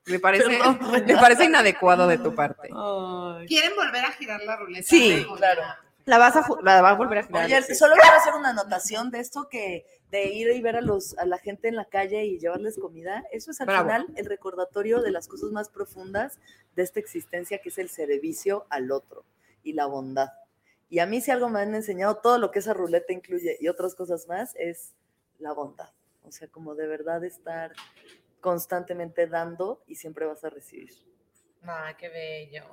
Me 0.06 0.20
parece, 0.20 0.46
Perdón, 0.46 0.80
me 1.06 1.16
parece 1.16 1.46
inadecuado 1.46 2.08
de 2.08 2.18
tu 2.18 2.34
parte. 2.34 2.70
Ay. 2.74 3.46
¿Quieren 3.48 3.76
volver 3.76 4.06
a 4.06 4.12
girar 4.12 4.42
la 4.44 4.56
ruleta? 4.58 4.88
Sí, 4.88 5.26
claro. 5.38 5.62
La 6.06 6.18
vas 6.18 6.36
a, 6.36 6.46
la 6.64 6.82
vas 6.82 6.94
a 6.94 6.96
volver 6.96 7.20
a 7.20 7.24
girar. 7.24 7.46
Oye, 7.46 7.56
Alexis. 7.56 7.78
solo 7.78 7.94
quiero 8.00 8.18
hacer 8.18 8.34
una 8.34 8.50
anotación 8.50 9.12
de 9.12 9.20
esto 9.20 9.48
que 9.50 9.86
de 10.10 10.26
ir 10.26 10.50
y 10.50 10.62
ver 10.62 10.76
a 10.76 10.82
los 10.82 11.18
a 11.18 11.26
la 11.26 11.38
gente 11.38 11.68
en 11.68 11.76
la 11.76 11.86
calle 11.86 12.26
y 12.26 12.40
llevarles 12.40 12.78
comida, 12.78 13.24
eso 13.32 13.52
es 13.52 13.62
al 13.62 13.68
Bravo. 13.68 13.88
final 13.88 14.08
el 14.16 14.26
recordatorio 14.26 15.02
de 15.02 15.12
las 15.12 15.28
cosas 15.28 15.52
más 15.52 15.70
profundas 15.70 16.40
de 16.76 16.84
esta 16.84 17.00
existencia 17.00 17.60
que 17.60 17.70
es 17.70 17.78
el 17.78 17.90
servicio 17.90 18.66
al 18.70 18.92
otro 18.92 19.24
y 19.64 19.74
la 19.74 19.86
bondad. 19.86 20.30
Y 20.90 21.00
a 21.00 21.06
mí 21.06 21.22
si 21.22 21.32
algo 21.32 21.48
me 21.48 21.62
han 21.62 21.74
enseñado 21.76 22.18
todo 22.18 22.38
lo 22.40 22.52
que 22.52 22.60
esa 22.60 22.74
ruleta 22.74 23.14
incluye 23.14 23.56
y 23.62 23.70
otras 23.70 23.96
cosas 23.96 24.28
más 24.28 24.54
es 24.58 24.94
la 25.40 25.54
bondad. 25.54 25.90
O 26.24 26.32
sea, 26.32 26.48
como 26.50 26.76
de 26.76 26.88
verdad 26.88 27.24
estar 27.24 27.72
constantemente 28.42 29.28
dando 29.28 29.84
y 29.88 29.96
siempre 29.96 30.26
vas 30.26 30.44
a 30.44 30.50
recibir. 30.50 30.92
Ay, 31.64 31.94
qué 31.98 32.10
bello. 32.10 32.64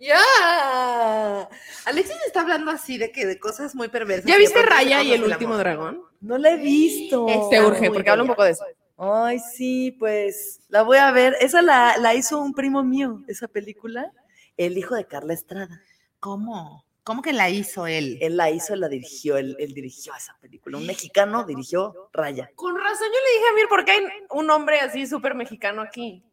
Ya. 0.00 1.48
Alexis 1.84 2.16
está 2.26 2.40
hablando 2.40 2.70
así 2.70 2.96
de 2.96 3.12
que 3.12 3.26
de 3.26 3.38
cosas 3.38 3.74
muy 3.74 3.88
perversas. 3.88 4.24
¿Ya 4.24 4.38
viste 4.38 4.62
Raya 4.62 5.02
y 5.02 5.12
el 5.12 5.22
último 5.24 5.56
dragón? 5.58 6.02
No 6.20 6.38
la 6.38 6.52
he 6.52 6.56
visto. 6.56 7.26
Te 7.26 7.34
Está 7.34 7.66
urge, 7.66 7.90
porque 7.90 8.08
habla 8.08 8.22
un 8.22 8.28
poco 8.30 8.44
de 8.44 8.52
eso. 8.52 8.64
Ay, 8.96 9.38
sí, 9.38 9.90
pues 9.98 10.60
la 10.68 10.82
voy 10.82 10.96
a 10.96 11.10
ver. 11.10 11.36
Esa 11.40 11.60
la, 11.60 11.96
la 11.98 12.14
hizo 12.14 12.40
un 12.40 12.54
primo 12.54 12.82
mío, 12.82 13.22
esa 13.28 13.48
película, 13.48 14.12
el 14.56 14.78
hijo 14.78 14.94
de 14.94 15.06
Carla 15.06 15.34
Estrada. 15.34 15.82
¿Cómo? 16.18 16.86
¿Cómo 17.04 17.20
que 17.20 17.32
la 17.32 17.50
hizo 17.50 17.86
él? 17.86 18.18
Él 18.20 18.36
la 18.36 18.50
hizo, 18.50 18.76
la 18.76 18.88
dirigió, 18.88 19.36
él, 19.36 19.56
él 19.58 19.74
dirigió 19.74 20.14
esa 20.14 20.36
película. 20.40 20.78
Un 20.78 20.86
mexicano 20.86 21.44
dirigió 21.44 22.10
Raya. 22.12 22.50
Con 22.54 22.76
razón 22.76 23.08
yo 23.08 23.18
le 23.18 23.38
dije 23.38 23.48
a 23.50 23.54
Mir, 23.54 23.68
¿por 23.68 23.84
qué 23.84 23.90
hay 23.92 24.04
un 24.30 24.48
hombre 24.50 24.80
así 24.80 25.06
súper 25.06 25.34
mexicano 25.34 25.82
aquí? 25.82 26.24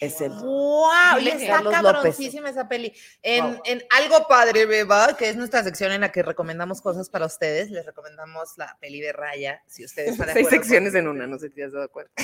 Es 0.00 0.20
él. 0.20 0.30
¡Wow! 0.30 1.18
Y 1.20 1.28
está 1.28 1.60
cabroncísima 1.70 2.50
esa 2.50 2.68
peli. 2.68 2.92
En, 3.22 3.44
Wow. 3.44 3.62
en 3.64 3.82
Algo 3.90 4.28
Padre 4.28 4.64
Beba, 4.64 5.16
que 5.16 5.28
es 5.28 5.34
nuestra 5.36 5.64
sección 5.64 5.90
en 5.90 6.02
la 6.02 6.12
que 6.12 6.22
recomendamos 6.22 6.80
cosas 6.80 7.10
para 7.10 7.26
ustedes, 7.26 7.70
les 7.70 7.84
recomendamos 7.84 8.56
la 8.56 8.76
peli 8.80 9.00
de 9.00 9.12
Raya, 9.12 9.60
si 9.66 9.84
ustedes 9.84 10.12
están 10.12 10.28
Seis 10.28 10.46
acuerdo 10.46 10.50
con- 10.50 10.58
secciones 10.68 10.94
en 10.94 11.08
una, 11.08 11.26
no 11.26 11.36
sé 11.38 11.48
si 11.48 11.54
te 11.56 11.64
has 11.64 11.72
dado 11.72 11.88
cuenta. 11.90 12.12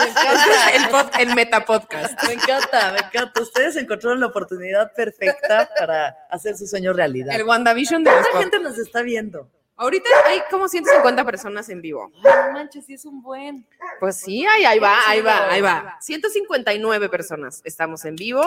Este 0.00 0.74
es 0.74 0.82
el, 0.82 0.90
pod- 0.90 1.10
el 1.20 1.34
metapodcast. 1.34 2.22
Me 2.26 2.32
encanta, 2.34 2.92
me 2.92 2.98
encanta. 2.98 3.40
Ustedes 3.42 3.76
encontraron 3.76 4.18
la 4.20 4.26
oportunidad 4.26 4.92
perfecta 4.94 5.68
para 5.78 6.16
hacer 6.30 6.56
su 6.56 6.66
sueño 6.66 6.92
realidad. 6.92 7.34
El 7.34 7.44
WandaVision 7.44 8.02
de 8.04 8.10
¿Cuánta 8.10 8.38
gente 8.38 8.60
nos 8.60 8.78
está 8.78 9.02
viendo? 9.02 9.48
Ahorita 9.80 10.10
hay 10.26 10.42
como 10.50 10.68
150 10.68 11.24
personas 11.24 11.66
en 11.70 11.80
vivo. 11.80 12.12
Ay, 12.16 12.32
no 12.48 12.52
manches, 12.52 12.84
sí 12.84 12.92
es 12.92 13.06
un 13.06 13.22
buen. 13.22 13.66
Pues 13.98 14.18
sí, 14.18 14.44
ahí, 14.44 14.66
ahí 14.66 14.78
va, 14.78 14.98
ahí 15.06 15.22
va, 15.22 15.50
ahí 15.50 15.62
va. 15.62 15.96
159 16.02 17.08
personas 17.08 17.62
estamos 17.64 18.04
en 18.04 18.14
vivo. 18.14 18.44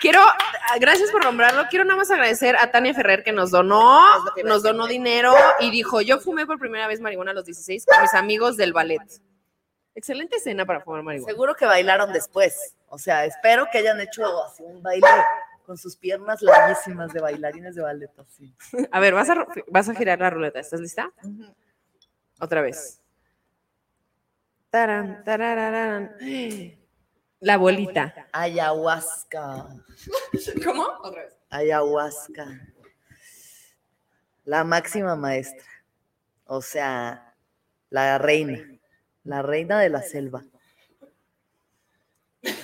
Quiero, 0.00 0.20
gracias 0.80 1.10
por 1.10 1.22
nombrarlo, 1.22 1.64
quiero 1.68 1.84
nada 1.84 1.98
más 1.98 2.10
agradecer 2.10 2.56
a 2.56 2.70
Tania 2.70 2.94
Ferrer 2.94 3.22
que 3.22 3.32
nos 3.32 3.50
donó, 3.50 4.02
nos 4.46 4.62
donó 4.62 4.86
dinero 4.86 5.34
y 5.60 5.70
dijo, 5.70 6.00
yo 6.00 6.18
fumé 6.20 6.46
por 6.46 6.58
primera 6.58 6.86
vez 6.86 7.02
marihuana 7.02 7.32
a 7.32 7.34
los 7.34 7.44
16 7.44 7.84
con 7.84 8.00
mis 8.00 8.14
amigos 8.14 8.56
del 8.56 8.72
ballet. 8.72 9.02
Excelente 9.94 10.36
escena 10.36 10.64
para 10.64 10.80
fumar 10.80 11.02
marihuana. 11.02 11.30
Seguro 11.30 11.54
que 11.54 11.66
bailaron 11.66 12.14
después. 12.14 12.76
O 12.88 12.96
sea, 12.98 13.26
espero 13.26 13.66
que 13.70 13.76
hayan 13.76 14.00
hecho 14.00 14.24
así 14.42 14.62
un 14.62 14.82
baile 14.82 15.06
con 15.62 15.76
sus 15.78 15.96
piernas 15.96 16.42
larguísimas 16.42 17.12
de 17.12 17.20
bailarines 17.20 17.74
de 17.74 17.82
ballet. 17.82 18.10
Así. 18.18 18.54
A 18.90 19.00
ver, 19.00 19.14
vas 19.14 19.30
a, 19.30 19.34
ro- 19.34 19.48
vas 19.68 19.88
a 19.88 19.94
girar 19.94 20.18
la 20.20 20.30
ruleta, 20.30 20.60
¿estás 20.60 20.80
lista? 20.80 21.12
Otra 22.40 22.60
vez. 22.62 23.00
Taran, 24.70 25.22
tarararán. 25.24 26.16
La 27.40 27.56
bolita. 27.58 28.14
Ayahuasca. 28.32 29.66
¿Cómo? 30.64 30.86
Otra 31.02 31.22
vez. 31.24 31.34
Ayahuasca. 31.50 32.46
La 34.44 34.64
máxima 34.64 35.14
maestra. 35.16 35.64
O 36.46 36.62
sea, 36.62 37.34
la 37.90 38.18
reina. 38.18 38.58
La 39.24 39.42
reina 39.42 39.78
de 39.78 39.88
la 39.88 40.02
selva. 40.02 40.42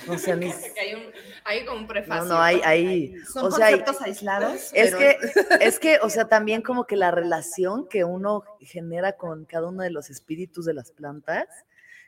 O 0.09 0.17
sea, 0.17 0.35
ni- 0.35 0.47
hay, 0.51 0.93
un, 0.95 1.03
hay 1.45 1.65
como 1.65 1.79
un 1.79 1.87
prefacio. 1.87 2.23
no, 2.25 2.35
no, 2.35 2.41
hay, 2.41 2.61
hay, 2.65 3.15
Son 3.31 3.45
o 3.45 3.51
sea, 3.51 3.67
hay- 3.67 3.75
conceptos 3.75 4.01
aislados. 4.05 4.71
Es 4.73 4.91
pero- 4.91 4.97
que, 4.97 5.17
es 5.65 5.79
que, 5.79 5.99
o 6.01 6.09
sea, 6.09 6.25
también 6.29 6.61
como 6.61 6.85
que 6.85 6.95
la 6.95 7.11
relación 7.11 7.87
que 7.87 8.03
uno 8.03 8.43
genera 8.59 9.13
con 9.17 9.45
cada 9.45 9.67
uno 9.67 9.83
de 9.83 9.89
los 9.91 10.09
espíritus 10.09 10.65
de 10.65 10.73
las 10.73 10.91
plantas, 10.91 11.47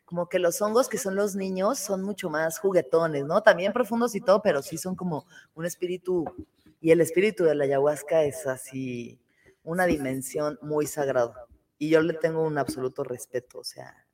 como 0.06 0.28
que 0.28 0.40
los 0.40 0.62
hongos 0.62 0.90
que 0.90 0.98
son 0.98 1.16
los 1.16 1.36
niños 1.36 1.80
son 1.80 2.04
mucho 2.04 2.30
más 2.30 2.60
juguetones, 2.60 3.24
¿no? 3.26 3.42
También 3.44 3.72
profundos 3.72 4.14
y 4.16 4.20
todo, 4.22 4.42
pero 4.42 4.62
sí 4.62 4.78
son 4.78 4.94
como 4.96 5.26
un 5.56 5.66
espíritu, 5.66 6.26
y 6.82 6.92
el 6.92 7.00
espíritu 7.00 7.46
de 7.46 7.56
la 7.56 7.64
ayahuasca 7.64 8.24
es 8.26 8.46
así, 8.46 9.18
una 9.64 9.86
dimensión 9.86 10.60
muy 10.62 10.86
sagrada. 10.88 11.46
Y 11.78 11.90
yo 11.90 12.02
le 12.02 12.14
tengo 12.16 12.44
un 12.44 12.58
absoluto 12.58 13.06
respeto, 13.06 13.60
o 13.60 13.64
sea, 13.64 14.06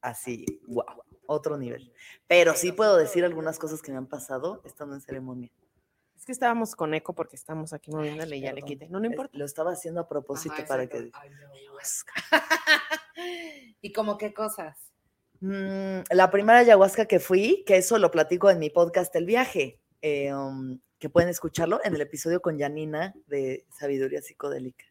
así, 0.00 0.46
wow, 0.66 0.84
otro 1.26 1.56
nivel. 1.56 1.92
Pero 2.26 2.54
sí 2.54 2.72
puedo 2.72 2.96
decir 2.96 3.24
algunas 3.24 3.58
cosas 3.58 3.82
que 3.82 3.92
me 3.92 3.98
han 3.98 4.06
pasado 4.06 4.62
estando 4.64 4.94
en 4.94 5.00
ceremonia. 5.00 5.50
Es 6.16 6.24
que 6.24 6.32
estábamos 6.32 6.74
con 6.74 6.94
eco 6.94 7.12
porque 7.14 7.36
estamos 7.36 7.72
aquí 7.72 7.90
moviéndole 7.90 8.36
y 8.36 8.40
ya 8.40 8.52
le 8.52 8.62
quité. 8.62 8.88
No, 8.88 8.98
no 8.98 9.06
importa. 9.06 9.36
Lo 9.36 9.44
estaba 9.44 9.72
haciendo 9.72 10.00
a 10.00 10.08
propósito 10.08 10.54
Ajá, 10.54 10.66
para 10.66 10.86
que. 10.86 11.10
¿Y 13.82 13.92
como 13.92 14.16
qué 14.16 14.32
cosas? 14.32 14.78
Mm, 15.40 16.04
la 16.10 16.30
primera 16.30 16.60
ayahuasca 16.60 17.04
que 17.04 17.20
fui, 17.20 17.64
que 17.66 17.76
eso 17.76 17.98
lo 17.98 18.10
platico 18.10 18.48
en 18.48 18.58
mi 18.58 18.70
podcast 18.70 19.14
El 19.16 19.26
Viaje, 19.26 19.80
eh, 20.00 20.32
um, 20.32 20.80
que 20.98 21.10
pueden 21.10 21.28
escucharlo 21.28 21.80
en 21.84 21.94
el 21.94 22.00
episodio 22.00 22.40
con 22.40 22.58
Janina 22.58 23.14
de 23.26 23.66
Sabiduría 23.68 24.22
Psicodélica. 24.22 24.86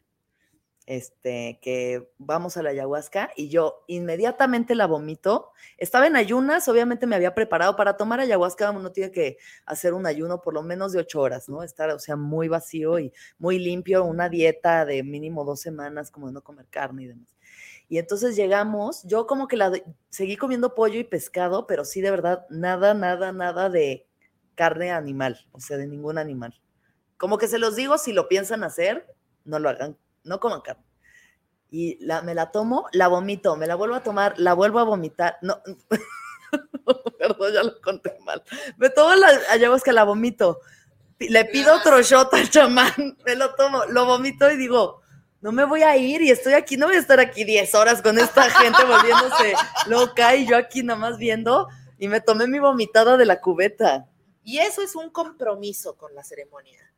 Este, 0.86 1.58
que 1.62 2.12
vamos 2.18 2.58
a 2.58 2.62
la 2.62 2.68
ayahuasca 2.68 3.30
y 3.36 3.48
yo 3.48 3.84
inmediatamente 3.86 4.74
la 4.74 4.86
vomito. 4.86 5.52
Estaba 5.78 6.06
en 6.06 6.14
ayunas, 6.14 6.68
obviamente 6.68 7.06
me 7.06 7.16
había 7.16 7.34
preparado 7.34 7.74
para 7.74 7.96
tomar 7.96 8.20
ayahuasca, 8.20 8.70
uno 8.70 8.92
tiene 8.92 9.10
que 9.10 9.38
hacer 9.64 9.94
un 9.94 10.06
ayuno 10.06 10.42
por 10.42 10.52
lo 10.52 10.62
menos 10.62 10.92
de 10.92 11.00
ocho 11.00 11.22
horas, 11.22 11.48
¿no? 11.48 11.62
Estar, 11.62 11.88
o 11.90 11.98
sea, 11.98 12.16
muy 12.16 12.48
vacío 12.48 12.98
y 12.98 13.14
muy 13.38 13.58
limpio, 13.58 14.04
una 14.04 14.28
dieta 14.28 14.84
de 14.84 15.02
mínimo 15.02 15.44
dos 15.44 15.60
semanas, 15.60 16.10
como 16.10 16.26
de 16.26 16.34
no 16.34 16.44
comer 16.44 16.66
carne 16.68 17.04
y 17.04 17.06
demás. 17.06 17.34
Y 17.88 17.98
entonces 17.98 18.36
llegamos, 18.36 19.04
yo 19.04 19.26
como 19.26 19.48
que 19.48 19.56
la 19.56 19.72
seguí 20.10 20.36
comiendo 20.36 20.74
pollo 20.74 20.98
y 21.00 21.04
pescado, 21.04 21.66
pero 21.66 21.84
sí 21.84 22.00
de 22.00 22.10
verdad 22.10 22.46
nada, 22.50 22.92
nada, 22.92 23.32
nada 23.32 23.70
de 23.70 24.06
carne 24.54 24.90
animal, 24.90 25.46
o 25.52 25.60
sea, 25.60 25.76
de 25.76 25.86
ningún 25.86 26.18
animal. 26.18 26.60
Como 27.16 27.38
que 27.38 27.48
se 27.48 27.58
los 27.58 27.76
digo, 27.76 27.98
si 27.98 28.12
lo 28.12 28.28
piensan 28.28 28.64
hacer, 28.64 29.14
no 29.44 29.58
lo 29.58 29.68
hagan, 29.68 29.96
no 30.24 30.40
coman 30.40 30.60
carne. 30.60 30.84
Y 31.70 32.04
la, 32.04 32.22
me 32.22 32.34
la 32.34 32.50
tomo, 32.50 32.86
la 32.92 33.08
vomito, 33.08 33.56
me 33.56 33.66
la 33.66 33.74
vuelvo 33.74 33.96
a 33.96 34.02
tomar, 34.02 34.38
la 34.38 34.54
vuelvo 34.54 34.78
a 34.78 34.84
vomitar. 34.84 35.38
No, 35.42 35.60
perdón, 37.18 37.52
ya 37.52 37.62
lo 37.62 37.80
conté 37.80 38.16
mal. 38.24 38.42
Me 38.76 38.90
tomo 38.90 39.14
la 39.14 39.28
ayahuasca, 39.50 39.92
la 39.92 40.04
vomito. 40.04 40.60
Le 41.18 41.44
pido 41.46 41.74
otro 41.76 42.02
shot 42.02 42.32
al 42.34 42.50
chamán, 42.50 43.16
me 43.24 43.34
lo 43.36 43.54
tomo, 43.54 43.84
lo 43.86 44.04
vomito 44.04 44.50
y 44.50 44.56
digo, 44.56 45.00
no 45.40 45.52
me 45.52 45.64
voy 45.64 45.82
a 45.82 45.96
ir 45.96 46.22
y 46.22 46.30
estoy 46.30 46.54
aquí, 46.54 46.76
no 46.76 46.86
voy 46.86 46.96
a 46.96 47.00
estar 47.00 47.20
aquí 47.20 47.44
10 47.44 47.74
horas 47.74 48.02
con 48.02 48.18
esta 48.18 48.42
gente 48.50 48.82
volviéndose 48.84 49.54
loca 49.86 50.34
y 50.34 50.46
yo 50.46 50.56
aquí 50.56 50.82
nada 50.82 50.98
más 50.98 51.18
viendo 51.18 51.68
y 51.98 52.08
me 52.08 52.20
tomé 52.20 52.46
mi 52.46 52.58
vomitada 52.58 53.16
de 53.16 53.26
la 53.26 53.40
cubeta. 53.40 54.06
Y 54.42 54.58
eso 54.58 54.82
es 54.82 54.94
un 54.94 55.10
compromiso 55.10 55.96
con 55.96 56.14
la 56.14 56.24
ceremonia. 56.24 56.93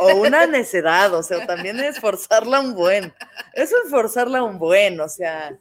O 0.00 0.16
una 0.16 0.46
necedad, 0.46 1.12
o 1.14 1.22
sea, 1.22 1.46
también 1.46 1.78
es 1.80 2.00
forzarla 2.00 2.60
un 2.60 2.74
buen. 2.74 3.12
Eso 3.52 3.76
es 3.84 3.90
forzarla 3.90 4.42
un 4.42 4.58
buen, 4.58 5.00
o 5.00 5.08
sea, 5.08 5.58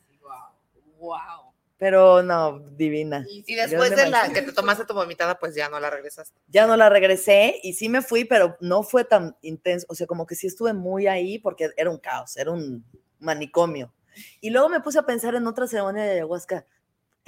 Wow. 0.98 1.54
pero 1.78 2.22
no, 2.24 2.60
divina. 2.72 3.26
Y 3.30 3.56
después 3.56 3.92
me 3.92 3.96
de 3.96 4.10
la 4.10 4.30
que 4.34 4.42
te 4.42 4.52
tomaste 4.52 4.86
tu 4.86 4.94
vomitada, 4.94 5.40
pues 5.40 5.56
ya 5.56 5.70
no 5.70 5.80
la 5.80 5.90
regresaste. 5.90 6.38
Ya 6.48 6.68
no 6.68 6.76
la 6.76 6.90
regresé 6.90 7.60
y 7.64 7.74
sí 7.74 7.88
me 7.88 8.02
fui, 8.02 8.26
pero 8.26 8.58
no 8.60 8.84
fue 8.84 9.06
tan 9.06 9.38
intenso, 9.42 9.86
o 9.90 9.96
sea, 9.96 10.08
como 10.08 10.26
que 10.26 10.36
sí 10.36 10.48
estuve 10.48 10.74
muy 10.74 11.08
ahí 11.08 11.40
porque 11.40 11.70
era 11.78 11.90
un 11.90 11.98
caos, 11.98 12.36
era 12.36 12.52
un 12.52 12.84
manicomio. 13.20 13.94
Y 14.42 14.50
luego 14.50 14.68
me 14.68 14.82
puse 14.82 15.00
a 15.00 15.04
pensar 15.04 15.36
en 15.36 15.48
otra 15.48 15.68
ceremonia 15.68 16.04
de 16.04 16.12
ayahuasca. 16.12 16.66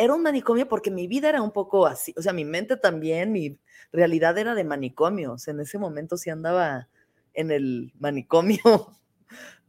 Era 0.02 0.16
un 0.16 0.24
manicomio 0.24 0.68
porque 0.68 0.90
mi 0.90 1.06
vida 1.06 1.30
era 1.30 1.44
un 1.44 1.52
poco 1.52 1.86
así, 1.86 2.12
o 2.18 2.24
sea, 2.24 2.34
mi 2.34 2.44
mente 2.44 2.76
también, 2.76 3.32
mi 3.32 3.60
realidad 3.92 4.36
era 4.40 4.56
de 4.56 4.64
manicomio, 4.64 5.34
o 5.34 5.38
sea, 5.38 5.54
en 5.54 5.60
ese 5.60 5.78
momento 5.78 6.18
sí 6.18 6.32
andaba 6.32 6.90
en 7.36 7.52
el 7.52 7.94
manicomio, 8.00 8.58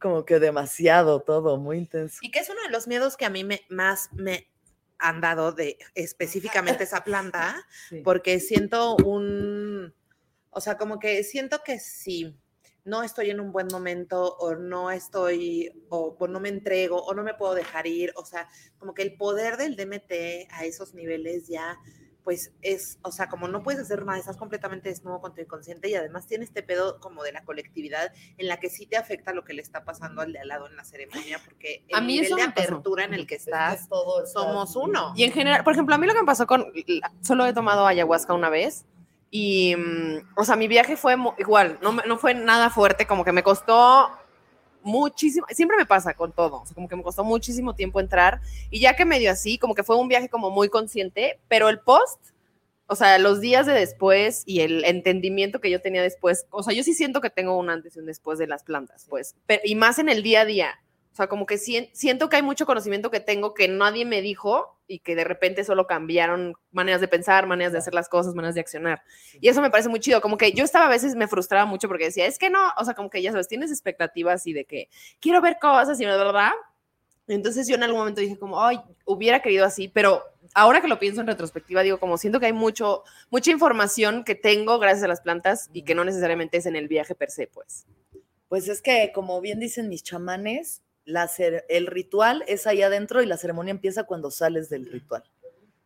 como 0.01 0.25
que 0.25 0.39
demasiado 0.39 1.19
todo, 1.19 1.57
muy 1.57 1.77
intenso. 1.77 2.17
Y 2.21 2.31
que 2.31 2.39
es 2.39 2.49
uno 2.49 2.63
de 2.63 2.71
los 2.71 2.87
miedos 2.87 3.15
que 3.15 3.25
a 3.25 3.29
mí 3.29 3.43
me, 3.43 3.61
más 3.69 4.09
me 4.13 4.47
han 4.97 5.21
dado 5.21 5.51
de 5.51 5.77
específicamente 5.93 6.85
esa 6.85 7.03
planta, 7.03 7.63
Sí. 7.89 8.01
porque 8.03 8.39
siento 8.39 8.95
un, 9.05 9.93
o 10.49 10.61
sea, 10.61 10.79
como 10.79 10.97
que 10.97 11.23
siento 11.23 11.61
que 11.63 11.79
si 11.79 12.35
no 12.85 13.03
estoy 13.03 13.29
en 13.29 13.39
un 13.39 13.51
buen 13.51 13.67
momento 13.71 14.35
o 14.37 14.55
no 14.55 14.91
estoy, 14.91 15.71
o, 15.89 16.15
o 16.19 16.27
no 16.27 16.39
me 16.39 16.49
entrego 16.49 17.01
o 17.03 17.13
no 17.13 17.23
me 17.23 17.33
puedo 17.33 17.53
dejar 17.53 17.87
ir, 17.87 18.11
o 18.15 18.25
sea, 18.25 18.49
como 18.77 18.93
que 18.93 19.01
el 19.03 19.15
poder 19.15 19.57
del 19.57 19.75
DMT 19.75 20.51
a 20.51 20.65
esos 20.65 20.93
niveles 20.93 21.47
ya, 21.47 21.77
pues 22.23 22.53
es, 22.61 22.99
o 23.01 23.11
sea, 23.11 23.27
como 23.27 23.47
no 23.47 23.63
puedes 23.63 23.81
hacer 23.81 24.05
nada, 24.05 24.17
estás 24.17 24.37
completamente 24.37 24.89
desnudo 24.89 25.19
con 25.19 25.33
tu 25.35 25.41
inconsciente 25.41 25.89
y 25.89 25.95
además 25.95 26.25
tiene 26.25 26.45
este 26.45 26.63
pedo 26.63 26.99
como 26.99 27.21
de 27.23 27.33
la 27.33 27.43
colectividad 27.43 28.13
en 28.37 28.47
la 28.47 28.59
que 28.59 28.69
sí 28.69 28.85
te 28.85 28.95
afecta 28.97 29.33
lo 29.33 29.43
que 29.43 29.53
le 29.53 29.61
está 29.61 29.83
pasando 29.83 30.21
al 30.21 30.31
de 30.31 30.39
al 30.39 30.47
lado 30.47 30.67
en 30.67 30.75
la 30.75 30.83
ceremonia, 30.85 31.39
porque 31.43 31.85
el 31.89 31.95
A 31.97 32.01
mí 32.01 32.13
nivel 32.13 32.25
eso 32.25 32.35
de 32.37 32.45
pasó. 32.45 32.51
apertura 32.51 33.05
en 33.05 33.13
el 33.13 33.27
que 33.27 33.35
Es 33.35 33.45
que 33.45 33.51
estás, 33.51 33.89
todo 33.89 34.23
está 34.23 34.39
somos 34.39 34.75
uno. 34.75 35.13
Y 35.15 35.23
en 35.23 35.31
general, 35.31 35.63
por 35.63 35.73
ejemplo, 35.73 35.95
a 35.95 35.97
mí 35.97 36.07
lo 36.07 36.13
que 36.13 36.21
me 36.21 36.25
pasó 36.25 36.47
con, 36.47 36.71
solo 37.21 37.45
he 37.45 37.53
tomado 37.53 37.85
ayahuasca 37.85 38.33
una 38.33 38.49
vez 38.49 38.85
y, 39.35 39.75
mm, 39.75 40.17
o 40.37 40.45
sea, 40.45 40.55
mi 40.55 40.67
viaje 40.67 40.95
fue 40.95 41.15
igual, 41.39 41.79
no, 41.81 41.91
no 41.91 42.17
fue 42.19 42.35
nada 42.35 42.69
fuerte, 42.69 43.07
como 43.07 43.25
que 43.25 43.31
me 43.31 43.41
costó 43.41 44.11
muchísimo, 44.83 45.47
siempre 45.49 45.75
me 45.75 45.87
pasa 45.87 46.13
con 46.13 46.31
todo, 46.33 46.61
o 46.61 46.65
sea, 46.67 46.75
como 46.75 46.87
que 46.87 46.95
me 46.95 47.01
costó 47.01 47.23
muchísimo 47.23 47.73
tiempo 47.73 47.99
entrar 47.99 48.41
y 48.69 48.79
ya 48.79 48.95
que 48.95 49.05
medio 49.05 49.31
así, 49.31 49.57
como 49.57 49.73
que 49.73 49.81
fue 49.83 49.95
un 49.95 50.07
viaje 50.07 50.29
como 50.29 50.51
muy 50.51 50.69
consciente, 50.69 51.39
pero 51.47 51.69
el 51.69 51.79
post, 51.79 52.19
o 52.85 52.95
sea, 52.95 53.17
los 53.17 53.41
días 53.41 53.65
de 53.65 53.73
después 53.73 54.43
y 54.45 54.59
el 54.59 54.85
entendimiento 54.85 55.59
que 55.59 55.71
yo 55.71 55.81
tenía 55.81 56.03
después, 56.03 56.45
o 56.51 56.61
sea, 56.61 56.75
yo 56.75 56.83
sí 56.83 56.93
siento 56.93 57.19
que 57.19 57.31
tengo 57.31 57.57
un 57.57 57.71
antes 57.71 57.95
y 57.95 57.99
un 58.01 58.05
después 58.05 58.37
de 58.37 58.45
las 58.45 58.63
plantas, 58.63 59.07
pues, 59.09 59.35
y 59.63 59.73
más 59.73 59.97
en 59.97 60.09
el 60.09 60.21
día 60.21 60.41
a 60.41 60.45
día. 60.45 60.79
O 61.11 61.15
sea, 61.15 61.27
como 61.27 61.45
que 61.45 61.57
sien- 61.59 61.89
siento 61.93 62.27
que 62.27 62.37
hay 62.37 62.41
mucho 62.41 62.65
conocimiento 62.65 63.11
que 63.11 63.19
tengo 63.19 63.53
que 63.53 63.67
nadie 63.67 64.03
me 64.03 64.21
dijo 64.23 64.79
y 64.93 64.99
que 64.99 65.15
de 65.15 65.23
repente 65.23 65.63
solo 65.63 65.87
cambiaron 65.87 66.53
maneras 66.71 67.01
de 67.01 67.07
pensar, 67.07 67.47
maneras 67.47 67.73
de 67.73 67.79
hacer 67.79 67.95
las 67.95 68.09
cosas, 68.09 68.35
maneras 68.35 68.53
de 68.53 68.61
accionar. 68.61 69.01
Y 69.41 69.49
eso 69.49 69.59
me 69.59 69.71
parece 69.71 69.89
muy 69.89 69.99
chido. 69.99 70.21
Como 70.21 70.37
que 70.37 70.51
yo 70.51 70.63
estaba 70.63 70.85
a 70.85 70.89
veces 70.89 71.15
me 71.15 71.27
frustraba 71.27 71.65
mucho 71.65 71.87
porque 71.87 72.05
decía, 72.05 72.27
es 72.27 72.37
que 72.37 72.51
no, 72.51 72.59
o 72.77 72.85
sea, 72.85 72.93
como 72.93 73.09
que 73.09 73.19
ya 73.19 73.31
sabes, 73.31 73.47
tienes 73.47 73.71
expectativas 73.71 74.45
y 74.45 74.53
de 74.53 74.65
que 74.65 74.89
quiero 75.19 75.41
ver 75.41 75.57
cosas 75.59 75.99
y 75.99 76.05
bla, 76.05 76.31
bla. 76.31 76.53
Entonces 77.27 77.67
yo 77.67 77.73
en 77.73 77.81
algún 77.81 78.01
momento 78.01 78.21
dije 78.21 78.37
como, 78.37 78.63
ay, 78.63 78.79
hubiera 79.05 79.41
querido 79.41 79.65
así, 79.65 79.87
pero 79.87 80.21
ahora 80.53 80.79
que 80.79 80.87
lo 80.87 80.99
pienso 80.99 81.21
en 81.21 81.27
retrospectiva, 81.27 81.81
digo 81.81 81.99
como 81.99 82.19
siento 82.19 82.39
que 82.39 82.45
hay 82.45 82.53
mucho, 82.53 83.03
mucha 83.31 83.49
información 83.49 84.23
que 84.23 84.35
tengo 84.35 84.77
gracias 84.77 85.05
a 85.05 85.07
las 85.07 85.21
plantas 85.21 85.71
y 85.73 85.83
que 85.83 85.95
no 85.95 86.05
necesariamente 86.05 86.57
es 86.57 86.67
en 86.67 86.75
el 86.75 86.87
viaje 86.87 87.15
per 87.15 87.31
se, 87.31 87.47
pues. 87.47 87.87
Pues 88.47 88.67
es 88.67 88.83
que, 88.83 89.11
como 89.11 89.41
bien 89.41 89.59
dicen 89.59 89.89
mis 89.89 90.03
chamanes, 90.03 90.83
la 91.05 91.27
cer- 91.27 91.65
el 91.69 91.87
ritual 91.87 92.43
es 92.47 92.67
ahí 92.67 92.81
adentro 92.81 93.21
y 93.21 93.25
la 93.25 93.37
ceremonia 93.37 93.71
empieza 93.71 94.03
cuando 94.05 94.31
sales 94.31 94.69
del 94.69 94.91
ritual. 94.91 95.23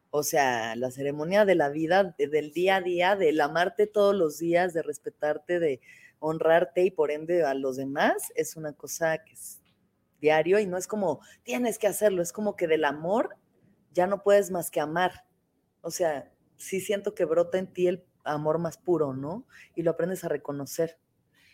O 0.09 0.23
sea, 0.23 0.75
la 0.75 0.89
ceremonia 0.91 1.45
de 1.45 1.55
la 1.55 1.69
vida, 1.69 2.15
de- 2.17 2.27
del 2.27 2.51
día 2.51 2.77
a 2.77 2.81
día, 2.81 3.15
del 3.15 3.41
amarte 3.41 3.87
todos 3.87 4.15
los 4.15 4.37
días, 4.39 4.73
de 4.73 4.81
respetarte, 4.83 5.59
de, 5.59 5.81
honrarte 6.19 6.83
y 6.83 6.91
por 6.91 7.11
ende 7.11 7.43
a 7.43 7.53
los 7.53 7.77
demás 7.77 8.31
es 8.35 8.55
una 8.55 8.73
cosa 8.73 9.23
que 9.23 9.33
es 9.33 9.61
diario 10.19 10.59
y 10.59 10.65
no 10.65 10.77
es 10.77 10.87
como 10.87 11.21
tienes 11.43 11.77
que 11.77 11.87
hacerlo, 11.87 12.21
es 12.21 12.33
como 12.33 12.55
que 12.55 12.67
del 12.67 12.85
amor 12.85 13.35
ya 13.93 14.07
no 14.07 14.23
puedes 14.23 14.51
más 14.51 14.71
que 14.71 14.79
amar. 14.79 15.25
O 15.81 15.91
sea, 15.91 16.31
sí 16.55 16.79
siento 16.81 17.13
que 17.13 17.25
brota 17.25 17.57
en 17.59 17.71
ti 17.71 17.87
el 17.87 18.03
amor 18.23 18.57
más 18.57 18.77
puro, 18.77 19.13
¿no? 19.13 19.45
Y 19.75 19.83
lo 19.83 19.91
aprendes 19.91 20.23
a 20.23 20.29
reconocer. 20.29 20.97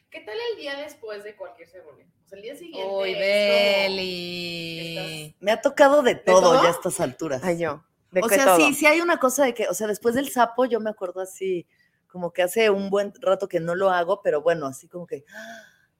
¿Qué 0.10 0.22
tal 0.22 0.38
el 0.52 0.58
día 0.58 0.78
después 0.78 1.24
de 1.24 1.36
cualquier 1.36 1.68
ceremonia? 1.68 2.08
Día 2.42 2.56
siguiente. 2.56 2.94
Uy, 2.94 3.14
Deli. 3.14 4.94
Me 5.40 5.52
ha 5.52 5.62
tocado 5.62 6.02
de 6.02 6.16
todo 6.16 6.42
todo? 6.42 6.64
ya 6.64 6.70
a 6.70 6.72
estas 6.72 7.00
alturas. 7.00 7.44
Ay, 7.44 7.60
yo. 7.60 7.84
De 8.12 8.22
o 8.22 8.30
sea, 8.30 8.46
todo. 8.46 8.58
sí, 8.58 8.74
sí 8.74 8.86
hay 8.86 9.02
una 9.02 9.18
cosa 9.18 9.46
de 9.46 9.54
que, 9.54 9.68
o 9.68 9.74
sea, 9.74 9.88
después 9.88 10.16
del 10.16 10.30
sapo 10.30 10.66
yo 10.66 10.80
me 10.80 10.90
acuerdo 10.90 11.22
así, 11.22 11.68
como 12.08 12.32
que 12.32 12.44
hace 12.44 12.70
un 12.70 12.90
buen 12.90 13.12
rato 13.20 13.48
que 13.48 13.60
no 13.60 13.76
lo 13.76 13.90
hago, 13.90 14.22
pero 14.22 14.42
bueno, 14.42 14.68
así 14.68 14.88
como 14.88 15.08
que, 15.08 15.26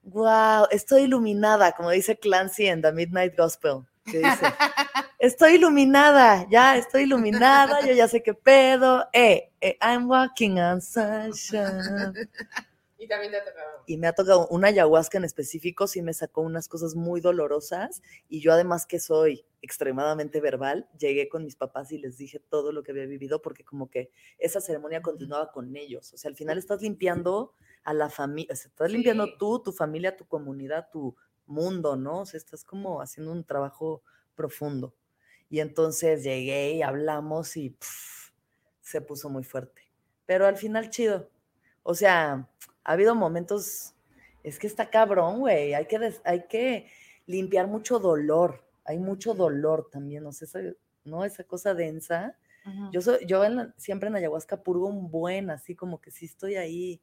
wow, 0.02 0.66
estoy 0.70 1.02
iluminada, 1.02 1.72
como 1.72 1.90
dice 1.90 2.16
Clancy 2.16 2.66
en 2.66 2.82
The 2.82 2.92
Midnight 2.92 3.36
Gospel, 3.36 3.84
que 4.04 4.18
dice, 4.18 4.28
estoy 5.18 5.54
iluminada, 5.54 6.46
ya 6.48 6.76
estoy 6.76 7.02
iluminada, 7.02 7.80
yo 7.80 7.94
ya 7.94 8.06
sé 8.06 8.22
qué 8.22 8.34
pedo, 8.34 9.08
eh, 9.12 9.50
eh, 9.60 9.76
I'm 9.80 10.08
walking 10.08 10.58
on 10.58 10.80
sunshine. 10.80 12.14
Y 13.04 13.08
también 13.08 13.32
te 13.32 13.38
ha 13.38 13.44
tocado. 13.44 13.82
Y 13.86 13.96
me 13.98 14.06
ha 14.06 14.14
tocado 14.14 14.48
una 14.48 14.68
ayahuasca 14.68 15.18
en 15.18 15.24
específico, 15.24 15.86
sí 15.86 16.00
me 16.00 16.14
sacó 16.14 16.40
unas 16.40 16.68
cosas 16.68 16.94
muy 16.94 17.20
dolorosas 17.20 18.02
y 18.28 18.40
yo 18.40 18.52
además 18.52 18.86
que 18.86 18.98
soy 18.98 19.44
extremadamente 19.60 20.40
verbal, 20.40 20.88
llegué 20.98 21.28
con 21.28 21.44
mis 21.44 21.56
papás 21.56 21.92
y 21.92 21.98
les 21.98 22.16
dije 22.16 22.38
todo 22.38 22.72
lo 22.72 22.82
que 22.82 22.92
había 22.92 23.06
vivido 23.06 23.42
porque 23.42 23.64
como 23.64 23.90
que 23.90 24.10
esa 24.38 24.60
ceremonia 24.60 25.02
continuaba 25.02 25.52
con 25.52 25.76
ellos. 25.76 26.12
O 26.14 26.16
sea, 26.16 26.30
al 26.30 26.36
final 26.36 26.56
estás 26.56 26.80
limpiando 26.80 27.54
a 27.82 27.92
la 27.92 28.08
familia, 28.08 28.52
o 28.52 28.56
sea, 28.56 28.68
estás 28.68 28.90
limpiando 28.90 29.36
tú, 29.36 29.62
tu 29.62 29.72
familia, 29.72 30.16
tu 30.16 30.26
comunidad, 30.26 30.88
tu 30.90 31.14
mundo, 31.46 31.96
¿no? 31.96 32.20
O 32.20 32.26
sea, 32.26 32.38
estás 32.38 32.64
como 32.64 33.02
haciendo 33.02 33.32
un 33.32 33.44
trabajo 33.44 34.02
profundo. 34.34 34.94
Y 35.50 35.60
entonces 35.60 36.22
llegué 36.22 36.72
y 36.72 36.82
hablamos 36.82 37.56
y 37.56 37.76
se 38.80 39.00
puso 39.02 39.28
muy 39.28 39.44
fuerte. 39.44 39.82
Pero 40.26 40.46
al 40.46 40.56
final 40.56 40.90
chido. 40.90 41.30
O 41.82 41.94
sea, 41.94 42.48
ha 42.84 42.92
habido 42.92 43.14
momentos, 43.14 43.94
es 44.42 44.58
que 44.58 44.66
está 44.66 44.90
cabrón, 44.90 45.40
güey, 45.40 45.74
hay 45.74 45.86
que, 45.86 45.98
des- 45.98 46.20
hay 46.24 46.46
que 46.46 46.88
limpiar 47.26 47.66
mucho 47.66 47.98
dolor, 47.98 48.62
hay 48.84 48.98
mucho 48.98 49.34
dolor 49.34 49.88
también, 49.90 50.26
o 50.26 50.32
sea, 50.32 50.46
esa, 50.46 50.60
¿no? 51.04 51.24
Esa 51.24 51.44
cosa 51.44 51.74
densa. 51.74 52.36
Yo, 52.92 53.02
soy, 53.02 53.26
yo 53.26 53.44
en 53.44 53.56
la- 53.56 53.74
siempre 53.76 54.08
en 54.08 54.16
ayahuasca 54.16 54.62
purgo 54.62 54.86
un 54.86 55.10
buen, 55.10 55.50
así 55.50 55.74
como 55.74 56.00
que 56.00 56.10
sí 56.10 56.24
estoy 56.26 56.56
ahí 56.56 57.00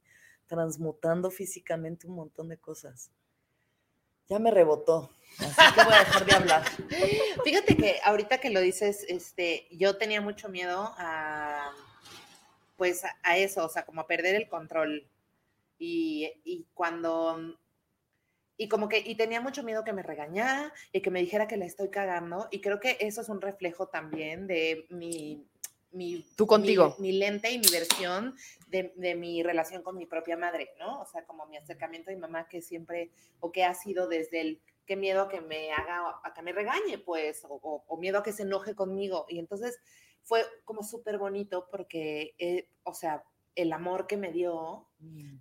transmutando 0.47 1.29
físicamente 1.32 2.07
un 2.07 2.15
montón 2.15 2.49
de 2.49 2.57
cosas. 2.57 3.11
Ya 4.27 4.39
me 4.39 4.49
rebotó, 4.51 5.11
así 5.39 5.73
que 5.75 5.84
voy 5.84 5.93
a 5.93 5.99
dejar 5.99 6.25
de 6.25 6.34
hablar. 6.36 6.63
Fíjate 7.43 7.75
que 7.77 7.97
ahorita 8.03 8.39
que 8.39 8.49
lo 8.49 8.59
dices, 8.61 9.05
este, 9.09 9.67
yo 9.71 9.97
tenía 9.97 10.21
mucho 10.21 10.47
miedo 10.49 10.93
a, 10.97 11.69
pues, 12.77 13.03
a, 13.03 13.15
a 13.23 13.38
eso, 13.38 13.65
o 13.65 13.69
sea, 13.69 13.84
como 13.86 14.01
a 14.01 14.07
perder 14.07 14.36
el 14.36 14.47
control. 14.47 15.05
Y, 15.84 16.32
y 16.43 16.67
cuando, 16.75 17.57
y 18.55 18.67
como 18.67 18.88
que, 18.88 18.99
y 18.99 19.15
tenía 19.15 19.41
mucho 19.41 19.63
miedo 19.63 19.84
que 19.84 19.93
me 19.93 20.03
regañara 20.03 20.71
y 20.91 21.01
que 21.01 21.09
me 21.09 21.19
dijera 21.19 21.47
que 21.47 21.57
la 21.57 21.65
estoy 21.65 21.89
cagando. 21.89 22.47
Y 22.51 22.61
creo 22.61 22.79
que 22.79 22.97
eso 22.99 23.21
es 23.21 23.29
un 23.29 23.41
reflejo 23.41 23.88
también 23.88 24.45
de 24.45 24.86
mi, 24.91 25.43
mi 25.91 26.23
Tú 26.36 26.45
contigo. 26.45 26.95
Mi, 26.99 27.11
mi 27.13 27.17
lente 27.17 27.49
y 27.51 27.57
mi 27.57 27.67
versión 27.71 28.36
de, 28.67 28.93
de 28.95 29.15
mi 29.15 29.41
relación 29.41 29.82
con 29.82 29.97
mi 29.97 30.05
propia 30.05 30.38
madre, 30.38 30.69
¿no? 30.77 31.01
O 31.01 31.05
sea, 31.07 31.25
como 31.25 31.47
mi 31.47 31.57
acercamiento 31.57 32.11
a 32.11 32.13
mi 32.13 32.19
mamá 32.19 32.47
que 32.47 32.61
siempre, 32.61 33.09
o 33.39 33.51
que 33.51 33.63
ha 33.63 33.73
sido 33.73 34.07
desde 34.07 34.41
el 34.41 34.61
qué 34.86 34.95
miedo 34.95 35.23
a 35.23 35.29
que 35.29 35.41
me 35.41 35.71
haga, 35.71 36.19
a 36.23 36.32
que 36.36 36.43
me 36.43 36.51
regañe, 36.53 36.99
pues, 36.99 37.43
o, 37.45 37.55
o- 37.55 37.84
o 37.88 37.97
miedo 37.97 38.19
a 38.19 38.23
que 38.23 38.34
se 38.34 38.43
enoje 38.43 38.75
conmigo. 38.75 39.25
Y 39.29 39.39
entonces 39.39 39.79
fue 40.21 40.43
como 40.63 40.84
súper 40.84 41.17
bonito 41.17 41.67
porque, 41.71 42.36
eh, 42.38 42.67
o 42.84 42.93
sea, 42.93 43.23
el 43.55 43.73
amor 43.73 44.07
que 44.07 44.17
me 44.17 44.31
dio, 44.31 44.89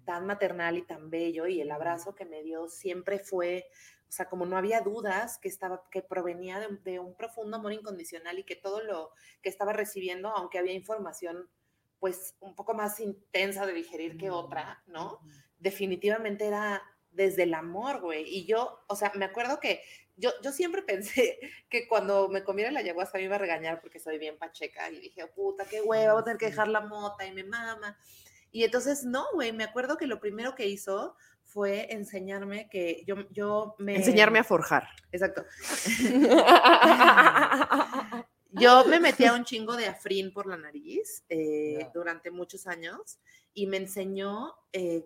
tan 0.04 0.26
maternal 0.26 0.78
y 0.78 0.82
tan 0.86 1.11
bello, 1.11 1.46
y 1.46 1.61
el 1.61 1.70
abrazo 1.70 2.14
que 2.14 2.24
me 2.24 2.42
dio 2.42 2.68
siempre 2.68 3.18
fue, 3.18 3.66
o 4.08 4.12
sea, 4.12 4.28
como 4.28 4.46
no 4.46 4.56
había 4.56 4.80
dudas 4.80 5.38
que 5.38 5.48
estaba, 5.48 5.84
que 5.90 6.02
provenía 6.02 6.58
de, 6.61 6.66
un- 6.66 6.82
de 6.82 6.98
un 6.98 7.14
profundo 7.16 7.56
amor 7.58 7.72
incondicional 7.72 8.38
y 8.38 8.44
que 8.44 8.56
todo 8.56 8.82
lo 8.82 9.11
que 9.42 9.48
estaba 9.48 9.72
recibiendo, 9.72 10.30
aunque 10.30 10.58
había 10.58 10.72
información, 10.72 11.48
pues, 11.98 12.34
un 12.40 12.54
poco 12.56 12.74
más 12.74 12.98
intensa 13.00 13.66
de 13.66 13.74
digerir 13.74 14.16
que 14.16 14.30
otra, 14.30 14.82
¿no? 14.86 15.20
definitivamente 15.58 16.46
era 16.46 16.82
desde 17.12 17.44
el 17.44 17.54
amor, 17.54 18.00
güey. 18.00 18.24
Y 18.26 18.46
yo, 18.46 18.80
o 18.88 18.96
sea, 18.96 19.12
me 19.14 19.24
acuerdo 19.24 19.61
que 19.61 19.82
yo, 20.16 20.30
yo 20.42 20.52
siempre 20.52 20.82
pensé 20.86 21.38
que 21.68 21.88
cuando 21.88 22.28
me 22.28 22.44
comiera 22.44 22.70
la 22.70 22.80
ayahuasca 22.80 23.18
me 23.18 23.24
iba 23.24 23.36
a 23.36 23.40
regañar 23.40 23.80
porque 23.80 24.00
soy 24.00 24.18
bien 24.18 24.38
pacheca 24.38 24.90
y 24.90 25.00
dije, 25.00 25.26
puta, 25.28 25.64
qué 25.64 25.80
hueva, 25.80 26.12
voy 26.14 26.22
a 26.22 26.24
tener 26.24 26.38
que 26.38 26.46
dejar 26.46 26.68
la 26.68 26.80
mota 26.80 27.26
y 27.26 27.32
me 27.32 27.44
mama. 27.44 27.98
Y 28.52 28.64
entonces, 28.64 29.04
no, 29.04 29.24
güey, 29.32 29.52
me 29.52 29.64
acuerdo 29.64 29.96
que 29.96 30.06
lo 30.06 30.20
primero 30.20 30.54
que 30.54 30.66
hizo 30.66 31.16
fue 31.44 31.92
enseñarme 31.92 32.68
que 32.68 33.02
yo, 33.06 33.28
yo 33.30 33.74
me... 33.78 33.96
Enseñarme 33.96 34.40
a 34.40 34.44
forjar. 34.44 34.88
Exacto. 35.12 35.44
Yo 38.52 38.84
me 38.86 38.98
metía 38.98 39.32
un 39.32 39.44
chingo 39.44 39.76
de 39.76 39.86
afrín 39.86 40.32
por 40.32 40.46
la 40.46 40.56
nariz 40.56 41.24
eh, 41.28 41.78
Ya. 41.80 41.90
durante 41.94 42.30
muchos 42.30 42.66
años 42.66 43.18
y 43.54 43.66
me 43.66 43.76
enseñó 43.76 44.54
eh, 44.72 45.04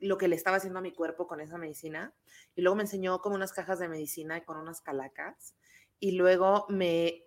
lo 0.00 0.18
que 0.18 0.28
le 0.28 0.36
estaba 0.36 0.58
haciendo 0.58 0.78
a 0.78 0.82
mi 0.82 0.92
cuerpo 0.92 1.26
con 1.26 1.40
esa 1.40 1.58
medicina. 1.58 2.12
Y 2.54 2.62
luego 2.62 2.76
me 2.76 2.82
enseñó 2.82 3.20
como 3.20 3.36
unas 3.36 3.52
cajas 3.52 3.78
de 3.78 3.88
medicina 3.88 4.38
y 4.38 4.42
con 4.42 4.56
unas 4.56 4.80
calacas. 4.80 5.54
Y 6.00 6.12
luego 6.12 6.66
me 6.68 7.24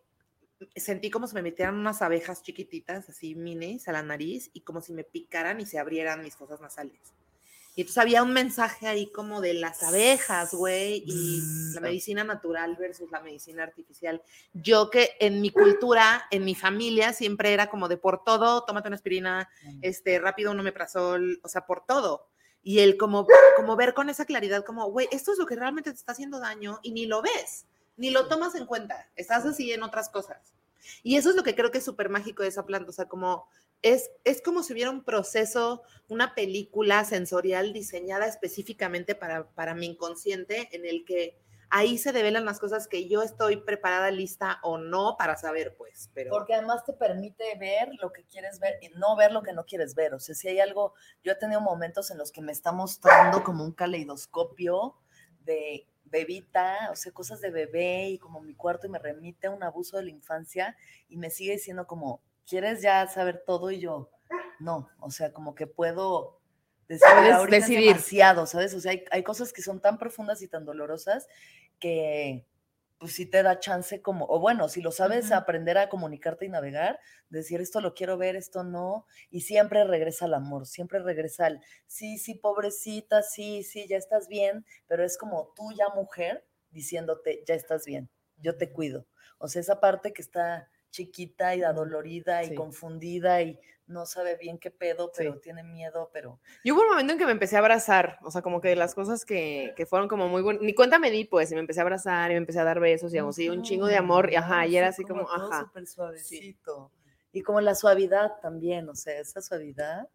sentí 0.76 1.09
como 1.09 1.28
si 1.28 1.36
me 1.36 1.41
metieran 1.41 1.76
unas 1.76 2.01
abejas 2.01 2.43
chiquititas, 2.43 3.09
así 3.09 3.36
minis, 3.36 3.88
a 3.88 3.91
la 3.91 4.03
nariz 4.03 4.49
y 4.53 4.61
como 4.61 4.82
si 4.82 4.93
me 4.93 5.03
picaran 5.03 5.59
y 5.59 5.65
se 5.65 5.80
abrieran 5.80 6.22
mis 6.22 6.36
fosas 6.36 6.61
nasales. 6.61 7.13
Y 7.74 7.82
entonces 7.82 7.99
había 7.99 8.22
un 8.22 8.34
mensaje 8.34 8.86
ahí 8.86 9.09
como 9.13 9.39
de 9.39 9.53
las 9.53 9.82
abejas, 9.82 10.53
güey, 10.53 11.03
y 11.05 11.41
la 11.74 11.80
medicina 11.80 12.26
natural 12.26 12.76
versus 12.76 13.09
la 13.11 13.22
medicina 13.22 13.63
artificial. 13.63 14.22
Yo 14.53 14.89
que 14.89 15.11
en 15.22 15.39
mi 15.39 15.51
cultura, 15.51 16.26
en 16.32 16.43
mi 16.43 16.53
familia, 16.53 17.13
siempre 17.13 17.53
era 17.53 17.69
como 17.69 17.88
de 17.88 17.95
por 17.95 18.26
todo, 18.26 18.65
tómate 18.65 18.89
una 18.89 18.95
aspirina, 18.95 19.49
este, 19.82 20.19
rápido 20.19 20.51
un 20.51 20.59
omeprazol, 20.59 21.39
o 21.43 21.47
sea, 21.47 21.65
por 21.65 21.86
todo. 21.86 22.28
Y 22.64 22.80
el 22.80 22.97
como, 22.97 23.28
como 23.55 23.76
ver 23.76 23.93
con 23.93 24.09
esa 24.09 24.26
claridad, 24.26 24.64
como, 24.64 24.89
güey, 24.91 25.07
esto 25.12 25.32
es 25.32 25.38
lo 25.38 25.45
que 25.45 25.55
realmente 25.55 25.91
te 25.91 25.97
está 25.97 26.12
haciendo 26.12 26.39
daño 26.39 26.80
y 26.84 26.91
ni 26.91 27.05
lo 27.05 27.22
ves, 27.22 27.66
ni 27.97 28.12
lo 28.12 28.28
tomas 28.28 28.55
en 28.55 28.66
cuenta, 28.66 29.09
estás 29.16 29.45
así 29.45 29.72
en 29.72 29.84
otras 29.84 30.09
cosas. 30.09 30.53
Y 31.03 31.18
eso 31.18 31.30
es 31.30 31.36
lo 31.36 31.43
que 31.43 31.55
creo 31.55 31.72
que 31.72 31.80
es 31.80 31.86
súper 31.86 32.09
mágico 32.09 32.43
de 32.43 32.49
esa 32.49 32.66
planta, 32.66 32.89
o 32.89 32.93
sea, 32.93 33.05
como 33.05 33.47
es, 33.82 34.12
es 34.24 34.41
como 34.41 34.64
si 34.64 34.74
hubiera 34.74 34.91
un 34.91 35.03
proceso, 35.03 35.82
una 36.07 36.36
película 36.36 37.03
sensorial 37.03 37.74
diseñada 37.74 38.28
específicamente 38.28 39.16
para, 39.16 39.49
para 39.51 39.74
mi 39.74 39.88
inconsciente 39.88 40.70
en 40.72 40.86
el 40.86 41.03
que 41.03 41.38
ahí 41.72 41.97
se 41.97 42.11
develan 42.11 42.45
las 42.45 42.59
cosas 42.59 42.88
que 42.88 43.07
yo 43.07 43.24
estoy 43.24 43.57
preparada, 43.57 44.11
lista 44.11 44.59
o 44.61 44.78
no 44.78 45.15
para 45.17 45.38
saber, 45.38 45.76
pues. 45.78 46.11
Porque 46.30 46.53
además 46.53 46.86
te 46.86 46.93
permite 46.93 47.57
ver 47.57 47.89
lo 48.01 48.11
que 48.11 48.26
quieres 48.26 48.59
ver 48.59 48.78
y 48.82 48.89
no 48.89 49.15
ver 49.15 49.32
lo 49.32 49.41
que 49.41 49.53
no 49.53 49.65
quieres 49.65 49.95
ver. 49.95 50.13
O 50.13 50.19
sea, 50.19 50.36
si 50.36 50.49
hay 50.49 50.59
algo, 50.59 50.93
yo 51.24 51.32
he 51.32 51.36
tenido 51.36 51.61
momentos 51.61 52.11
en 52.11 52.17
los 52.17 52.32
que 52.32 52.41
me 52.41 52.51
está 52.51 52.74
mostrando 52.74 53.43
como 53.43 53.63
un 53.63 53.72
caleidoscopio 53.72 54.97
de 55.45 55.88
bebita, 56.03 56.89
o 56.91 56.95
sea, 56.95 57.13
cosas 57.13 57.39
de 57.39 57.51
bebé 57.51 58.09
y 58.09 58.19
como 58.19 58.41
mi 58.41 58.53
cuarto 58.53 58.86
y 58.86 58.89
me 58.89 58.99
remite 58.99 59.47
a 59.47 59.51
un 59.51 59.63
abuso 59.63 59.95
de 59.95 60.03
la 60.03 60.11
infancia 60.11 60.76
y 61.07 61.15
me 61.15 61.30
sigue 61.30 61.53
diciendo 61.53 61.88
como, 61.88 62.22
¿quieres 62.45 62.82
ya 62.82 63.07
saber 63.07 63.43
todo? 63.45 63.72
Y 63.72 63.80
yo, 63.80 64.09
no, 64.59 64.89
o 64.99 65.09
sea, 65.09 65.32
como 65.32 65.55
que 65.55 65.67
puedo 65.67 66.41
decidir, 67.00 67.80
es 67.80 67.86
demasiado, 67.86 68.46
¿sabes? 68.46 68.74
O 68.74 68.80
sea, 68.80 68.92
hay, 68.92 69.06
hay 69.12 69.24
cosas 69.24 69.54
que 69.54 69.62
son 69.62 69.82
tan 69.82 69.98
profundas 69.98 70.42
y 70.42 70.48
tan 70.48 70.66
dolorosas 70.66 71.28
que 71.80 72.46
pues 73.02 73.14
sí 73.14 73.26
te 73.26 73.42
da 73.42 73.60
chance 73.60 74.00
como, 74.04 74.28
o 74.30 74.39
bueno, 74.39 74.70
si 74.70 74.80
lo 74.80 74.92
sabes 74.92 75.32
aprender 75.32 75.76
a 75.80 75.89
comunicarte 75.89 76.46
y 76.46 76.50
navegar, 76.50 77.00
decir 77.30 77.60
esto 77.60 77.82
lo 77.82 77.96
quiero 77.96 78.16
ver, 78.16 78.36
esto 78.36 78.64
no, 78.64 79.08
y 79.32 79.42
siempre 79.42 79.84
regresa 79.86 80.26
al 80.26 80.36
amor, 80.36 80.68
siempre 80.68 81.00
regresa 81.00 81.48
al, 81.48 81.62
sí, 81.88 82.20
sí, 82.20 82.36
pobrecita, 82.36 83.24
sí, 83.24 83.64
sí, 83.64 83.88
ya 83.89 83.98
estás 83.98 84.28
bien, 84.28 84.68
pero 84.86 85.04
es 85.04 85.18
como 85.18 85.52
tú 85.56 85.72
ya 85.76 85.89
mujer 85.96 86.46
diciéndote, 86.70 87.44
ya 87.48 87.56
estás 87.56 87.86
bien, 87.86 88.08
yo 88.38 88.56
te 88.56 88.72
cuido. 88.72 89.08
O 89.39 89.48
sea, 89.48 89.62
esa 89.62 89.80
parte 89.80 90.14
que 90.14 90.22
está 90.22 90.70
chiquita 90.92 91.56
y 91.56 91.64
adolorida 91.64 92.44
y 92.44 92.50
Sí. 92.50 92.56
confundida 92.56 93.42
y 93.42 93.58
no 93.88 94.06
sabe 94.06 94.38
bien 94.38 94.58
qué 94.58 94.72
pedo, 94.72 95.12
pero 95.16 95.34
Sí. 95.34 95.39
tiene 95.42 95.64
miedo, 95.64 96.10
pero... 96.14 96.39
Hubo 96.64 96.82
un 96.82 96.89
momento 96.89 97.14
en 97.14 97.20
que 97.20 97.26
me 97.26 97.32
empecé 97.32 97.56
a 97.56 97.60
abrazar, 97.60 98.20
o 98.24 98.32
sea, 98.32 98.42
como 98.42 98.62
que 98.62 98.76
las 98.76 98.94
cosas 98.96 99.26
que, 99.26 99.74
que 99.76 99.86
fueron 99.86 100.08
como 100.08 100.28
muy 100.30 100.42
buenas, 100.42 100.62
ni 100.62 100.74
cuenta 100.74 101.00
me 101.00 101.12
di, 101.12 101.26
pues, 101.26 101.52
y 101.52 101.56
me 101.56 101.62
empecé 101.62 101.80
a 101.82 101.84
abrazar 101.84 102.30
y 102.32 102.36
me 102.36 102.38
empecé 102.38 102.60
a 102.60 102.64
dar 102.64 102.80
besos 102.80 103.14
y 103.14 103.18
así, 103.18 103.50
un 103.50 103.64
chingo 103.64 103.88
de 103.88 103.98
amor, 103.98 104.32
y 104.32 104.36
ajá, 104.36 104.66
y 104.68 104.78
era 104.78 104.89
así 104.89 105.04
como, 105.04 105.26
todo 105.26 105.52
ajá. 105.52 105.62
súper 105.66 105.88
suavecito. 105.88 106.92
Y 107.34 107.42
como 107.42 107.60
la 107.62 107.76
suavidad 107.76 108.34
también, 108.42 108.88
o 108.89 108.96
sea, 108.96 109.20
esa 109.20 109.42
suavidad, 109.42 110.08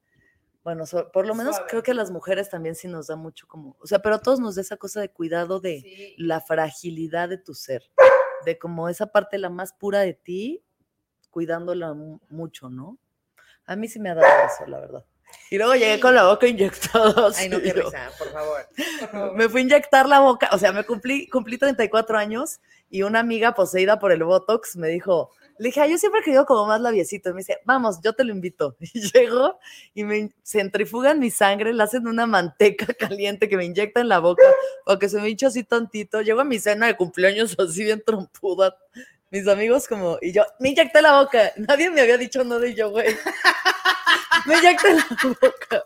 Bueno, 0.64 0.84
so- 0.84 1.12
por 1.12 1.28
lo 1.28 1.34
menos 1.36 1.54
Suave. 1.54 1.70
creo 1.70 1.82
que 1.84 1.92
a 1.92 1.94
las 1.94 2.10
mujeres 2.10 2.50
también 2.50 2.74
sí 2.74 2.88
nos 2.88 3.06
da 3.06 3.14
mucho 3.14 3.46
como, 3.46 3.76
o 3.78 3.86
sea, 3.86 4.00
pero 4.00 4.16
a 4.16 4.18
todos 4.20 4.40
nos 4.40 4.56
da 4.56 4.62
esa 4.62 4.76
cosa 4.76 5.00
de 5.00 5.10
cuidado 5.12 5.60
de 5.60 5.80
Sí. 5.80 6.14
la 6.18 6.40
fragilidad 6.40 7.28
de 7.28 7.38
tu 7.38 7.54
ser, 7.54 7.84
de 8.46 8.58
como 8.58 8.88
esa 8.88 9.08
parte 9.08 9.38
la 9.38 9.50
más 9.50 9.74
pura 9.74 10.00
de 10.00 10.14
ti, 10.14 10.64
cuidándola 11.30 11.94
mu- 11.94 12.20
mucho, 12.30 12.70
¿no? 12.70 12.98
A 13.66 13.76
mí 13.76 13.88
sí 13.88 14.00
me 14.00 14.10
ha 14.10 14.14
dado 14.16 14.46
eso, 14.46 14.66
la 14.66 14.80
verdad. 14.80 15.04
Y 15.50 15.58
luego 15.58 15.74
llegué 15.74 16.00
con 16.00 16.14
la 16.14 16.24
boca 16.26 16.46
inyectada. 16.46 17.30
Ay, 17.36 17.48
no, 17.48 17.60
qué 17.60 17.72
risa, 17.72 18.10
por 18.18 18.32
favor. 18.32 18.68
Me 19.34 19.48
fui 19.48 19.60
a 19.60 19.64
inyectar 19.64 20.08
la 20.08 20.20
boca, 20.20 20.48
o 20.52 20.58
sea, 20.58 20.72
me 20.72 20.84
cumplí, 20.84 21.28
cumplí 21.28 21.58
34 21.58 22.18
años 22.18 22.60
y 22.90 23.02
una 23.02 23.20
amiga 23.20 23.54
poseída 23.54 23.98
por 23.98 24.12
el 24.12 24.22
Botox 24.24 24.76
me 24.76 24.88
dijo, 24.88 25.30
le 25.58 25.68
dije, 25.68 25.80
"Ay, 25.80 25.90
yo 25.92 25.98
siempre 25.98 26.20
he 26.20 26.24
querido 26.24 26.44
como 26.46 26.66
más 26.66 26.80
labiecito. 26.80 27.30
Y 27.30 27.32
me 27.32 27.38
dice, 27.38 27.58
vamos, 27.64 28.00
yo 28.02 28.12
te 28.12 28.24
lo 28.24 28.32
invito. 28.32 28.76
Y 28.94 29.00
llego 29.10 29.58
y 29.94 30.04
me 30.04 30.30
centrifugan 30.44 31.18
mi 31.18 31.30
sangre, 31.30 31.72
le 31.72 31.82
hacen 31.82 32.06
una 32.06 32.26
manteca 32.26 32.86
caliente 32.94 33.48
que 33.48 33.56
me 33.56 33.64
inyecta 33.64 34.00
en 34.00 34.08
la 34.08 34.18
boca 34.18 34.44
para 34.84 34.98
que 34.98 35.08
se 35.08 35.20
me 35.20 35.28
hinche 35.28 35.46
así 35.46 35.64
tantito. 35.64 36.20
Llego 36.22 36.40
a 36.40 36.44
mi 36.44 36.58
cena 36.58 36.86
de 36.86 36.96
cumpleaños 36.96 37.56
así 37.58 37.84
bien 37.84 38.02
trompuda. 38.04 38.76
Mis 39.30 39.48
amigos 39.48 39.88
como, 39.88 40.18
y 40.22 40.32
yo, 40.32 40.44
me 40.60 40.70
inyecté 40.70 41.02
la 41.02 41.20
boca. 41.20 41.52
Nadie 41.56 41.90
me 41.90 42.00
había 42.00 42.16
dicho 42.16 42.44
nada 42.44 42.66
y 42.66 42.74
yo, 42.74 42.90
güey. 42.90 43.06
Me 44.46 44.56
inyecté 44.58 44.94
la 44.94 45.06
boca. 45.40 45.84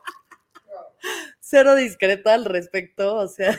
Cero 1.41 1.75
discreta 1.75 2.35
al 2.35 2.45
respecto, 2.45 3.17
o 3.17 3.29
sea. 3.29 3.59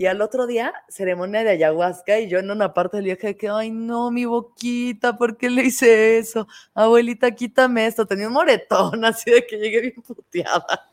Y 0.00 0.06
al 0.06 0.20
otro 0.22 0.46
día, 0.46 0.72
ceremonia 0.88 1.42
de 1.42 1.50
ayahuasca, 1.50 2.20
y 2.20 2.28
yo 2.28 2.38
en 2.38 2.52
una 2.52 2.72
parte 2.72 2.98
del 2.98 3.06
viaje 3.06 3.36
que, 3.36 3.48
ay, 3.48 3.72
no, 3.72 4.12
mi 4.12 4.26
boquita, 4.26 5.16
¿por 5.16 5.36
qué 5.36 5.50
le 5.50 5.64
hice 5.64 6.18
eso? 6.18 6.46
Abuelita, 6.72 7.32
quítame 7.32 7.84
esto. 7.84 8.06
Tenía 8.06 8.28
un 8.28 8.34
moretón, 8.34 9.04
así 9.04 9.28
de 9.28 9.44
que 9.44 9.58
llegué 9.58 9.80
bien 9.80 10.00
puteada. 10.06 10.88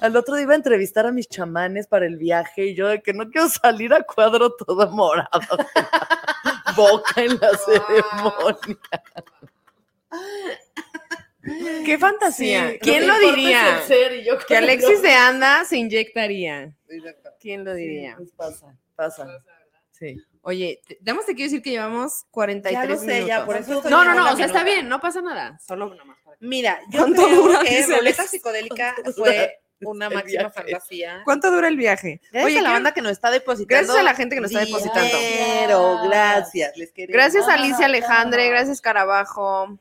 Al 0.00 0.16
otro 0.16 0.34
día 0.34 0.42
iba 0.42 0.54
a 0.54 0.56
entrevistar 0.56 1.06
a 1.06 1.12
mis 1.12 1.28
chamanes 1.28 1.86
para 1.86 2.06
el 2.06 2.16
viaje, 2.16 2.66
y 2.66 2.74
yo 2.74 2.88
de 2.88 3.00
que 3.02 3.12
no 3.12 3.30
quiero 3.30 3.48
salir 3.48 3.94
a 3.94 4.02
cuadro 4.02 4.56
con 4.56 4.76
la 4.76 4.86
Boca 6.76 7.22
en 7.22 7.38
la 7.38 7.50
ceremonia. 7.56 8.78
Qué 11.84 11.98
fantasía. 11.98 12.70
Sí, 12.72 12.78
¿Quién 12.80 13.06
lo 13.06 13.18
diría? 13.18 13.78
el 13.78 13.82
ser, 13.84 14.12
y 14.16 14.24
yo 14.24 14.38
Que 14.46 14.56
Alexis 14.56 15.00
de 15.02 15.12
Anda 15.12 15.64
se 15.64 15.76
inyectaría. 15.78 16.74
¿Quién 17.40 17.64
lo 17.64 17.74
Sí, 17.74 17.80
diría? 17.80 18.14
pues 18.16 18.30
pasa, 18.32 18.76
pasa. 18.94 19.26
Sí. 19.90 20.16
Oye, 20.42 20.80
además 21.02 21.26
te 21.26 21.34
quiero 21.34 21.50
decir 21.50 21.62
que 21.62 21.70
llevamos 21.70 22.24
43 22.30 22.72
Ya 22.72 22.94
lo 22.94 22.98
sé, 22.98 23.06
minutos. 23.06 23.26
ya, 23.28 23.44
por 23.44 23.56
eso 23.56 23.82
No, 23.90 24.04
no, 24.04 24.14
no, 24.14 24.32
o 24.32 24.36
sea, 24.36 24.46
está 24.46 24.64
bien, 24.64 24.88
no 24.88 24.98
pasa 25.00 25.20
nada. 25.20 25.58
Solo 25.66 25.94
nomás 25.94 26.16
Mira, 26.40 26.80
yo 26.90 27.00
¿Cuánto 27.00 27.24
creo 27.26 27.36
dura, 27.42 27.60
que 27.62 27.84
Alex? 27.94 28.30
Psicodélica 28.30 28.94
¿Cuánto 29.02 29.12
fue 29.12 29.58
una 29.82 30.08
máxima 30.08 30.44
viaje? 30.44 30.54
fantasía. 30.54 31.20
¿Cuánto 31.24 31.50
dura 31.50 31.68
el 31.68 31.76
viaje? 31.76 32.20
Gracias 32.32 32.44
Oye, 32.46 32.58
a 32.58 32.62
la 32.62 32.68
quiero- 32.68 32.72
banda 32.72 32.92
que 32.94 33.02
nos 33.02 33.12
está 33.12 33.30
depositando. 33.30 33.68
Gracias 33.68 33.96
a 33.98 34.02
la 34.02 34.14
gente 34.14 34.34
que 34.36 34.40
nos 34.40 34.50
está 34.50 34.64
depositando. 34.64 35.18
Dinero, 35.18 36.00
gracias. 36.08 36.74
Les 36.78 36.92
queremos. 36.92 37.12
Gracias 37.12 37.46
a 37.48 37.54
Alicia 37.54 37.78
no, 37.80 37.84
Alejandre, 37.84 38.44
no. 38.46 38.50
gracias 38.52 38.80
Carabajo. 38.80 39.78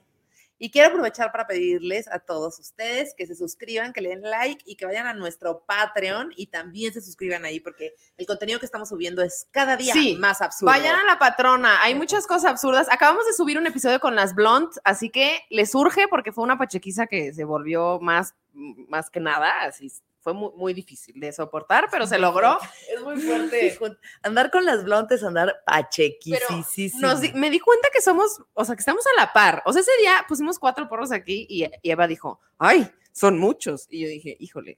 Y 0.59 0.71
quiero 0.71 0.89
aprovechar 0.89 1.31
para 1.31 1.47
pedirles 1.47 2.07
a 2.09 2.19
todos 2.19 2.59
ustedes 2.59 3.13
que 3.17 3.25
se 3.25 3.33
suscriban, 3.33 3.93
que 3.93 4.01
le 4.01 4.09
den 4.09 4.21
like 4.21 4.61
y 4.65 4.75
que 4.75 4.85
vayan 4.85 5.07
a 5.07 5.13
nuestro 5.13 5.63
Patreon 5.65 6.33
y 6.35 6.47
también 6.47 6.93
se 6.93 7.01
suscriban 7.01 7.45
ahí 7.45 7.61
porque 7.61 7.93
el 8.17 8.25
contenido 8.25 8.59
que 8.59 8.65
estamos 8.65 8.89
subiendo 8.89 9.21
es 9.21 9.47
cada 9.51 9.77
día 9.77 9.93
Sí, 9.93 10.17
más 10.19 10.41
absurdo. 10.41 10.71
Vayan 10.71 10.97
a 10.97 11.05
la 11.05 11.17
patrona, 11.17 11.81
hay 11.81 11.95
muchas 11.95 12.27
cosas 12.27 12.51
absurdas. 12.51 12.87
Acabamos 12.91 13.25
de 13.25 13.33
subir 13.33 13.57
un 13.57 13.67
episodio 13.67 14.01
con 14.01 14.15
las 14.15 14.35
Blonde, 14.35 14.75
así 14.83 15.09
que 15.09 15.39
les 15.49 15.71
surge 15.71 16.07
porque 16.09 16.33
fue 16.33 16.43
una 16.43 16.57
pachequiza 16.57 17.07
que 17.07 17.33
se 17.33 17.45
volvió 17.45 17.99
más, 18.01 18.35
más 18.53 19.09
que 19.09 19.21
nada, 19.21 19.61
así 19.61 19.89
fue 20.19 20.33
muy, 20.33 20.51
muy 20.55 20.73
difícil 20.73 21.19
de 21.19 21.31
soportar, 21.31 21.87
pero 21.91 22.05
se 22.05 22.19
logró. 22.19 22.57
Es 22.93 23.01
muy 23.01 23.19
fuerte. 23.21 23.77
Andar 24.21 24.51
con 24.51 24.65
las 24.65 24.83
blondes, 24.83 25.23
andar 25.23 25.61
pachequisísimo. 25.65 27.01
Nos 27.07 27.21
di- 27.21 27.33
me 27.33 27.49
di 27.49 27.59
cuenta 27.59 27.89
que 27.93 28.01
somos, 28.01 28.41
o 28.53 28.65
sea, 28.65 28.75
que 28.75 28.79
estamos 28.81 29.05
a 29.07 29.19
la 29.21 29.31
par. 29.33 29.61
O 29.65 29.73
sea, 29.73 29.81
ese 29.81 29.91
día 29.99 30.25
pusimos 30.27 30.59
cuatro 30.59 30.87
porros 30.89 31.11
aquí 31.11 31.45
y, 31.49 31.65
y 31.81 31.91
Eva 31.91 32.07
dijo, 32.07 32.39
ay, 32.57 32.89
son 33.11 33.37
muchos. 33.39 33.87
Y 33.89 34.01
yo 34.03 34.07
dije, 34.09 34.35
híjole, 34.39 34.77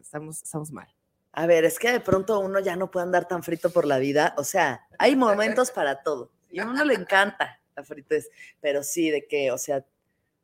estamos, 0.00 0.42
estamos 0.42 0.72
mal. 0.72 0.88
A 1.32 1.46
ver, 1.46 1.64
es 1.64 1.78
que 1.78 1.92
de 1.92 2.00
pronto 2.00 2.40
uno 2.40 2.58
ya 2.58 2.74
no 2.74 2.90
puede 2.90 3.04
andar 3.04 3.28
tan 3.28 3.42
frito 3.42 3.70
por 3.70 3.84
la 3.86 3.98
vida. 3.98 4.34
O 4.38 4.44
sea, 4.44 4.86
hay 4.98 5.14
momentos 5.16 5.70
para 5.70 6.02
todo. 6.02 6.32
Y 6.50 6.60
a 6.60 6.66
uno 6.66 6.84
le 6.84 6.94
encanta 6.94 7.60
la 7.76 7.84
fritez. 7.84 8.30
Pero 8.60 8.82
sí, 8.82 9.10
de 9.10 9.26
que, 9.26 9.52
o 9.52 9.58
sea, 9.58 9.84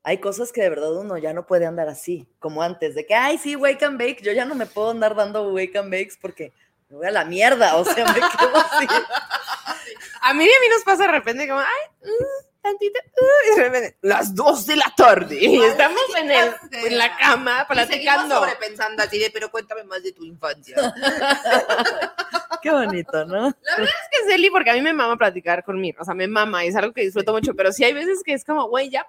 hay 0.07 0.19
cosas 0.19 0.53
que 0.53 0.61
de 0.61 0.69
verdad 0.69 0.95
uno 0.95 1.17
ya 1.17 1.33
no 1.33 1.47
puede 1.47 1.65
andar 1.65 1.89
así, 1.89 2.29
como 2.39 2.63
antes, 2.63 2.95
de 2.95 3.07
que, 3.07 3.15
ay, 3.15 3.39
sí, 3.39 3.57
wake 3.57 3.83
and 3.83 3.99
bake. 3.99 4.23
Yo 4.23 4.33
ya 4.33 4.45
no 4.45 4.55
me 4.55 4.67
puedo 4.67 4.91
andar 4.91 5.15
dando 5.15 5.51
wake 5.51 5.77
and 5.77 5.91
bakes 5.91 6.19
porque 6.21 6.53
me 6.91 6.99
voy 6.99 7.07
a 7.07 7.11
la 7.11 7.25
mierda. 7.25 7.77
O 7.77 7.85
sea, 7.87 8.05
me 8.05 8.13
quedo 8.39 8.57
así. 8.57 8.87
A 10.21 10.35
mí 10.35 10.45
y 10.45 10.49
a 10.49 10.61
mí 10.61 10.69
nos 10.71 10.85
pasa 10.85 11.05
de 11.05 11.13
repente 11.13 11.49
como, 11.49 11.61
ay, 11.61 11.91
mm, 12.03 12.63
tantito, 12.63 13.01
uh, 13.17 13.25
y 13.47 13.57
de 13.57 13.65
repente, 13.65 13.97
las 14.03 14.35
dos 14.35 14.67
de 14.67 14.77
la 14.77 14.93
tarde. 14.95 15.39
Y 15.41 15.63
estamos 15.63 16.03
en, 16.19 16.31
el, 16.31 16.55
en 16.71 16.99
la 16.99 17.17
cama 17.17 17.67
platicando. 17.67 18.37
sobrepensando 18.37 19.03
así 19.03 19.19
de, 19.19 19.31
pero 19.31 19.51
cuéntame 19.51 19.85
más 19.85 20.03
de 20.03 20.13
tu 20.13 20.25
infancia. 20.27 20.77
Qué 22.63 22.71
bonito, 22.71 23.25
¿no? 23.25 23.49
Es 23.49 23.55
que 24.11 24.31
Celi, 24.31 24.51
porque 24.51 24.71
a 24.71 24.75
mí 24.75 24.83
me 24.83 24.93
mama 24.93 25.17
platicar 25.17 25.65
con 25.65 25.81
Mir, 25.81 25.97
o 25.99 26.05
sea, 26.05 26.15
me 26.15 26.29
mama, 26.29 26.65
es 26.65 26.77
algo 26.77 26.93
que 26.93 27.03
disfruto 27.03 27.33
mucho, 27.33 27.55
pero 27.55 27.73
sí 27.73 27.85
hay 27.85 27.95
veces 27.95 28.23
que 28.23 28.35
es 28.35 28.45
como, 28.45 28.69
güey, 28.69 28.91
ya, 28.91 29.07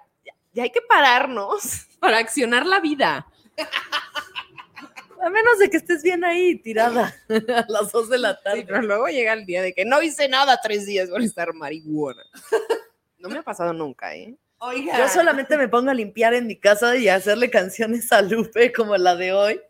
ya, 0.56 0.62
hay 0.64 0.70
que 0.70 0.80
pararnos 0.80 1.86
para 2.00 2.18
accionar 2.18 2.66
la 2.66 2.80
vida. 2.80 3.26
A 5.22 5.30
menos 5.30 5.58
de 5.58 5.70
que 5.70 5.78
estés 5.78 6.02
bien 6.02 6.24
ahí, 6.24 6.56
tirada, 6.56 7.14
a 7.28 7.64
las 7.68 7.90
dos 7.92 8.08
de 8.08 8.18
la 8.18 8.34
Sí, 8.34 8.40
tarde. 8.44 8.64
pero 8.66 8.82
luego 8.82 9.06
llega 9.08 9.32
el 9.32 9.46
día 9.46 9.62
de 9.62 9.72
que 9.72 9.84
no 9.84 10.02
hice 10.02 10.28
nada 10.28 10.58
tres 10.62 10.86
días 10.86 11.08
por 11.08 11.22
estar 11.22 11.52
marihuana. 11.54 12.22
No 13.18 13.30
me 13.30 13.38
ha 13.38 13.42
pasado 13.42 13.72
nunca, 13.72 14.14
¿eh? 14.14 14.36
Oiga. 14.58 14.98
Yo 14.98 15.08
solamente 15.08 15.56
me 15.58 15.66
pongo 15.68 15.90
a 15.90 15.94
limpiar 15.94 16.32
en 16.34 16.46
mi 16.46 16.54
casa 16.54 16.96
y 16.96 17.08
a 17.08 17.16
hacerle 17.16 17.50
canciones 17.50 18.12
a 18.12 18.22
Lupe 18.22 18.72
como 18.72 18.96
la 18.96 19.16
de 19.16 19.32
hoy. 19.32 19.60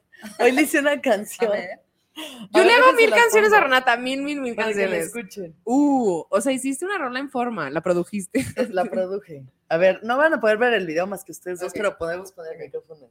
Hoy 0.40 0.52
le 0.52 0.62
hice 0.62 0.80
una 0.80 0.92
A 0.92 1.00
canción. 1.00 1.52
ver. 1.52 1.80
Yo 2.16 2.60
A 2.60 2.64
le 2.64 2.72
hago 2.72 2.92
mil 2.94 3.10
canciones 3.10 3.52
a 3.52 3.56
pongo 3.56 3.64
Renata, 3.64 3.96
mil, 3.96 4.22
mil, 4.22 4.40
mil 4.40 4.54
para 4.56 4.68
que 4.68 4.74
canciones. 4.74 5.06
escuchen. 5.06 5.56
Uh, 5.64 6.24
o 6.30 6.40
sea, 6.40 6.52
hiciste 6.52 6.84
una 6.86 6.96
rola 6.98 7.18
en 7.20 7.30
forma, 7.30 7.68
la 7.70 7.82
produjiste. 7.82 8.44
La 8.70 8.84
produje. 8.86 9.44
A 9.68 9.76
ver, 9.76 10.00
no 10.02 10.16
van 10.16 10.32
a 10.32 10.40
poder 10.40 10.56
ver 10.56 10.72
el 10.72 10.86
video 10.86 11.06
más 11.06 11.24
que 11.24 11.32
ustedes 11.32 11.60
dos, 11.60 11.70
Ok. 11.70 11.76
pero 11.76 11.98
podemos 11.98 12.32
poner 12.32 12.52
el 12.54 12.58
micrófono. 12.60 13.10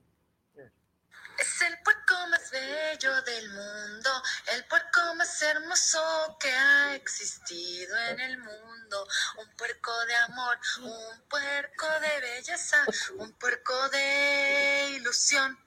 Es 1.38 1.62
el 1.64 1.76
puerco 1.84 2.16
más 2.30 2.50
bello 2.50 3.22
del 3.24 3.50
mundo, 3.50 4.10
el 4.56 4.64
puerco 4.66 5.02
más 5.18 5.42
hermoso 5.42 6.00
que 6.40 6.50
ha 6.50 6.96
existido 6.96 7.94
en 8.10 8.20
el 8.22 8.38
mundo. 8.38 9.08
Un 9.40 9.56
puerco 9.58 9.92
de 10.08 10.16
amor, 10.16 10.58
un 10.82 11.22
puerco 11.30 11.88
de 12.00 12.22
belleza, 12.22 12.78
un 13.18 13.34
puerco 13.34 13.74
de 13.90 14.92
ilusión. 14.96 15.58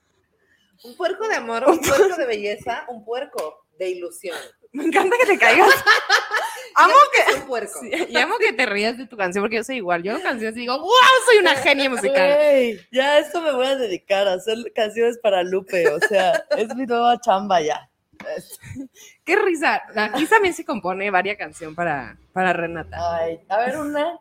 Un 0.84 0.96
puerco 0.96 1.28
de 1.28 1.34
amor, 1.34 1.64
un 1.66 1.80
puerco 1.80 2.16
de 2.16 2.26
belleza, 2.26 2.84
un 2.88 3.04
puerco 3.04 3.66
de 3.78 3.90
ilusión. 3.90 4.36
Me 4.72 4.84
encanta 4.84 5.16
que 5.18 5.26
te 5.26 5.38
caigas. 5.38 5.68
amo 6.76 6.94
que, 7.12 7.32
Es 7.32 7.36
un 7.40 7.46
puerco. 7.46 7.80
sí, 7.80 7.90
y 8.08 8.16
amo 8.16 8.36
que 8.38 8.52
te 8.52 8.66
rías 8.66 8.96
de 8.96 9.06
tu 9.06 9.16
canción, 9.16 9.42
porque 9.42 9.56
yo 9.56 9.64
soy 9.64 9.76
igual. 9.76 10.02
Yo 10.02 10.12
hago 10.12 10.22
canciones 10.22 10.56
y 10.56 10.60
digo, 10.60 10.78
wow, 10.78 10.90
soy 11.26 11.38
una 11.38 11.54
genia 11.56 11.90
musical. 11.90 12.34
Güey, 12.34 12.80
ya 12.92 13.18
esto 13.18 13.40
me 13.40 13.52
voy 13.52 13.66
a 13.66 13.76
dedicar 13.76 14.28
a 14.28 14.34
hacer 14.34 14.56
canciones 14.74 15.18
para 15.18 15.42
Lupe. 15.42 15.88
O 15.88 15.98
sea, 16.00 16.44
es 16.56 16.74
mi 16.74 16.86
nueva 16.86 17.18
chamba 17.20 17.60
ya. 17.60 17.88
Qué 19.24 19.36
risa. 19.36 19.82
Aquí 19.94 20.26
también 20.26 20.54
se 20.54 20.64
compone 20.64 21.10
varias 21.10 21.36
canciones 21.36 21.76
para, 21.76 22.16
para 22.32 22.52
Renata. 22.52 22.96
Ay, 23.16 23.40
a 23.48 23.58
ver, 23.58 23.78
una. 23.78 24.18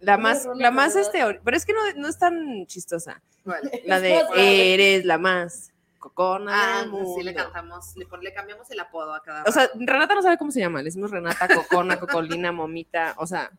La 0.00 0.18
más, 0.18 0.48
la 0.56 0.72
más 0.72 0.96
este, 0.96 1.20
pero 1.44 1.56
es 1.56 1.64
que 1.64 1.72
no, 1.72 1.80
no 1.94 2.08
es 2.08 2.18
tan 2.18 2.66
chistosa. 2.66 3.22
Vale. 3.44 3.82
La 3.86 4.00
de. 4.00 4.22
Eres 4.36 5.04
la 5.04 5.18
más 5.18 5.71
cocona 6.02 6.52
Ah, 6.52 6.80
del 6.82 6.90
mundo. 6.90 7.14
sí 7.16 7.22
le 7.22 7.32
cantamos, 7.34 7.96
le, 7.96 8.04
pon- 8.06 8.20
le 8.20 8.34
cambiamos 8.34 8.70
el 8.70 8.80
apodo 8.80 9.14
a 9.14 9.22
cada 9.22 9.44
O 9.44 9.52
sea, 9.52 9.70
Renata 9.74 10.14
no 10.14 10.20
sabe 10.22 10.36
cómo 10.36 10.50
se 10.50 10.60
llama. 10.60 10.80
Le 10.80 10.86
decimos 10.86 11.10
Renata, 11.10 11.48
Cocona, 11.48 11.98
Cocolina, 11.98 12.52
Momita. 12.52 13.14
O 13.16 13.26
sea, 13.26 13.50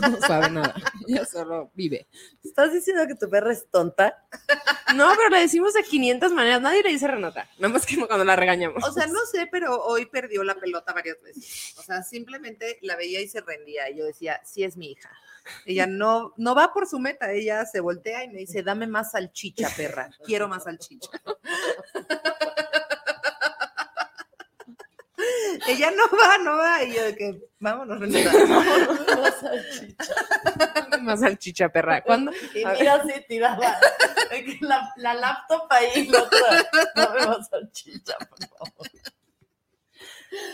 no 0.00 0.16
sabe 0.26 0.50
nada. 0.50 0.74
Ella 1.06 1.24
solo 1.24 1.70
vive. 1.74 2.08
¿Estás 2.42 2.72
diciendo 2.72 3.06
que 3.06 3.14
tu 3.14 3.28
perra 3.30 3.52
es 3.52 3.68
tonta? 3.70 4.24
No, 4.96 5.12
pero 5.16 5.28
le 5.28 5.40
decimos 5.40 5.74
de 5.74 5.84
500 5.84 6.32
maneras. 6.32 6.60
Nadie 6.60 6.82
le 6.82 6.88
dice 6.90 7.06
Renata. 7.06 7.48
Nada 7.58 7.72
más 7.74 7.86
que 7.86 7.96
cuando 8.06 8.24
la 8.24 8.34
regañamos. 8.36 8.82
O 8.84 8.92
sea, 8.92 9.06
no 9.06 9.20
sé, 9.30 9.46
pero 9.52 9.84
hoy 9.84 10.06
perdió 10.06 10.42
la 10.42 10.54
pelota 10.56 10.92
varias 10.92 11.20
veces. 11.22 11.74
O 11.78 11.82
sea, 11.82 12.02
simplemente 12.02 12.78
la 12.82 12.96
veía 12.96 13.20
y 13.20 13.28
se 13.28 13.40
rendía. 13.42 13.88
Y 13.90 13.98
yo 13.98 14.04
decía, 14.06 14.40
sí 14.44 14.64
es 14.64 14.76
mi 14.76 14.92
hija. 14.92 15.10
Ella 15.64 15.86
no, 15.86 16.34
no 16.36 16.54
va 16.54 16.74
por 16.74 16.86
su 16.86 16.98
meta, 16.98 17.32
ella 17.32 17.64
se 17.64 17.80
voltea 17.80 18.22
y 18.24 18.28
me 18.28 18.40
dice, 18.40 18.62
dame 18.62 18.86
más 18.86 19.12
salchicha, 19.12 19.70
perra. 19.76 20.10
Quiero 20.26 20.46
más 20.46 20.64
salchicha. 20.64 21.08
Que 25.68 25.76
ya 25.76 25.90
no 25.90 26.04
va, 26.16 26.38
no 26.38 26.56
va. 26.56 26.82
Y 26.82 26.94
yo 26.94 27.04
de 27.04 27.14
que, 27.14 27.40
vámonos, 27.58 28.00
Renata. 28.00 28.36
Una 29.18 29.30
salchicha. 29.32 30.14
Más 31.02 31.20
salchicha 31.20 31.68
perra. 31.68 32.02
¿Cuándo? 32.02 32.32
Y 32.54 32.64
mira 32.64 32.94
así 32.94 33.12
que 33.28 34.58
La, 34.60 34.92
la 34.96 35.14
laptop 35.14 35.66
ahí 35.70 36.06
la 36.06 36.22
otra. 36.22 36.70
No 36.96 37.14
me 37.14 37.26
vas 37.26 37.48
salchicha, 37.48 38.16
por 38.18 38.38
favor. 38.48 38.88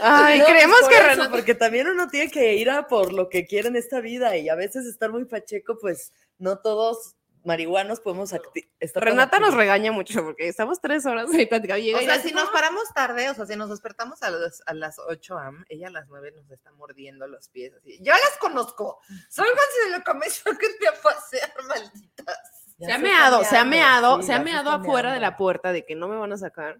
Ay, 0.01 0.39
No, 0.39 0.47
creemos 0.47 0.81
por 0.81 0.91
que 0.91 0.97
eso, 0.97 1.07
Renata. 1.07 1.31
Porque 1.31 1.55
también 1.55 1.89
uno 1.89 2.09
tiene 2.09 2.31
que 2.31 2.55
ir 2.55 2.71
a 2.71 2.87
por 2.87 3.12
lo 3.12 3.29
que 3.29 3.47
quiere 3.47 3.69
en 3.69 3.77
esta 3.77 4.01
vida 4.01 4.37
y 4.37 4.49
a 4.49 4.55
veces 4.55 4.87
estar 4.87 5.11
muy 5.11 5.25
pacheco, 5.25 5.79
pues 5.81 6.12
no 6.39 6.59
todos 6.59 7.15
marihuanos 7.45 8.01
podemos 8.01 8.32
estar 8.80 9.03
Renata 9.05 9.38
nos 9.38 9.55
regaña 9.55 9.92
mucho 9.92 10.22
porque 10.24 10.49
estamos 10.49 10.80
tres 10.80 11.05
horas 11.07 11.28
ahí 11.32 11.47
platicando. 11.47 11.97
O 11.97 12.01
sea, 12.01 12.20
si 12.20 12.32
nos 12.32 12.49
paramos 12.51 12.84
tarde, 12.95 13.30
o 13.30 13.34
sea, 13.34 13.47
si 13.47 13.57
nos 13.57 13.70
despertamos 13.70 14.22
a, 14.22 14.30
las- 14.30 14.62
a 14.66 14.74
las 14.74 14.99
8 14.99 15.38
am, 15.38 15.64
ella 15.68 15.88
a 15.88 15.90
las 15.90 16.09
9 16.09 16.32
nos 16.34 16.51
está 16.51 16.72
mordiendo 16.72 17.26
los 17.26 17.49
pies 17.49 17.72
así. 17.74 17.99
Yo 18.01 18.12
las 18.12 18.38
conozco. 18.40 19.01
Sálganse 19.28 19.80
de 19.84 19.90
la 19.90 20.03
camisa 20.03 20.51
que 20.59 20.68
te 20.78 20.88
a 20.88 20.92
pasear, 21.03 21.53
malditas. 21.68 22.38
Ya 22.78 22.86
se 22.88 22.92
ha 22.92 22.99
meado, 22.99 23.45
se 23.45 23.57
ha 23.57 23.64
meado, 23.64 24.20
sí, 24.20 24.26
se 24.26 24.32
ha 24.34 24.40
meado 24.40 24.70
afuera 24.70 25.12
de 25.12 25.20
la 25.20 25.36
puerta 25.36 25.72
de 25.72 25.84
que 25.86 25.95
no 25.95 26.09
me 26.09 26.16
van 26.16 26.32
a 26.32 26.36
sacar. 26.36 26.78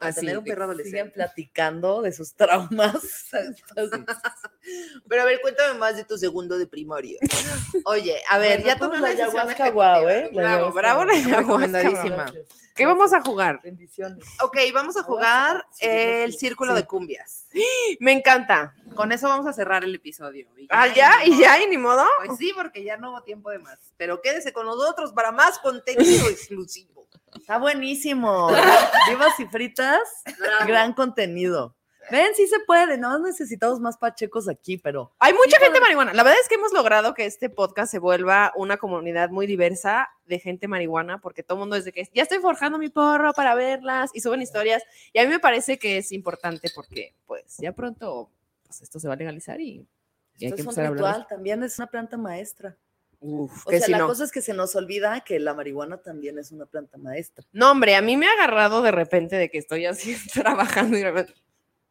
Así, 0.00 0.20
tener 0.20 0.38
un 0.38 0.44
perro 0.44 0.64
Siguen 0.64 0.80
adolescente. 0.80 1.10
platicando 1.14 2.02
de 2.02 2.12
sus 2.12 2.34
traumas. 2.36 3.26
Pero 5.08 5.22
a 5.22 5.24
ver, 5.24 5.40
cuéntame 5.40 5.78
más 5.78 5.96
de 5.96 6.04
tu 6.04 6.18
segundo 6.18 6.58
de 6.58 6.66
primaria. 6.66 7.18
Oye, 7.84 8.20
a 8.28 8.38
ver, 8.38 8.58
Bueno, 8.58 8.66
ya 8.66 8.76
pues 8.78 8.90
tomé 8.90 9.00
la 9.00 9.08
ayahuasca, 9.08 9.70
guau, 9.70 10.08
¿eh? 10.08 10.30
La 10.32 10.42
Bravo, 10.56 10.72
bravo 10.72 11.04
la 11.04 11.12
ayahuasca. 11.14 12.32
¿Qué 12.74 12.86
vamos 12.86 13.12
a 13.12 13.20
jugar? 13.22 13.60
Bendiciones. 13.62 14.24
Ok, 14.40 14.56
vamos 14.72 14.96
a 14.96 15.02
jugar 15.02 15.66
el 15.80 16.32
círculo 16.32 16.72
Sí. 16.74 16.80
de 16.80 16.86
cumbias. 16.86 17.46
Me 18.00 18.12
encanta. 18.12 18.74
Con 18.94 19.10
eso 19.10 19.28
vamos 19.28 19.46
a 19.46 19.52
cerrar 19.52 19.82
el 19.84 19.94
episodio. 19.94 20.46
Y 20.56 20.66
Ah, 20.70 20.86
ya, 20.94 21.24
y 21.24 21.38
ya, 21.38 21.60
y 21.60 21.66
ni 21.68 21.76
modo. 21.76 22.04
Pues 22.24 22.38
sí, 22.38 22.52
porque 22.54 22.84
ya 22.84 22.96
no 22.96 23.10
hubo 23.10 23.22
tiempo 23.22 23.50
de 23.50 23.58
más. 23.58 23.78
Pero 23.96 24.20
quédese 24.22 24.52
con 24.52 24.66
nosotros 24.66 25.12
para 25.12 25.32
más 25.32 25.58
contenido 25.58 26.28
exclusivo. 26.30 26.97
Está 27.34 27.58
buenísimo. 27.58 28.48
Vivas 29.08 29.38
y 29.38 29.46
fritas, 29.46 30.00
gran 30.66 30.92
contenido. 30.92 31.74
Ven, 32.10 32.34
sí 32.34 32.46
se 32.46 32.58
puede, 32.60 32.96
no 32.96 33.18
necesitamos 33.18 33.80
más 33.80 33.98
pachecos 33.98 34.48
aquí, 34.48 34.78
pero 34.78 35.12
Hay 35.18 35.34
mucha 35.34 35.58
Sí, 35.58 35.64
gente 35.64 35.78
marihuana. 35.78 36.14
La 36.14 36.22
verdad 36.22 36.38
es 36.40 36.48
que 36.48 36.54
hemos 36.54 36.72
logrado 36.72 37.12
que 37.12 37.26
este 37.26 37.50
podcast 37.50 37.90
se 37.90 37.98
vuelva 37.98 38.52
una 38.56 38.78
comunidad 38.78 39.28
muy 39.28 39.46
diversa 39.46 40.08
de 40.24 40.38
gente 40.38 40.68
marihuana, 40.68 41.20
porque 41.20 41.42
todo 41.42 41.58
el 41.58 41.60
mundo 41.60 41.76
desde 41.76 41.92
que 41.92 42.08
ya 42.14 42.22
estoy 42.22 42.38
forjando 42.38 42.78
mi 42.78 42.88
porro 42.88 43.34
para 43.34 43.54
verlas 43.54 44.10
y 44.14 44.20
suben 44.20 44.40
historias. 44.40 44.82
Y 45.12 45.18
a 45.18 45.24
mí 45.24 45.28
me 45.28 45.38
parece 45.38 45.78
que 45.78 45.98
es 45.98 46.12
importante 46.12 46.70
porque, 46.74 47.14
pues, 47.26 47.56
ya 47.58 47.72
pronto 47.72 48.30
pues, 48.64 48.80
esto 48.80 48.98
se 48.98 49.08
va 49.08 49.14
a 49.14 49.18
legalizar 49.18 49.60
y, 49.60 49.86
y 50.38 50.44
hay 50.46 50.50
esto 50.52 50.56
que 50.56 50.70
es 50.70 50.76
un 50.78 50.92
ritual, 50.94 51.26
también 51.28 51.62
es 51.62 51.78
una 51.78 51.88
planta 51.88 52.16
maestra. 52.16 52.76
Uf, 53.20 53.66
O 53.66 53.70
que 53.70 53.78
sea, 53.78 53.86
si 53.86 53.92
la 53.92 53.98
no. 53.98 54.06
cosa 54.06 54.24
es 54.24 54.30
que 54.32 54.40
se 54.42 54.54
nos 54.54 54.76
olvida 54.76 55.20
que 55.22 55.40
la 55.40 55.52
marihuana 55.54 55.98
también 55.98 56.38
es 56.38 56.52
una 56.52 56.66
planta 56.66 56.98
maestra. 56.98 57.44
No, 57.52 57.72
hombre, 57.72 57.96
a 57.96 58.02
mí 58.02 58.16
me 58.16 58.26
ha 58.28 58.32
agarrado 58.32 58.80
de 58.82 58.92
repente 58.92 59.36
de 59.36 59.50
que 59.50 59.58
estoy 59.58 59.86
así 59.86 60.16
trabajando 60.32 60.96
y 60.96 61.00
de 61.02 61.10
repente. 61.10 61.34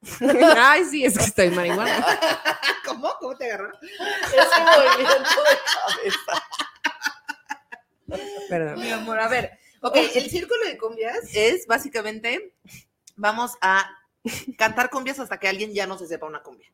Ay, 0.57 0.85
sí, 0.85 1.03
es 1.03 1.17
que 1.17 1.25
estoy 1.25 1.49
marihuana. 1.49 2.05
¿Cómo? 2.85 3.11
¿Cómo 3.19 3.35
te 3.35 3.45
agarró? 3.45 3.71
Ese 3.81 4.61
movimiento 4.63 5.41
de 5.43 5.57
cabeza. 6.05 6.43
Perdón. 8.49 8.79
Mi 8.79 8.91
amor, 8.91 9.19
a 9.19 9.27
ver. 9.27 9.59
Ok, 9.81 9.95
el 10.15 10.29
círculo 10.29 10.63
de 10.65 10.77
cumbias 10.77 11.19
es 11.33 11.67
básicamente, 11.67 12.55
vamos 13.15 13.53
a 13.61 13.89
cantar 14.57 14.89
cumbias 14.89 15.19
hasta 15.19 15.37
que 15.39 15.47
alguien 15.47 15.73
ya 15.73 15.85
no 15.87 15.97
se 15.97 16.07
sepa 16.07 16.25
una 16.25 16.41
cumbia. 16.41 16.71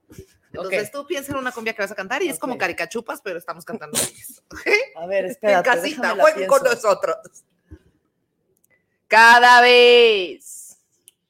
Entonces 0.48 0.92
tú 0.92 1.06
piensas 1.08 1.32
en 1.32 1.38
una 1.38 1.52
cumbia 1.52 1.74
que 1.74 1.82
vas 1.82 1.92
a 1.92 1.96
cantar 1.96 2.22
y 2.24 2.30
es 2.30 2.40
como 2.40 2.58
caricachupas, 2.58 3.22
pero 3.22 3.40
estamos 3.40 3.66
cantando. 3.66 3.98
A 4.96 5.08
ver, 5.08 5.26
En 5.26 5.32
espérate, 5.32 5.70
casita, 5.70 6.02
déjame 6.02 6.16
la 6.18 6.24
jueguen 6.24 6.48
con 6.48 6.64
nosotros. 6.64 7.18
Cada 9.08 9.62
vez. 9.62 10.78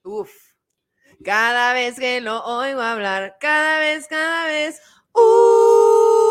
Uf. 0.04 0.32
Cada 1.24 1.74
vez 1.74 1.98
que 1.98 2.20
lo 2.20 2.44
oigo 2.44 2.82
hablar, 2.82 3.38
cada 3.40 3.80
vez, 3.80 4.08
cada 4.08 4.46
vez, 4.48 4.82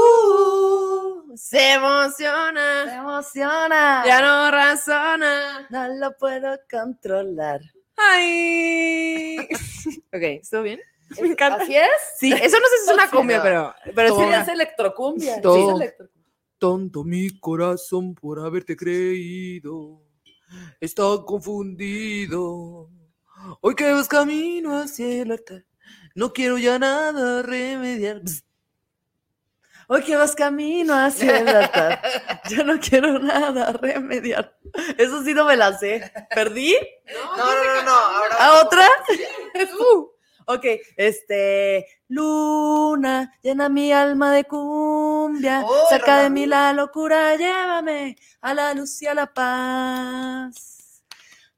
uh, 0.02 1.32
se 1.34 1.58
Se 1.58 1.72
emociona, 1.72 2.94
emociona. 2.96 4.02
ya 4.06 4.20
no 4.20 4.50
razona. 4.50 5.66
No 5.70 5.88
lo 5.88 6.14
puedo 6.18 6.58
controlar. 6.70 7.60
Ay. 8.10 9.36
ok, 10.12 10.22
¿estuvo 10.40 10.62
bien? 10.62 10.80
Me 11.20 11.28
encanta. 11.28 11.62
¿Así 11.62 11.76
es? 11.76 11.88
Sí, 12.18 12.32
eso 12.42 12.58
no 12.58 12.66
sé 12.66 12.76
si 12.84 12.90
es 12.90 12.94
una 12.94 13.10
cumbia, 13.10 13.42
pero, 13.42 13.74
pero 13.94 14.16
Sí, 14.16 14.22
es 14.22 14.48
electrocumbia. 14.48 15.34
Sí, 15.34 15.40
es 15.40 15.74
electrocumbia. 15.74 16.22
Tanto 16.58 17.04
mi 17.04 17.38
corazón 17.40 18.14
por 18.14 18.38
haberte 18.38 18.76
creído 18.76 20.00
está 20.80 21.02
confundido. 21.26 22.88
Hoy 23.60 23.74
que 23.74 23.90
vas 23.90 24.06
camino 24.06 24.76
hacia 24.78 25.22
el 25.22 25.32
altar, 25.32 25.64
no 26.14 26.32
quiero 26.32 26.58
ya 26.58 26.78
nada 26.78 27.42
remediar. 27.42 28.22
Hoy 29.88 30.02
que 30.02 30.16
vas 30.16 30.34
camino 30.34 30.94
hacia 30.94 31.38
el 31.38 31.48
altar, 31.48 32.02
yo 32.48 32.64
no 32.64 32.78
quiero 32.78 33.18
nada 33.18 33.72
remediar. 33.72 34.56
Eso 34.96 35.22
sí 35.22 35.34
no 35.34 35.44
me 35.44 35.56
la 35.56 35.76
sé. 35.76 36.12
¿Perdí? 36.34 36.76
No, 37.36 37.36
no, 37.36 37.64
no, 37.64 37.82
no. 37.82 37.90
Ahora 37.90 38.36
¿A 38.38 38.62
otra? 38.62 38.88
Uh, 39.78 40.08
ok, 40.46 40.64
este. 40.96 41.86
Luna, 42.08 43.38
llena 43.42 43.68
mi 43.68 43.92
alma 43.92 44.32
de 44.32 44.44
cumbia. 44.44 45.62
Oh, 45.64 45.86
cerca 45.88 46.22
de 46.22 46.30
mí 46.30 46.46
la 46.46 46.72
locura, 46.72 47.36
llévame 47.36 48.16
a 48.40 48.54
la 48.54 48.74
luz 48.74 49.02
y 49.02 49.06
a 49.06 49.14
la 49.14 49.32
paz. 49.32 50.81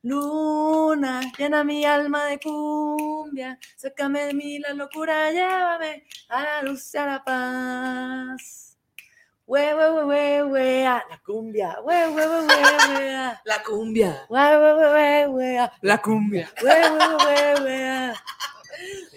Luna, 0.05 1.23
llena 1.39 1.65
mi 1.65 1.83
alma 1.87 2.27
de 2.27 2.39
cumbia. 2.39 3.59
Cerca 3.75 4.07
de 4.07 4.35
mí 4.35 4.59
la 4.59 4.75
locura, 4.75 5.33
llévame 5.33 6.05
a 6.29 6.43
la 6.43 6.63
luz 6.63 6.93
y 6.93 6.99
a 6.99 7.07
la 7.07 7.25
paz. 7.25 8.77
Hue, 9.47 9.75
hue, 9.75 10.05
hue, 10.05 10.43
hue, 10.45 10.83
la 10.85 11.21
cumbia. 11.25 11.79
Hue, 11.83 12.07
hue, 12.09 12.27
hue, 12.27 12.47
hue. 12.47 13.39
La 13.45 13.63
cumbia. 13.63 14.27
Hue, 14.29 14.59
hue, 14.59 14.75
hue, 14.75 15.27
hue. 15.29 15.71
La 15.81 16.03
cumbia. 16.03 16.53
Hue, 16.61 16.91
hue, 16.91 17.15
hue, 17.25 17.63
hue. 17.63 18.15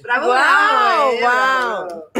Bravo, 0.03 0.25
Guau, 0.27 0.37
bravo, 0.37 1.11
eh, 1.11 1.19
bravo. 1.21 2.11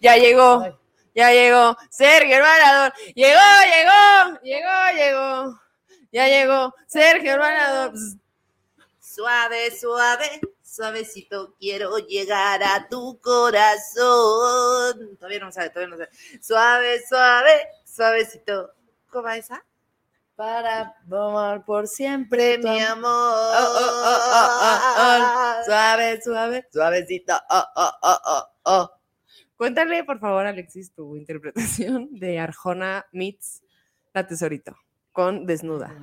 Ya 0.00 0.16
llegó, 0.18 0.78
ya 1.14 1.30
llegó. 1.32 1.78
Sergio 1.88 2.36
el 2.36 2.42
bailador. 2.42 2.92
Llegó, 3.14 3.40
llegó, 3.72 4.40
llegó, 4.42 4.70
llegó. 4.96 5.62
Ya 6.12 6.28
llegó. 6.28 6.74
Sergio. 6.86 7.38
Bzz. 7.38 8.18
Suave, 9.00 9.70
suave, 9.76 10.40
suavecito, 10.62 11.54
quiero 11.58 11.98
llegar 11.98 12.62
a 12.62 12.86
tu 12.88 13.18
corazón. 13.20 15.16
Todavía 15.16 15.40
no 15.40 15.50
sabe, 15.50 15.70
todavía 15.70 15.96
no 15.96 16.04
sabe. 16.04 16.10
Suave, 16.40 17.02
suave, 17.08 17.68
suavecito. 17.84 18.70
¿Cómo 19.10 19.24
va 19.24 19.36
esa? 19.36 19.64
Para 20.36 20.94
amar 21.10 21.64
por 21.64 21.86
siempre, 21.88 22.58
Mi 22.58 22.80
amor. 22.80 23.10
Oh, 23.10 23.76
oh, 23.76 24.20
oh, 24.24 24.94
oh. 24.98 25.64
Suave, 25.64 26.20
suave, 26.22 26.68
suavecito. 26.72 27.34
Oh, 27.50 27.64
oh, 27.76 27.90
oh, 28.02 28.18
oh, 28.24 28.44
oh. 28.64 28.90
Cuéntale, 29.56 30.04
por 30.04 30.18
favor, 30.20 30.46
Alexis, 30.46 30.92
tu 30.92 31.16
interpretación 31.16 32.08
de 32.12 32.38
Arjona 32.38 33.06
Meets 33.12 33.62
La 34.14 34.26
Tesorito 34.26 34.81
con 35.12 35.46
Desnuda. 35.46 35.94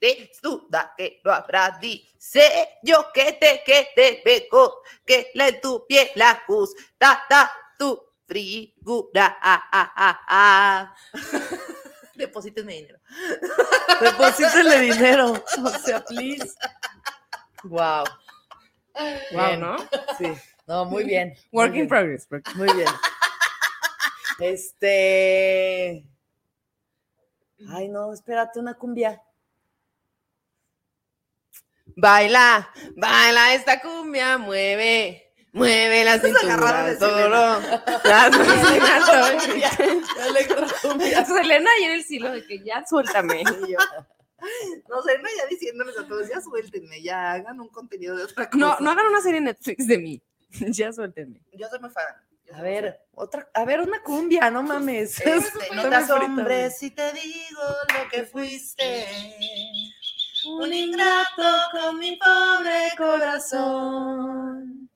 Desnuda 0.00 0.94
que 0.96 1.20
lo 1.24 1.32
habrá, 1.32 1.78
dice 1.80 2.78
yo 2.82 3.10
que 3.12 3.32
te, 3.32 3.62
que 3.64 3.88
te 3.94 4.20
pego, 4.24 4.82
que 5.04 5.30
la 5.34 5.48
en 5.48 5.60
tu 5.60 5.86
piel 5.86 6.08
la 6.14 6.42
gusta, 6.46 7.24
ta, 7.28 7.50
tu 7.78 8.00
figura. 8.26 9.38
Ah, 9.40 9.68
ah, 9.72 9.92
ah, 9.96 10.20
ah. 10.28 10.94
Deposítenme 12.14 12.74
dinero. 12.74 12.98
Deposítenle 14.00 14.80
dinero. 14.92 15.44
O 15.64 15.68
sea, 15.70 16.04
please. 16.04 16.54
Wow. 17.64 18.04
Wow, 19.32 19.46
Bien. 19.46 19.60
¿no? 19.60 19.76
Sí. 20.18 20.32
No, 20.66 20.84
muy 20.84 21.04
bien. 21.04 21.34
muy 21.50 21.60
Work 21.60 21.68
in 21.70 21.74
bien, 21.74 21.88
progress. 21.88 22.28
Muy 22.54 22.72
bien. 22.72 22.88
Este. 24.38 26.04
Ay, 27.70 27.88
no, 27.88 28.12
espérate, 28.12 28.58
una 28.58 28.74
cumbia. 28.74 29.22
Baila, 31.96 32.70
baila 32.96 33.54
esta 33.54 33.80
cumbia, 33.80 34.36
mueve, 34.38 35.32
mueve 35.52 36.04
la 36.04 36.18
cintura, 36.18 36.96
solo. 36.98 37.60
Las 38.04 38.34
electrocumbia. 40.28 41.24
Selena 41.24 41.70
ahí 41.70 41.84
en 41.84 41.92
el 41.92 42.04
silo 42.04 42.32
de 42.32 42.44
que 42.46 42.62
ya 42.64 42.84
suéltame. 42.86 43.44
Y 43.66 43.72
yo, 43.72 43.78
No 44.88 44.96
no 44.96 45.04
ya 45.06 45.46
diciéndoles 45.48 45.96
a 45.96 46.06
todos, 46.06 46.28
ya 46.28 46.40
suéltenme, 46.40 47.00
ya 47.00 47.32
hagan 47.32 47.60
un 47.60 47.68
contenido 47.68 48.16
de 48.16 48.24
otra 48.24 48.50
cosa. 48.50 48.58
No, 48.58 48.76
no 48.80 48.90
hagan 48.90 49.06
una 49.06 49.22
serie 49.22 49.40
Netflix 49.40 49.86
de 49.86 49.98
mí. 49.98 50.22
ya 50.50 50.92
suéltenme. 50.92 51.40
Yo 51.52 51.68
soy 51.68 51.78
muy 51.78 51.90
fan. 51.90 52.04
A 52.56 52.62
ver, 52.62 53.00
otra, 53.14 53.50
a 53.52 53.64
ver, 53.64 53.80
una 53.80 54.00
cumbia, 54.02 54.48
no 54.48 54.62
mames. 54.62 55.20
Este, 55.26 55.74
no 55.74 55.88
te 55.88 55.94
asombres 55.96 56.78
si 56.78 56.90
te 56.92 57.12
digo 57.12 57.62
lo 57.92 58.08
que 58.10 58.24
fuiste. 58.24 59.06
Un 60.46 60.72
ingrato 60.72 61.42
con 61.72 61.98
mi 61.98 62.16
pobre 62.16 62.92
corazón. 62.96 64.88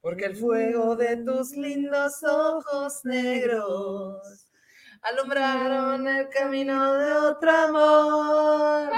Porque 0.00 0.26
el 0.26 0.36
fuego 0.36 0.96
de 0.96 1.16
tus 1.18 1.52
lindos 1.52 2.22
ojos 2.22 3.04
negros 3.04 4.46
alumbraron 5.02 6.08
el 6.08 6.28
camino 6.30 6.94
de 6.94 7.12
otro 7.12 7.50
amor. 7.50 8.90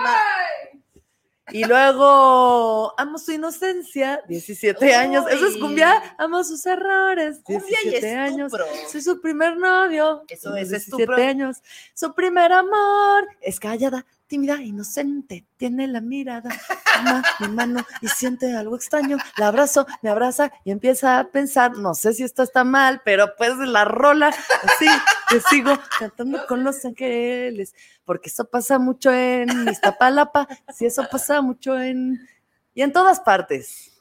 Y 1.57 1.65
luego, 1.65 2.93
amo 2.99 3.17
su 3.17 3.33
inocencia, 3.33 4.23
17 4.29 4.95
años. 4.95 5.25
Eso 5.31 5.47
es 5.47 5.57
cumbia, 5.57 6.15
amo 6.19 6.45
sus 6.45 6.67
errores, 6.67 7.41
Cumbia 7.43 7.79
y 7.83 7.89
17 7.89 8.15
años. 8.15 8.53
Soy 8.93 9.01
su 9.01 9.23
primer 9.23 9.57
novio. 9.57 10.23
Eso 10.29 10.55
es 10.55 10.71
los 10.71 10.83
estupro. 10.83 11.17
17 11.17 11.23
años. 11.23 11.63
Su 11.95 12.15
primer 12.15 12.53
amor. 12.53 13.27
Es 13.41 13.59
callada, 13.59 14.05
tímida, 14.27 14.61
inocente. 14.63 15.47
Tiene 15.57 15.87
la 15.87 16.01
mirada. 16.01 16.51
Toma 16.97 17.23
mi 17.41 17.49
mano 17.49 17.85
y 18.01 18.09
siente 18.09 18.55
algo 18.55 18.77
extraño. 18.77 19.19
La 19.39 19.49
abrazo, 19.49 19.87
me 20.03 20.11
abraza 20.11 20.53
y 20.65 20.71
empieza 20.71 21.19
a 21.19 21.31
pensar. 21.31 21.77
No 21.77 21.95
sé 21.95 22.15
si 22.15 22.23
esto 22.23 22.43
está 22.43 22.65
mal, 22.65 23.03
pero 23.05 23.35
pues 23.37 23.57
la 23.59 23.85
rola. 23.85 24.29
Así 24.29 24.87
que 25.29 25.41
sigo 25.41 25.79
cantando 25.99 26.47
con 26.47 26.65
los 26.65 26.85
ángeles. 26.85 27.75
Porque 28.05 28.29
eso 28.29 28.45
pasa 28.49 28.79
mucho 28.79 29.13
en 29.13 29.69
Iztapalapa. 29.69 30.49
Si 30.75 30.87
eso 30.87 31.07
pasa 31.11 31.41
mucho 31.41 31.79
en. 31.79 32.27
Y 32.75 32.83
en 32.83 32.93
todas 32.93 33.21
partes. 33.21 33.93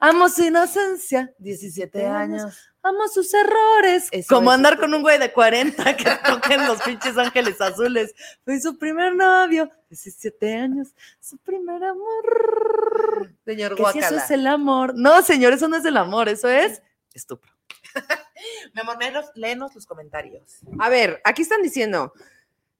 Amo 0.00 0.28
su 0.28 0.44
inocencia, 0.44 1.32
17 1.38 2.06
años. 2.06 2.73
Amo 2.84 3.08
sus 3.08 3.32
errores. 3.32 4.08
Eso 4.10 4.34
Como 4.34 4.50
es 4.50 4.54
andar 4.56 4.78
con 4.78 4.92
un 4.92 5.00
güey 5.02 5.18
de 5.18 5.32
40 5.32 5.96
que 5.96 6.04
toquen 6.26 6.66
los 6.66 6.82
pinches 6.82 7.16
ángeles 7.16 7.58
azules. 7.60 8.14
Fui 8.44 8.60
su 8.60 8.78
primer 8.78 9.14
novio, 9.14 9.70
17 9.88 10.54
años. 10.54 10.88
Su 11.18 11.38
primer 11.38 11.82
amor. 11.82 13.32
Señor 13.44 13.74
Que 13.74 13.84
si 13.84 13.98
eso 13.98 14.08
Guacala. 14.10 14.24
es 14.24 14.30
el 14.30 14.46
amor. 14.46 14.92
No, 14.94 15.22
señor, 15.22 15.54
eso 15.54 15.66
no 15.66 15.76
es 15.76 15.84
el 15.86 15.96
amor, 15.96 16.28
eso 16.28 16.48
es 16.48 16.82
estupro. 17.14 17.50
Mi 18.74 18.80
amor, 18.82 18.98
léenos, 19.00 19.26
léenos 19.34 19.74
los 19.74 19.86
comentarios. 19.86 20.58
A 20.78 20.88
ver, 20.90 21.20
aquí 21.24 21.42
están 21.42 21.62
diciendo. 21.62 22.12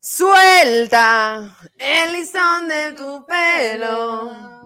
Suelta 0.01 1.57
el 1.79 2.13
listón 2.13 2.69
de 2.69 2.93
tu 2.93 3.25
pelo. 3.25 4.64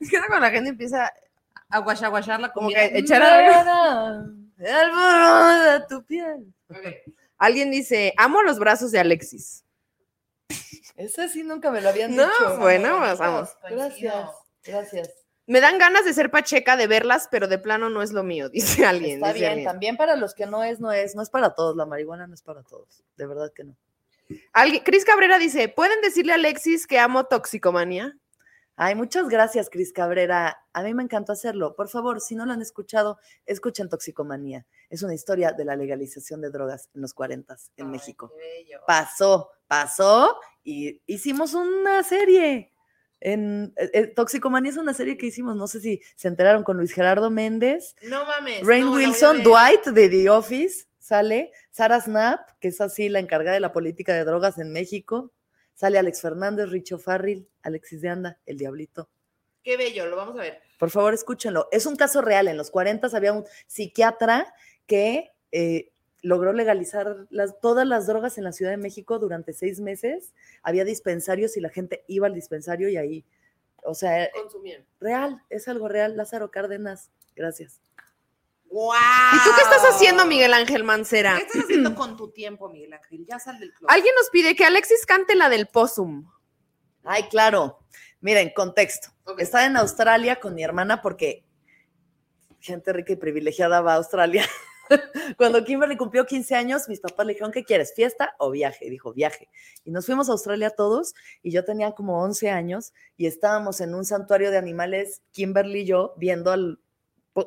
Es 0.00 0.10
que 0.10 0.18
cuando 0.18 0.40
la 0.40 0.50
gente 0.50 0.70
empieza 0.70 1.12
A 1.70 1.78
guachaguachar 1.80 2.40
la 2.40 2.52
como 2.52 2.68
comida. 2.68 2.88
que 2.88 2.98
echar 2.98 3.22
a... 3.22 4.22
De 4.56 5.80
tu 5.88 6.04
piel. 6.04 6.52
Alguien 7.38 7.70
dice, 7.70 8.14
amo 8.16 8.42
los 8.42 8.58
brazos 8.58 8.90
de 8.92 8.98
Alexis. 9.00 9.64
Ese 10.96 11.28
sí 11.28 11.42
nunca 11.42 11.70
me 11.70 11.80
lo 11.82 11.90
habían 11.90 12.16
No, 12.16 12.24
dicho. 12.24 12.58
bueno, 12.58 12.98
pues, 13.00 13.18
vamos. 13.18 13.50
Gracias, 13.68 14.30
gracias. 14.64 15.10
Me 15.48 15.60
dan 15.60 15.78
ganas 15.78 16.04
de 16.04 16.12
ser 16.14 16.30
pacheca 16.30 16.76
de 16.76 16.86
verlas, 16.86 17.28
pero 17.30 17.46
de 17.46 17.58
plano 17.58 17.88
no 17.90 18.00
es 18.02 18.12
lo 18.12 18.22
mío, 18.24 18.48
dice 18.52 18.86
alguien. 18.86 19.16
Está 19.16 19.28
dice 19.28 19.38
bien, 19.40 19.50
alguien. 19.50 19.68
también 19.68 19.96
para 19.98 20.16
los 20.16 20.34
que 20.34 20.46
no 20.46 20.64
es, 20.64 20.80
no 20.80 20.90
es, 20.90 21.14
no 21.14 21.22
es 21.22 21.28
para 21.30 21.54
todos, 21.54 21.76
la 21.76 21.84
marihuana 21.86 22.26
no 22.26 22.34
es 22.34 22.42
para 22.42 22.62
todos, 22.62 23.04
de 23.16 23.26
verdad 23.26 23.52
que 23.54 23.64
no. 23.64 23.76
Alguien, 24.52 24.82
Cris 24.84 25.04
Cabrera 25.04 25.38
dice, 25.38 25.68
¿pueden 25.68 26.00
decirle 26.00 26.32
a 26.32 26.36
Alexis 26.36 26.86
que 26.86 26.98
amo 26.98 27.24
toxicomanía? 27.24 28.16
Ay, 28.78 28.94
muchas 28.94 29.30
gracias, 29.30 29.70
Cris 29.70 29.90
Cabrera. 29.90 30.58
A 30.74 30.82
mí 30.82 30.92
me 30.92 31.02
encantó 31.02 31.32
hacerlo. 31.32 31.74
Por 31.74 31.88
favor, 31.88 32.20
si 32.20 32.34
no 32.34 32.44
lo 32.44 32.52
han 32.52 32.60
escuchado, 32.60 33.18
escuchen 33.46 33.88
Toxicomanía. 33.88 34.66
Es 34.90 35.02
una 35.02 35.14
historia 35.14 35.52
de 35.52 35.64
la 35.64 35.76
legalización 35.76 36.42
de 36.42 36.50
drogas 36.50 36.90
en 36.94 37.00
los 37.00 37.14
40 37.14 37.56
en 37.78 37.86
Ay, 37.86 37.92
México. 37.92 38.30
Pasó, 38.86 39.50
pasó 39.66 40.38
y 40.62 41.00
hicimos 41.06 41.54
una 41.54 42.02
serie. 42.02 42.74
En, 43.18 43.72
eh, 43.76 43.90
eh, 43.94 44.06
Toxicomanía 44.08 44.72
es 44.72 44.76
una 44.76 44.92
serie 44.92 45.16
que 45.16 45.24
hicimos, 45.24 45.56
no 45.56 45.66
sé 45.68 45.80
si 45.80 46.02
se 46.14 46.28
enteraron 46.28 46.62
con 46.62 46.76
Luis 46.76 46.92
Gerardo 46.92 47.30
Méndez, 47.30 47.96
No 48.02 48.26
mames. 48.26 48.62
Rain 48.62 48.84
no, 48.84 48.92
Wilson. 48.92 49.42
Dwight 49.42 49.86
de 49.86 50.10
The 50.10 50.28
Office, 50.28 50.84
sale, 51.06 51.52
Sarah 51.70 52.00
Snap, 52.00 52.40
que 52.60 52.68
es 52.68 52.80
así 52.80 53.08
la 53.08 53.20
encargada 53.20 53.54
de 53.54 53.60
la 53.60 53.72
política 53.72 54.12
de 54.12 54.24
drogas 54.24 54.58
en 54.58 54.72
México, 54.72 55.32
sale 55.74 55.98
Alex 55.98 56.20
Fernández, 56.20 56.68
Richo 56.68 56.98
Farril, 56.98 57.48
Alexis 57.62 58.00
de 58.00 58.08
Anda, 58.08 58.40
El 58.44 58.58
Diablito. 58.58 59.08
Qué 59.62 59.76
bello, 59.76 60.06
lo 60.06 60.16
vamos 60.16 60.36
a 60.36 60.42
ver. 60.42 60.60
Por 60.78 60.90
favor, 60.90 61.14
escúchenlo. 61.14 61.68
Es 61.70 61.86
un 61.86 61.96
caso 61.96 62.22
real. 62.22 62.48
En 62.48 62.56
los 62.56 62.70
40 62.70 63.08
había 63.16 63.32
un 63.32 63.44
psiquiatra 63.66 64.52
que 64.86 65.30
eh, 65.52 65.90
logró 66.22 66.52
legalizar 66.52 67.26
las, 67.30 67.60
todas 67.60 67.86
las 67.86 68.06
drogas 68.06 68.36
en 68.36 68.44
la 68.44 68.52
Ciudad 68.52 68.72
de 68.72 68.76
México 68.76 69.18
durante 69.20 69.52
seis 69.52 69.80
meses. 69.80 70.34
Había 70.62 70.84
dispensarios 70.84 71.56
y 71.56 71.60
la 71.60 71.70
gente 71.70 72.04
iba 72.08 72.26
al 72.26 72.34
dispensario 72.34 72.88
y 72.88 72.96
ahí, 72.96 73.24
o 73.84 73.94
sea, 73.94 74.28
Consumían. 74.32 74.84
real, 75.00 75.40
es 75.50 75.68
algo 75.68 75.88
real. 75.88 76.16
Lázaro 76.16 76.50
Cárdenas, 76.50 77.10
gracias. 77.36 77.80
¡Wow! 78.70 78.92
¿Y 79.34 79.38
tú 79.44 79.50
qué 79.56 79.62
estás 79.62 79.94
haciendo, 79.94 80.26
Miguel 80.26 80.52
Ángel 80.52 80.84
Mancera? 80.84 81.36
¿Qué 81.36 81.42
estás 81.42 81.62
haciendo 81.64 81.94
con 81.94 82.16
tu 82.16 82.30
tiempo, 82.30 82.68
Miguel 82.68 82.92
Ángel? 82.92 83.24
Ya 83.26 83.38
sal 83.38 83.58
del 83.58 83.72
club. 83.72 83.88
Alguien 83.90 84.14
nos 84.18 84.28
pide 84.30 84.54
que 84.56 84.64
Alexis 84.64 85.06
cante 85.06 85.34
la 85.34 85.48
del 85.48 85.66
possum. 85.68 86.30
Ay, 87.04 87.24
claro. 87.24 87.78
Miren, 88.20 88.50
contexto. 88.54 89.08
Estaba 89.38 89.66
en 89.66 89.76
Australia 89.76 90.40
con 90.40 90.54
mi 90.54 90.62
hermana 90.64 91.00
porque 91.02 91.44
gente 92.60 92.92
rica 92.92 93.12
y 93.12 93.16
privilegiada 93.16 93.80
va 93.80 93.92
a 93.92 93.96
Australia. 93.96 94.44
Cuando 95.36 95.64
Kimberly 95.64 95.96
cumplió 95.96 96.26
15 96.26 96.54
años, 96.54 96.88
mis 96.88 97.00
papás 97.00 97.26
le 97.26 97.32
dijeron, 97.32 97.52
¿qué 97.52 97.64
quieres? 97.64 97.92
¿Fiesta 97.94 98.34
o 98.38 98.50
viaje? 98.50 98.86
Y 98.86 98.90
dijo, 98.90 99.12
viaje. 99.12 99.48
Y 99.84 99.90
nos 99.90 100.06
fuimos 100.06 100.28
a 100.28 100.32
Australia 100.32 100.70
todos 100.70 101.14
y 101.42 101.50
yo 101.52 101.64
tenía 101.64 101.92
como 101.92 102.22
11 102.22 102.50
años 102.50 102.92
y 103.16 103.26
estábamos 103.26 103.80
en 103.80 103.94
un 103.94 104.04
santuario 104.04 104.50
de 104.50 104.58
animales, 104.58 105.22
Kimberly 105.32 105.80
y 105.80 105.86
yo, 105.86 106.14
viendo 106.16 106.50
al- 106.52 106.80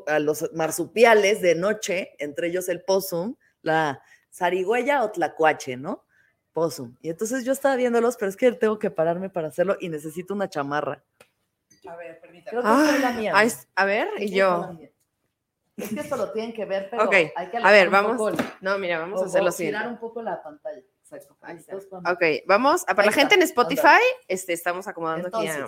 a 0.07 0.19
los 0.19 0.49
marsupiales 0.53 1.41
de 1.41 1.55
noche, 1.55 2.15
entre 2.19 2.47
ellos 2.47 2.69
el 2.69 2.81
possum, 2.83 3.35
la 3.61 4.01
zarigüeya 4.31 5.03
o 5.03 5.11
tlacuache, 5.11 5.77
¿no? 5.77 6.05
Possum. 6.53 6.95
Y 7.01 7.09
entonces 7.09 7.45
yo 7.45 7.51
estaba 7.53 7.75
viéndolos, 7.75 8.17
pero 8.17 8.29
es 8.29 8.35
que 8.37 8.51
tengo 8.51 8.79
que 8.79 8.91
pararme 8.91 9.29
para 9.29 9.47
hacerlo 9.47 9.77
y 9.79 9.89
necesito 9.89 10.33
una 10.33 10.49
chamarra. 10.49 11.03
A 11.87 11.95
ver, 11.95 12.19
permítame. 12.19 12.61
Creo 12.61 12.61
que 12.85 12.95
es 12.95 13.01
la 13.01 13.11
mía. 13.11 13.31
Ay, 13.35 13.47
¿no? 13.47 13.53
a 13.75 13.85
ver, 13.85 14.07
y 14.17 14.31
yo. 14.31 14.73
mía. 14.73 14.89
Es 15.77 15.89
que 15.93 15.99
esto 16.01 16.17
lo 16.17 16.31
tienen 16.33 16.53
que 16.53 16.65
ver, 16.65 16.89
pero 16.89 17.05
Ok, 17.05 17.13
hay 17.13 17.49
que 17.49 17.57
a 17.57 17.71
ver, 17.71 17.87
un 17.87 17.93
vamos. 17.93 18.17
poco 18.17 18.31
No, 18.59 18.77
mira, 18.77 18.99
vamos 18.99 19.21
o- 19.21 19.23
a 19.23 19.27
hacer 19.27 19.41
lo 19.43 19.51
siguiente. 19.51 19.87
un 19.87 19.97
poco 19.97 20.21
la 20.21 20.43
pantalla. 20.43 20.81
Exacto. 21.01 21.37
Ahí 21.41 21.55
está. 21.55 21.77
Ok, 22.11 22.21
vamos. 22.45 22.83
a- 22.87 22.93
Para 22.95 23.05
la 23.07 23.11
gente 23.13 23.35
en 23.35 23.43
Spotify, 23.43 24.01
este, 24.27 24.51
estamos 24.53 24.87
acomodando 24.89 25.29
aquí 25.29 25.47
a- 25.47 25.67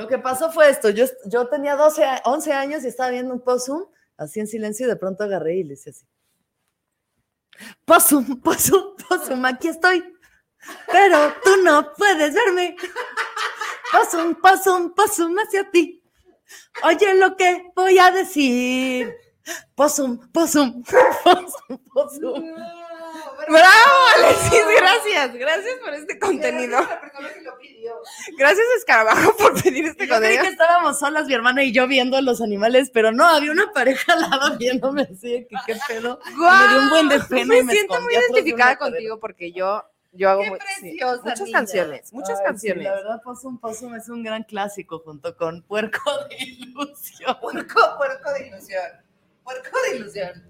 lo 0.00 0.08
que 0.08 0.18
pasó 0.18 0.50
fue 0.50 0.70
esto. 0.70 0.88
Yo, 0.90 1.48
tenía 1.48 1.76
12, 1.76 2.04
a- 2.04 2.22
11 2.24 2.52
años 2.54 2.84
y 2.84 2.88
estaba 2.88 3.10
viendo 3.10 3.34
un 3.34 3.40
possum 3.42 3.84
así 4.16 4.40
en 4.40 4.46
silencio 4.46 4.86
y 4.86 4.88
de 4.88 4.96
pronto 4.96 5.24
agarré 5.24 5.56
y 5.56 5.64
le 5.64 5.74
hice 5.74 5.90
así. 5.90 6.06
Possum, 7.84 8.40
possum, 8.40 8.96
possum, 9.08 9.44
aquí 9.44 9.68
estoy. 9.68 10.02
Pero 10.90 11.34
tú 11.44 11.50
no 11.62 11.92
puedes 11.96 12.34
verme. 12.34 12.76
Possum, 13.92 14.34
possum, 14.36 14.94
possum 14.94 15.36
hacia 15.38 15.70
ti. 15.70 16.02
Oye 16.82 17.14
lo 17.14 17.36
que 17.36 17.70
voy 17.76 17.98
a 17.98 18.10
decir. 18.10 19.14
Possum, 19.74 20.18
possum, 20.32 20.82
possum, 21.24 21.78
possum. 21.92 22.54
¡Bravo, 23.48 23.96
Alexis! 24.16 24.62
Gracias, 24.78 25.34
gracias 25.34 25.74
por 25.84 25.94
este 25.94 26.18
contenido. 26.18 26.80
La 26.80 27.00
persona 27.00 27.28
que 27.32 27.40
lo 27.42 27.58
pidió. 27.58 27.94
Gracias, 28.38 28.66
Escarabajo, 28.78 29.36
por 29.36 29.60
pedir 29.62 29.86
este 29.86 30.06
Yo 30.06 30.16
creí 30.18 30.36
contenido. 30.36 30.42
que 30.42 30.48
estábamos 30.50 30.98
solas, 30.98 31.26
mi 31.26 31.34
hermana 31.34 31.62
y 31.64 31.72
yo, 31.72 31.86
viendo 31.88 32.16
a 32.16 32.22
los 32.22 32.40
animales, 32.40 32.90
pero 32.92 33.12
no, 33.12 33.24
había 33.26 33.50
una 33.52 33.72
pareja 33.72 34.12
al 34.12 34.20
lado 34.22 34.56
viéndome 34.56 35.02
así, 35.02 35.46
que 35.48 35.56
qué 35.66 35.76
pedo. 35.88 36.20
Me 36.26 36.68
dio 36.68 36.78
un 36.82 36.90
buen 36.90 37.08
de 37.08 37.20
pena 37.20 37.46
Me 37.46 37.58
y 37.58 37.62
me 37.64 37.72
siento 37.72 38.00
muy 38.00 38.14
identificada 38.14 38.76
pared. 38.78 38.92
contigo 38.92 39.18
porque 39.20 39.52
yo, 39.52 39.84
yo 40.12 40.30
hago 40.30 40.42
Qué 40.42 40.58
sí, 40.80 40.98
muchas 41.22 41.40
niña. 41.40 41.58
canciones, 41.58 42.12
muchas 42.12 42.30
Ay, 42.30 42.36
sí, 42.38 42.44
canciones. 42.44 42.84
la 42.84 42.94
verdad, 42.94 43.22
Possum 43.22 43.58
Possum 43.58 43.94
es 43.94 44.08
un 44.08 44.22
gran 44.22 44.42
clásico 44.44 45.00
junto 45.00 45.36
con 45.36 45.62
Puerco 45.62 46.00
de 46.28 46.36
Ilusión. 46.44 47.36
Puerco, 47.40 47.80
puerco 47.96 48.32
de 48.32 48.46
ilusión. 48.48 48.82
Puerco 49.44 49.78
de 49.90 49.96
ilusión. 49.96 50.44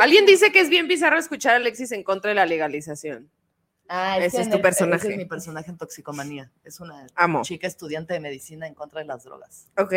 Alguien 0.00 0.26
dice 0.26 0.50
que 0.52 0.60
es 0.60 0.68
bien 0.68 0.88
bizarro 0.88 1.18
escuchar 1.18 1.54
a 1.54 1.56
Alexis 1.56 1.92
en 1.92 2.02
contra 2.02 2.30
de 2.30 2.34
la 2.34 2.46
legalización. 2.46 3.30
Ah, 3.88 4.18
Ese 4.18 4.40
es 4.40 4.48
tu 4.48 4.56
el- 4.56 4.62
personaje. 4.62 5.04
Ese 5.04 5.12
es 5.12 5.18
mi 5.18 5.26
personaje 5.26 5.70
en 5.70 5.76
Toxicomanía. 5.76 6.50
Es 6.64 6.80
una 6.80 7.06
Amo. 7.14 7.42
chica 7.42 7.66
estudiante 7.66 8.14
de 8.14 8.20
medicina 8.20 8.66
en 8.66 8.74
contra 8.74 9.00
de 9.00 9.06
las 9.06 9.24
drogas. 9.24 9.68
Ok. 9.76 9.92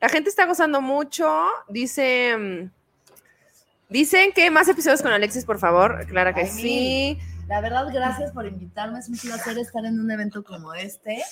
La 0.00 0.08
gente 0.08 0.30
está 0.30 0.46
gozando 0.46 0.80
mucho. 0.80 1.46
Dice. 1.68 2.36
mm, 2.36 2.70
Dicen 3.90 4.32
que 4.32 4.50
más 4.52 4.68
episodios 4.68 5.02
con 5.02 5.12
Alexis, 5.12 5.44
por 5.44 5.58
favor. 5.58 6.06
Clara 6.06 6.32
que 6.32 6.42
Ay, 6.42 6.46
sí. 6.46 7.18
La 7.48 7.60
verdad, 7.60 7.86
gracias 7.92 8.30
por 8.32 8.46
invitarme. 8.46 9.00
Es 9.00 9.08
un 9.08 9.18
placer 9.18 9.58
estar 9.58 9.84
en 9.84 9.98
un 9.98 10.08
evento 10.10 10.42
como 10.44 10.72
este. 10.74 11.22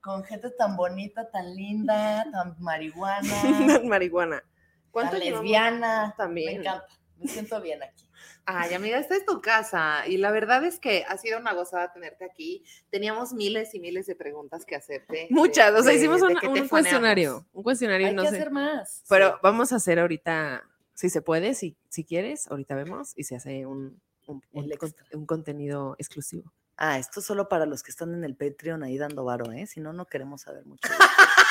con 0.00 0.24
gente 0.24 0.50
tan 0.50 0.76
bonita, 0.76 1.30
tan 1.30 1.54
linda, 1.54 2.26
tan 2.32 2.56
marihuana, 2.58 3.32
Marihuana. 3.84 4.42
¿Cuánto 4.90 5.12
tan 5.18 5.20
lesbiana. 5.20 6.14
También. 6.16 6.54
Me 6.54 6.60
encanta. 6.68 6.86
Me 7.18 7.28
siento 7.28 7.60
bien 7.60 7.82
aquí. 7.82 8.08
Ay, 8.46 8.74
amiga, 8.74 8.98
esta 8.98 9.16
es 9.16 9.24
tu 9.24 9.40
casa 9.40 10.06
y 10.06 10.18
la 10.18 10.30
verdad 10.30 10.64
es 10.64 10.78
que 10.78 11.04
ha 11.08 11.16
sido 11.16 11.38
una 11.38 11.54
gozada 11.54 11.92
tenerte 11.92 12.24
aquí. 12.24 12.62
Teníamos 12.90 13.32
miles 13.32 13.74
y 13.74 13.80
miles 13.80 14.06
de 14.06 14.14
preguntas 14.16 14.64
que 14.66 14.76
hacerte. 14.76 15.28
Muchas, 15.30 15.72
de- 15.72 15.80
o 15.80 15.82
sea, 15.82 15.92
de- 15.92 15.98
hicimos 15.98 16.20
de 16.20 16.26
un, 16.26 16.58
un 16.60 16.68
cuestionario, 16.68 17.46
un 17.52 17.62
cuestionario, 17.62 18.08
Hay 18.08 18.14
no 18.14 18.22
que 18.22 18.28
sé. 18.30 18.36
hacer 18.36 18.50
más. 18.50 19.02
Pero 19.08 19.30
Sí. 19.32 19.38
vamos 19.42 19.72
a 19.72 19.76
hacer 19.76 19.98
ahorita, 19.98 20.62
si 20.92 21.08
se 21.10 21.22
puede, 21.22 21.54
si, 21.54 21.76
si 21.88 22.04
quieres, 22.04 22.46
ahorita 22.48 22.74
vemos 22.74 23.12
y 23.16 23.24
se 23.24 23.36
hace 23.36 23.64
un, 23.66 24.00
un, 24.26 24.42
un 24.52 24.72
un 25.12 25.26
contenido 25.26 25.96
exclusivo. 25.98 26.52
Ah, 26.76 26.98
esto 26.98 27.20
es 27.20 27.26
solo 27.26 27.48
para 27.48 27.66
los 27.66 27.82
que 27.84 27.92
están 27.92 28.12
en 28.14 28.24
el 28.24 28.34
Patreon 28.36 28.82
ahí 28.82 28.98
dando 28.98 29.24
varo, 29.24 29.52
¿eh? 29.52 29.66
Si 29.66 29.80
no, 29.80 29.92
no 29.92 30.06
queremos 30.06 30.42
saber 30.42 30.66
mucho. 30.66 30.88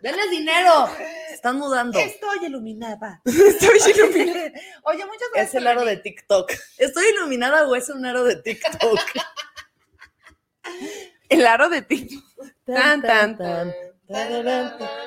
de 0.00 0.08
¡Denles 0.08 0.30
dinero! 0.30 0.88
Se 0.96 1.34
Están 1.34 1.56
mudando. 1.56 1.98
Estoy 1.98 2.46
iluminada. 2.46 3.20
Estoy 3.24 3.78
iluminada. 3.94 4.52
Oye, 4.84 5.04
muchas 5.04 5.28
gracias. 5.32 5.48
Es 5.48 5.54
el 5.54 5.66
aro 5.66 5.84
de. 5.84 5.96
TikTok. 5.96 6.52
¿Estoy 6.78 7.04
iluminada 7.14 7.68
o 7.68 7.74
es 7.74 7.88
un 7.88 8.04
aro 8.04 8.24
de 8.24 8.36
TikTok? 8.36 9.00
El 11.28 11.46
aro 11.46 11.68
de 11.68 11.82
ti. 11.82 12.22
Tan, 12.64 13.02
tan, 13.02 13.36
tan. 13.36 13.74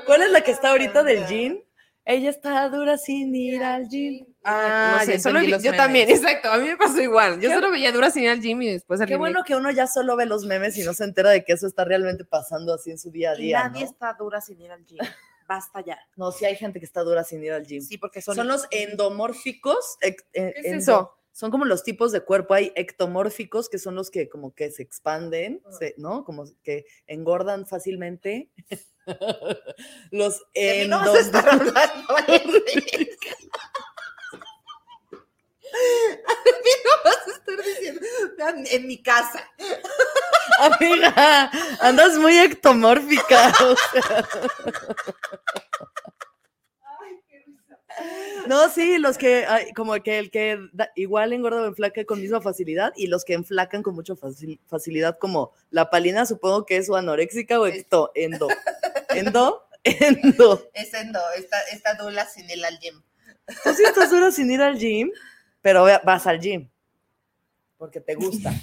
¿Cuál 0.06 0.22
es 0.22 0.32
la 0.32 0.42
que 0.42 0.52
está 0.52 0.70
ahorita 0.70 1.04
del 1.04 1.26
gym? 1.26 1.62
Ella 2.06 2.30
está 2.30 2.68
dura 2.70 2.98
sin 2.98 3.36
ir 3.36 3.64
al 3.64 3.88
gym. 3.88 4.26
Ah, 4.44 4.98
no 5.00 5.06
sé, 5.06 5.20
solo 5.20 5.40
vi- 5.40 5.52
yo 5.52 5.58
memes. 5.60 5.78
también, 5.78 6.10
exacto. 6.10 6.52
A 6.52 6.58
mí 6.58 6.68
me 6.68 6.78
pasó 6.78 7.00
igual. 7.02 7.40
Yo 7.40 7.50
Qué- 7.50 7.56
solo 7.56 7.72
veía 7.72 7.92
dura 7.92 8.10
sin 8.10 8.24
ir 8.24 8.30
al 8.30 8.42
gym 8.42 8.62
y 8.64 8.72
después 8.72 9.00
al 9.00 9.08
Qué 9.08 9.14
remake. 9.14 9.32
bueno 9.34 9.44
que 9.46 9.56
uno 9.56 9.70
ya 9.72 9.86
solo 9.88 10.16
ve 10.16 10.26
los 10.26 10.46
memes 10.46 10.78
y 10.78 10.84
no 10.84 10.94
se 10.94 11.04
entera 11.04 11.30
de 11.30 11.44
que 11.44 11.54
eso 11.54 11.68
está 11.68 11.84
realmente 11.86 12.26
pasando 12.26 12.74
así 12.74 12.90
en 12.92 12.98
su 12.98 13.12
día 13.12 13.32
a 13.32 13.36
Y 13.40 13.44
día. 13.44 13.64
nadie 13.68 13.86
¿no? 13.86 13.92
está 13.92 14.14
dura 14.18 14.42
sin 14.42 14.60
ir 14.62 14.72
al 14.72 14.84
gym. 14.86 14.98
Basta 15.48 15.82
ya. 15.86 16.00
No, 16.16 16.32
sí 16.32 16.46
hay 16.46 16.56
gente 16.56 16.80
que 16.80 16.86
está 16.86 17.02
dura 17.04 17.24
sin 17.24 17.44
ir 17.44 17.52
al 17.52 17.66
gym. 17.68 17.82
Sí, 17.82 17.98
porque 17.98 18.22
son, 18.22 18.36
Son 18.36 18.48
los 18.48 18.68
endomórficos. 18.72 19.98
eh, 20.02 20.16
¿Qué 20.34 20.54
es 20.56 20.66
endo- 20.66 20.78
eso? 20.80 21.18
Son 21.34 21.50
como 21.52 21.64
los 21.66 21.84
tipos 21.84 22.12
de 22.12 22.22
cuerpo. 22.22 22.54
Hay 22.56 22.74
ectomórficos, 22.76 23.70
que 23.70 23.78
son 23.80 23.96
los 23.96 24.12
que 24.12 24.28
como 24.28 24.54
que 24.54 24.70
se 24.72 24.82
expanden, 24.84 25.62
Ah. 25.66 25.72
se- 25.80 25.96
¿no? 25.98 26.26
Como 26.26 26.44
que 26.64 26.86
engordan 27.08 27.66
fácilmente. 27.66 28.50
los 30.12 30.42
vas 30.54 31.32
a 35.74 36.32
endom- 36.34 36.34
estar 36.34 36.36
hablando. 36.36 36.36
Valentín. 36.36 36.44
De 36.46 36.52
mí 36.64 36.74
no 36.86 36.92
vas 37.04 37.28
a 37.28 37.32
estar 37.32 37.66
diciendo 37.66 38.02
"Vean, 38.38 38.64
en 38.72 38.88
mi 38.88 39.02
casa. 39.02 39.50
Amiga, 40.60 41.52
andas 41.82 42.18
muy 42.18 42.38
ectomórfica. 42.38 43.54
o 43.62 43.76
sea. 43.94 44.28
No, 48.48 48.70
sí, 48.70 48.98
los 48.98 49.18
que, 49.18 49.46
como 49.76 49.94
que 50.02 50.18
el 50.18 50.32
que 50.32 50.58
da- 50.74 50.92
igual 50.96 51.34
engorda 51.34 51.62
o 51.62 51.66
enflaca 51.66 52.04
con 52.06 52.20
misma 52.22 52.42
facilidad 52.42 52.92
y 52.96 53.08
los 53.08 53.24
que 53.24 53.34
enflacan 53.34 53.84
con 53.84 53.94
mucha 53.94 54.14
facil- 54.14 54.60
facilidad, 54.68 55.18
como 55.20 55.54
la 55.70 55.90
palina, 55.90 56.26
supongo 56.26 56.66
que 56.66 56.78
es 56.78 56.90
o 56.90 56.96
anoréxica 56.96 57.60
o 57.60 57.68
ecto, 57.68 58.12
endo. 58.16 58.48
Endo, 59.10 59.68
endo. 59.84 60.70
Es 60.74 60.94
endo, 60.94 61.20
está, 61.38 61.60
está 61.72 61.94
dura 61.96 62.26
sin 62.26 62.50
ir 62.50 62.66
al 62.66 62.80
gym. 62.80 63.02
Tú 63.64 63.74
sí 63.74 63.84
estás 63.84 64.10
dura 64.10 64.32
sin 64.32 64.50
ir 64.52 64.62
al 64.62 64.78
gym, 64.78 65.12
pero 65.62 65.86
vas 66.04 66.28
al 66.28 66.40
gym. 66.40 66.70
Porque 67.78 68.00
te 68.00 68.14
gusta. 68.16 68.52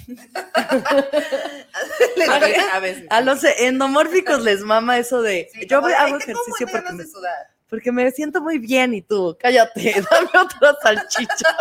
A 2.29 2.39
veces. 2.39 2.63
A 2.71 2.79
veces. 2.79 3.05
A 3.09 3.21
los 3.21 3.43
endomórficos 3.43 4.41
les 4.43 4.61
mama 4.61 4.97
eso 4.97 5.21
de. 5.21 5.49
Sí, 5.51 5.67
yo 5.67 5.81
de, 5.81 5.93
hago 5.93 6.05
"Ay, 6.05 6.05
tengo 6.05 6.15
un 6.15 6.21
ejercicio 6.21 6.67
porque 6.71 6.91
me, 6.91 7.03
de 7.03 7.09
sudar". 7.09 7.47
porque 7.69 7.91
me 7.91 8.11
siento 8.11 8.41
muy 8.41 8.59
bien 8.59 8.93
y 8.93 9.01
tú, 9.01 9.37
cállate, 9.39 10.01
dame 10.11 10.29
otra 10.33 10.75
salchicha. 10.81 11.27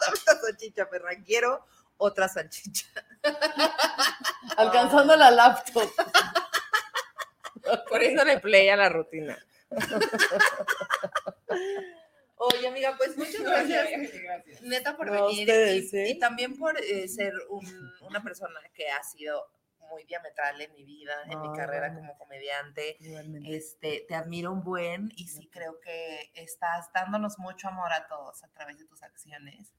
Dame 0.00 0.18
otra 0.20 0.40
salchicha, 0.40 0.88
perra. 0.88 1.10
Quiero 1.24 1.64
otra 1.96 2.28
salchicha. 2.28 2.86
Alcanzando 4.56 5.14
la 5.16 5.30
laptop. 5.30 5.90
Poniéndole 7.88 8.40
play 8.40 8.68
a 8.68 8.76
la 8.76 8.88
rutina. 8.88 9.38
Oye, 12.42 12.68
amiga, 12.68 12.94
pues 12.96 13.16
muchas 13.18 13.40
gracias. 13.68 14.62
Neta 14.62 14.96
por 14.96 15.06
No, 15.10 15.26
venir. 15.26 15.40
ustedes, 15.48 15.92
y, 15.92 15.96
¿eh? 15.98 16.10
y 16.10 16.18
también 16.18 16.56
por 16.56 16.78
eh, 16.80 17.06
ser 17.06 17.34
un- 17.50 17.60
una 18.02 18.22
persona 18.22 18.58
que 18.72 18.88
ha 18.88 19.02
sido 19.02 19.44
muy 19.90 20.04
diametral 20.04 20.58
en 20.60 20.72
mi 20.72 20.84
vida, 20.84 21.12
en 21.28 21.40
mi 21.40 21.52
carrera 21.54 21.92
como 21.94 22.16
comediante. 22.16 22.96
Este, 23.44 24.06
te 24.08 24.14
admiro 24.14 24.52
un 24.52 24.62
buen 24.62 25.10
y 25.16 25.28
sí 25.28 25.48
creo 25.50 25.80
que 25.80 26.30
estás 26.34 26.90
dándonos 26.94 27.38
mucho 27.38 27.68
amor 27.68 27.92
a 27.92 28.06
todos 28.06 28.42
a 28.44 28.48
través 28.52 28.78
de 28.78 28.86
tus 28.86 29.02
acciones. 29.02 29.74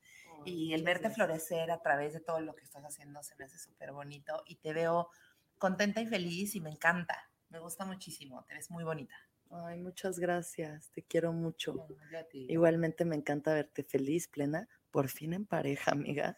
Y 0.45 0.74
el 0.74 0.84
verte 0.84 1.09
florecer 1.09 1.72
a 1.72 1.82
través 1.82 2.14
de 2.14 2.20
todo 2.20 2.41
lo 2.41 2.55
que 2.55 2.64
estás 2.64 2.84
haciendo 2.84 3.24
se 3.24 3.36
me 3.38 3.45
hace 3.45 3.57
súper 3.57 3.91
bonito 3.91 4.43
y 4.45 4.57
te 4.57 4.74
veo 4.74 5.09
contenta 5.57 6.01
y 6.01 6.07
feliz 6.07 6.55
y 6.55 6.62
me 6.62 6.70
encanta. 6.70 7.30
Me 7.49 7.59
gusta 7.59 7.86
muchísimo, 7.86 8.43
te 8.45 8.53
ves 8.55 8.70
muy 8.70 8.84
bonita. 8.84 9.16
Ay, 9.54 9.80
muchas 9.80 10.18
gracias, 10.18 10.89
te 10.91 11.04
quiero 11.04 11.34
mucho. 11.34 11.72
Igual. 11.72 12.28
Igualmente 12.32 13.04
me 13.04 13.18
encanta 13.18 13.54
verte 13.54 13.84
feliz, 13.84 14.30
plena, 14.30 14.70
por 14.91 15.10
fin 15.10 15.34
en 15.34 15.45
pareja, 15.45 15.91
amiga. 15.91 16.38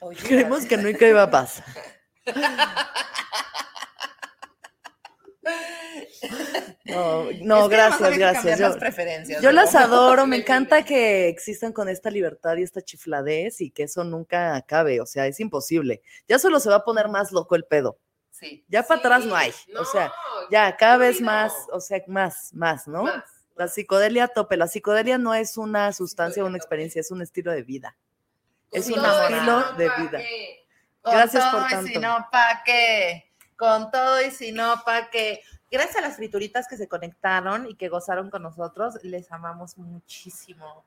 Oye, 0.00 0.20
Creemos 0.22 0.64
que 0.66 0.76
nunca 0.76 1.08
iba 1.08 1.24
a 1.24 1.30
pasar. 1.30 1.64
No, 6.84 7.24
no, 7.42 7.68
gracias, 7.68 8.16
gracias. 8.16 8.58
Yo, 8.60 8.68
las 8.68 8.76
preferencias. 8.76 9.42
yo 9.42 9.50
¿no? 9.50 9.56
las 9.56 9.74
adoro, 9.74 10.26
me 10.28 10.36
encanta 10.42 10.84
que 10.84 11.28
existan 11.28 11.72
con 11.72 11.88
esta 11.88 12.10
libertad 12.10 12.56
y 12.58 12.62
esta 12.62 12.80
chifladez 12.80 13.60
y 13.60 13.72
que 13.72 13.84
eso 13.84 14.04
nunca 14.04 14.54
acabe, 14.54 15.00
o 15.00 15.06
sea, 15.06 15.26
es 15.26 15.40
imposible. 15.40 16.00
Ya 16.28 16.38
solo 16.38 16.60
se 16.60 16.68
va 16.68 16.76
a 16.76 16.84
poner 16.84 17.08
más 17.08 17.32
loco 17.32 17.56
el 17.56 17.64
pedo. 17.64 17.98
Sí. 18.42 18.64
Ya 18.66 18.82
para 18.82 18.98
atrás 18.98 19.24
no 19.24 19.36
hay, 19.36 19.52
o 19.78 19.84
sea, 19.84 20.12
ya 20.50 20.76
cada 20.76 20.96
vez 20.96 21.20
más, 21.20 21.52
o 21.70 21.78
sea, 21.78 22.02
más, 22.08 22.52
más, 22.52 22.88
¿no? 22.88 23.04
La 23.54 23.68
psicodelia 23.68 24.24
a 24.24 24.28
tope, 24.28 24.56
la 24.56 24.66
psicodelia 24.66 25.16
no 25.16 25.32
es 25.32 25.56
una 25.56 25.92
sustancia 25.92 26.42
o 26.42 26.46
una 26.48 26.56
experiencia, 26.56 27.00
es 27.00 27.12
un 27.12 27.22
estilo 27.22 27.52
de 27.52 27.62
vida. 27.62 27.96
Es 28.72 28.86
un 28.86 28.98
estilo 28.98 29.72
de 29.74 29.88
¿pa' 29.88 29.96
vida. 29.96 30.20
Con 31.02 31.14
Gracias 31.14 31.50
todo 31.50 31.60
por 31.60 31.70
y 31.70 31.86
si 31.86 31.92
tanto. 31.92 32.00
no, 32.00 32.28
¿pa' 32.32 32.62
qué? 32.64 33.30
Con 33.56 33.90
todo 33.92 34.20
y 34.20 34.32
si 34.32 34.50
no, 34.50 34.82
¿pa' 34.84 35.08
qué? 35.10 35.40
Gracias 35.70 35.96
a 35.96 36.00
las 36.00 36.16
frituritas 36.16 36.66
que 36.66 36.76
se 36.76 36.88
conectaron 36.88 37.68
y 37.68 37.76
que 37.76 37.88
gozaron 37.88 38.28
con 38.28 38.42
nosotros, 38.42 38.98
les 39.04 39.30
amamos 39.30 39.78
muchísimo. 39.78 40.84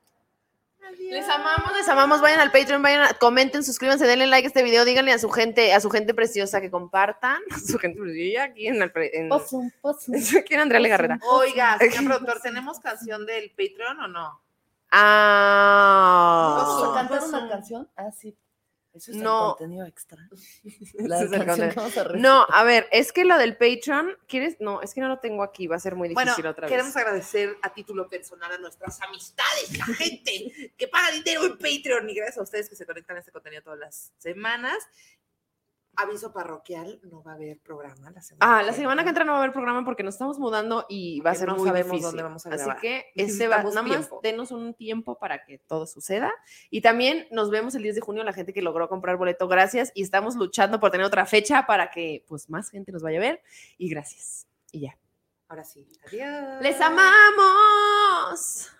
Les 0.98 1.28
amamos, 1.28 1.72
les 1.76 1.88
amamos. 1.88 2.20
Vayan 2.20 2.40
al 2.40 2.50
Patreon, 2.52 2.82
vayan, 2.82 3.02
a- 3.02 3.14
comenten, 3.14 3.62
suscríbanse, 3.64 4.06
denle 4.06 4.26
like 4.26 4.46
a 4.46 4.48
este 4.48 4.62
video, 4.62 4.84
díganle 4.84 5.12
a 5.12 5.18
su 5.18 5.28
gente, 5.30 5.72
a 5.72 5.80
su 5.80 5.90
gente 5.90 6.14
preciosa 6.14 6.60
que 6.60 6.70
compartan. 6.70 7.40
Su 7.66 7.78
gente 7.78 8.00
preciosa 8.00 8.44
aquí 8.44 8.66
en, 8.68 8.82
el, 8.82 8.92
en, 8.94 9.28
Possum, 9.28 9.70
possum. 9.80 10.14
aquí 10.38 10.54
en 10.54 10.60
Andrea 10.60 10.80
Legarreta. 10.80 11.18
Oiga, 11.30 11.78
señor 11.78 12.04
productor, 12.04 12.40
¿tenemos 12.40 12.80
canción 12.80 13.26
del 13.26 13.50
Patreon 13.50 14.00
o 14.00 14.08
no? 14.08 14.40
Ah. 14.90 16.54
¿Vamos 16.58 16.90
a 16.90 16.94
cantar 16.94 17.22
una 17.28 17.48
canción? 17.48 17.88
Ah, 17.96 18.10
sí. 18.12 18.36
Eso 18.96 19.10
es 19.10 19.16
el 19.18 19.22
No. 19.22 19.56
contenido 19.56 19.86
extra. 19.86 20.18
La 20.94 21.22
es 21.22 21.28
contenido. 21.30 21.82
a. 21.82 22.16
No, 22.16 22.46
a 22.48 22.64
ver, 22.64 22.88
es 22.92 23.12
que 23.12 23.24
lo 23.24 23.36
del 23.36 23.56
Patreon, 23.56 24.16
¿quieres? 24.26 24.56
No, 24.60 24.80
es 24.80 24.94
que 24.94 25.00
no 25.02 25.08
lo 25.08 25.18
tengo 25.18 25.42
aquí, 25.42 25.66
va 25.66 25.76
a 25.76 25.80
ser 25.80 25.94
muy 25.96 26.12
Bueno, 26.14 26.30
difícil 26.30 26.46
otra 26.46 26.62
vez. 26.66 26.70
queremos 26.70 26.96
agradecer 26.96 27.56
a 27.62 27.74
título 27.74 28.08
personal 28.08 28.50
a 28.52 28.58
nuestras 28.58 29.00
amistades, 29.02 29.76
la 29.76 29.84
gente 29.84 30.72
que 30.76 30.88
paga 30.88 31.10
dinero 31.12 31.44
en 31.44 31.58
Patreon 31.58 32.08
y 32.08 32.14
gracias 32.14 32.38
a 32.38 32.42
ustedes 32.42 32.68
que 32.70 32.76
se 32.76 32.86
conectan 32.86 33.16
a 33.16 33.20
este 33.20 33.32
contenido 33.32 33.62
todas 33.62 33.78
las 33.78 34.12
semanas. 34.18 34.76
Aviso 35.96 36.32
parroquial, 36.32 37.00
no 37.04 37.22
va 37.22 37.32
a 37.32 37.34
haber 37.36 37.58
programa 37.60 38.10
la 38.10 38.20
semana. 38.20 38.58
Ah, 38.58 38.62
la 38.62 38.72
semana 38.72 39.02
que 39.02 39.08
entra 39.08 39.24
no 39.24 39.32
va 39.32 39.38
a 39.38 39.42
haber 39.42 39.52
programa 39.54 39.84
porque 39.84 40.02
nos 40.02 40.14
estamos 40.14 40.38
mudando 40.38 40.84
y 40.88 41.20
va 41.20 41.30
a 41.30 41.34
ser 41.34 41.48
no 41.48 41.56
muy 41.56 41.66
sabemos 41.68 41.90
difícil. 41.92 42.06
dónde 42.08 42.22
vamos 42.22 42.44
a 42.46 42.50
Así 42.50 42.58
grabar. 42.58 42.80
que 42.80 43.06
este 43.14 43.48
va, 43.48 43.62
nada 43.62 43.82
más 43.82 43.90
tiempo. 43.90 44.20
denos 44.22 44.50
un 44.50 44.74
tiempo 44.74 45.18
para 45.18 45.44
que 45.44 45.58
todo 45.58 45.86
suceda. 45.86 46.32
Y 46.70 46.82
también 46.82 47.26
nos 47.30 47.50
vemos 47.50 47.74
el 47.74 47.82
10 47.82 47.94
de 47.94 48.00
junio, 48.02 48.24
la 48.24 48.32
gente 48.34 48.52
que 48.52 48.60
logró 48.62 48.88
comprar 48.88 49.16
boleto, 49.16 49.48
gracias. 49.48 49.90
Y 49.94 50.02
estamos 50.02 50.36
luchando 50.36 50.80
por 50.80 50.90
tener 50.90 51.06
otra 51.06 51.24
fecha 51.24 51.66
para 51.66 51.90
que 51.90 52.24
pues 52.28 52.50
más 52.50 52.68
gente 52.70 52.92
nos 52.92 53.02
vaya 53.02 53.18
a 53.18 53.22
ver. 53.22 53.42
Y 53.78 53.88
gracias. 53.88 54.46
Y 54.72 54.80
ya. 54.80 54.98
Ahora 55.48 55.64
sí. 55.64 55.88
Adiós. 56.06 56.60
¡Les 56.60 56.78
amamos! 56.80 58.70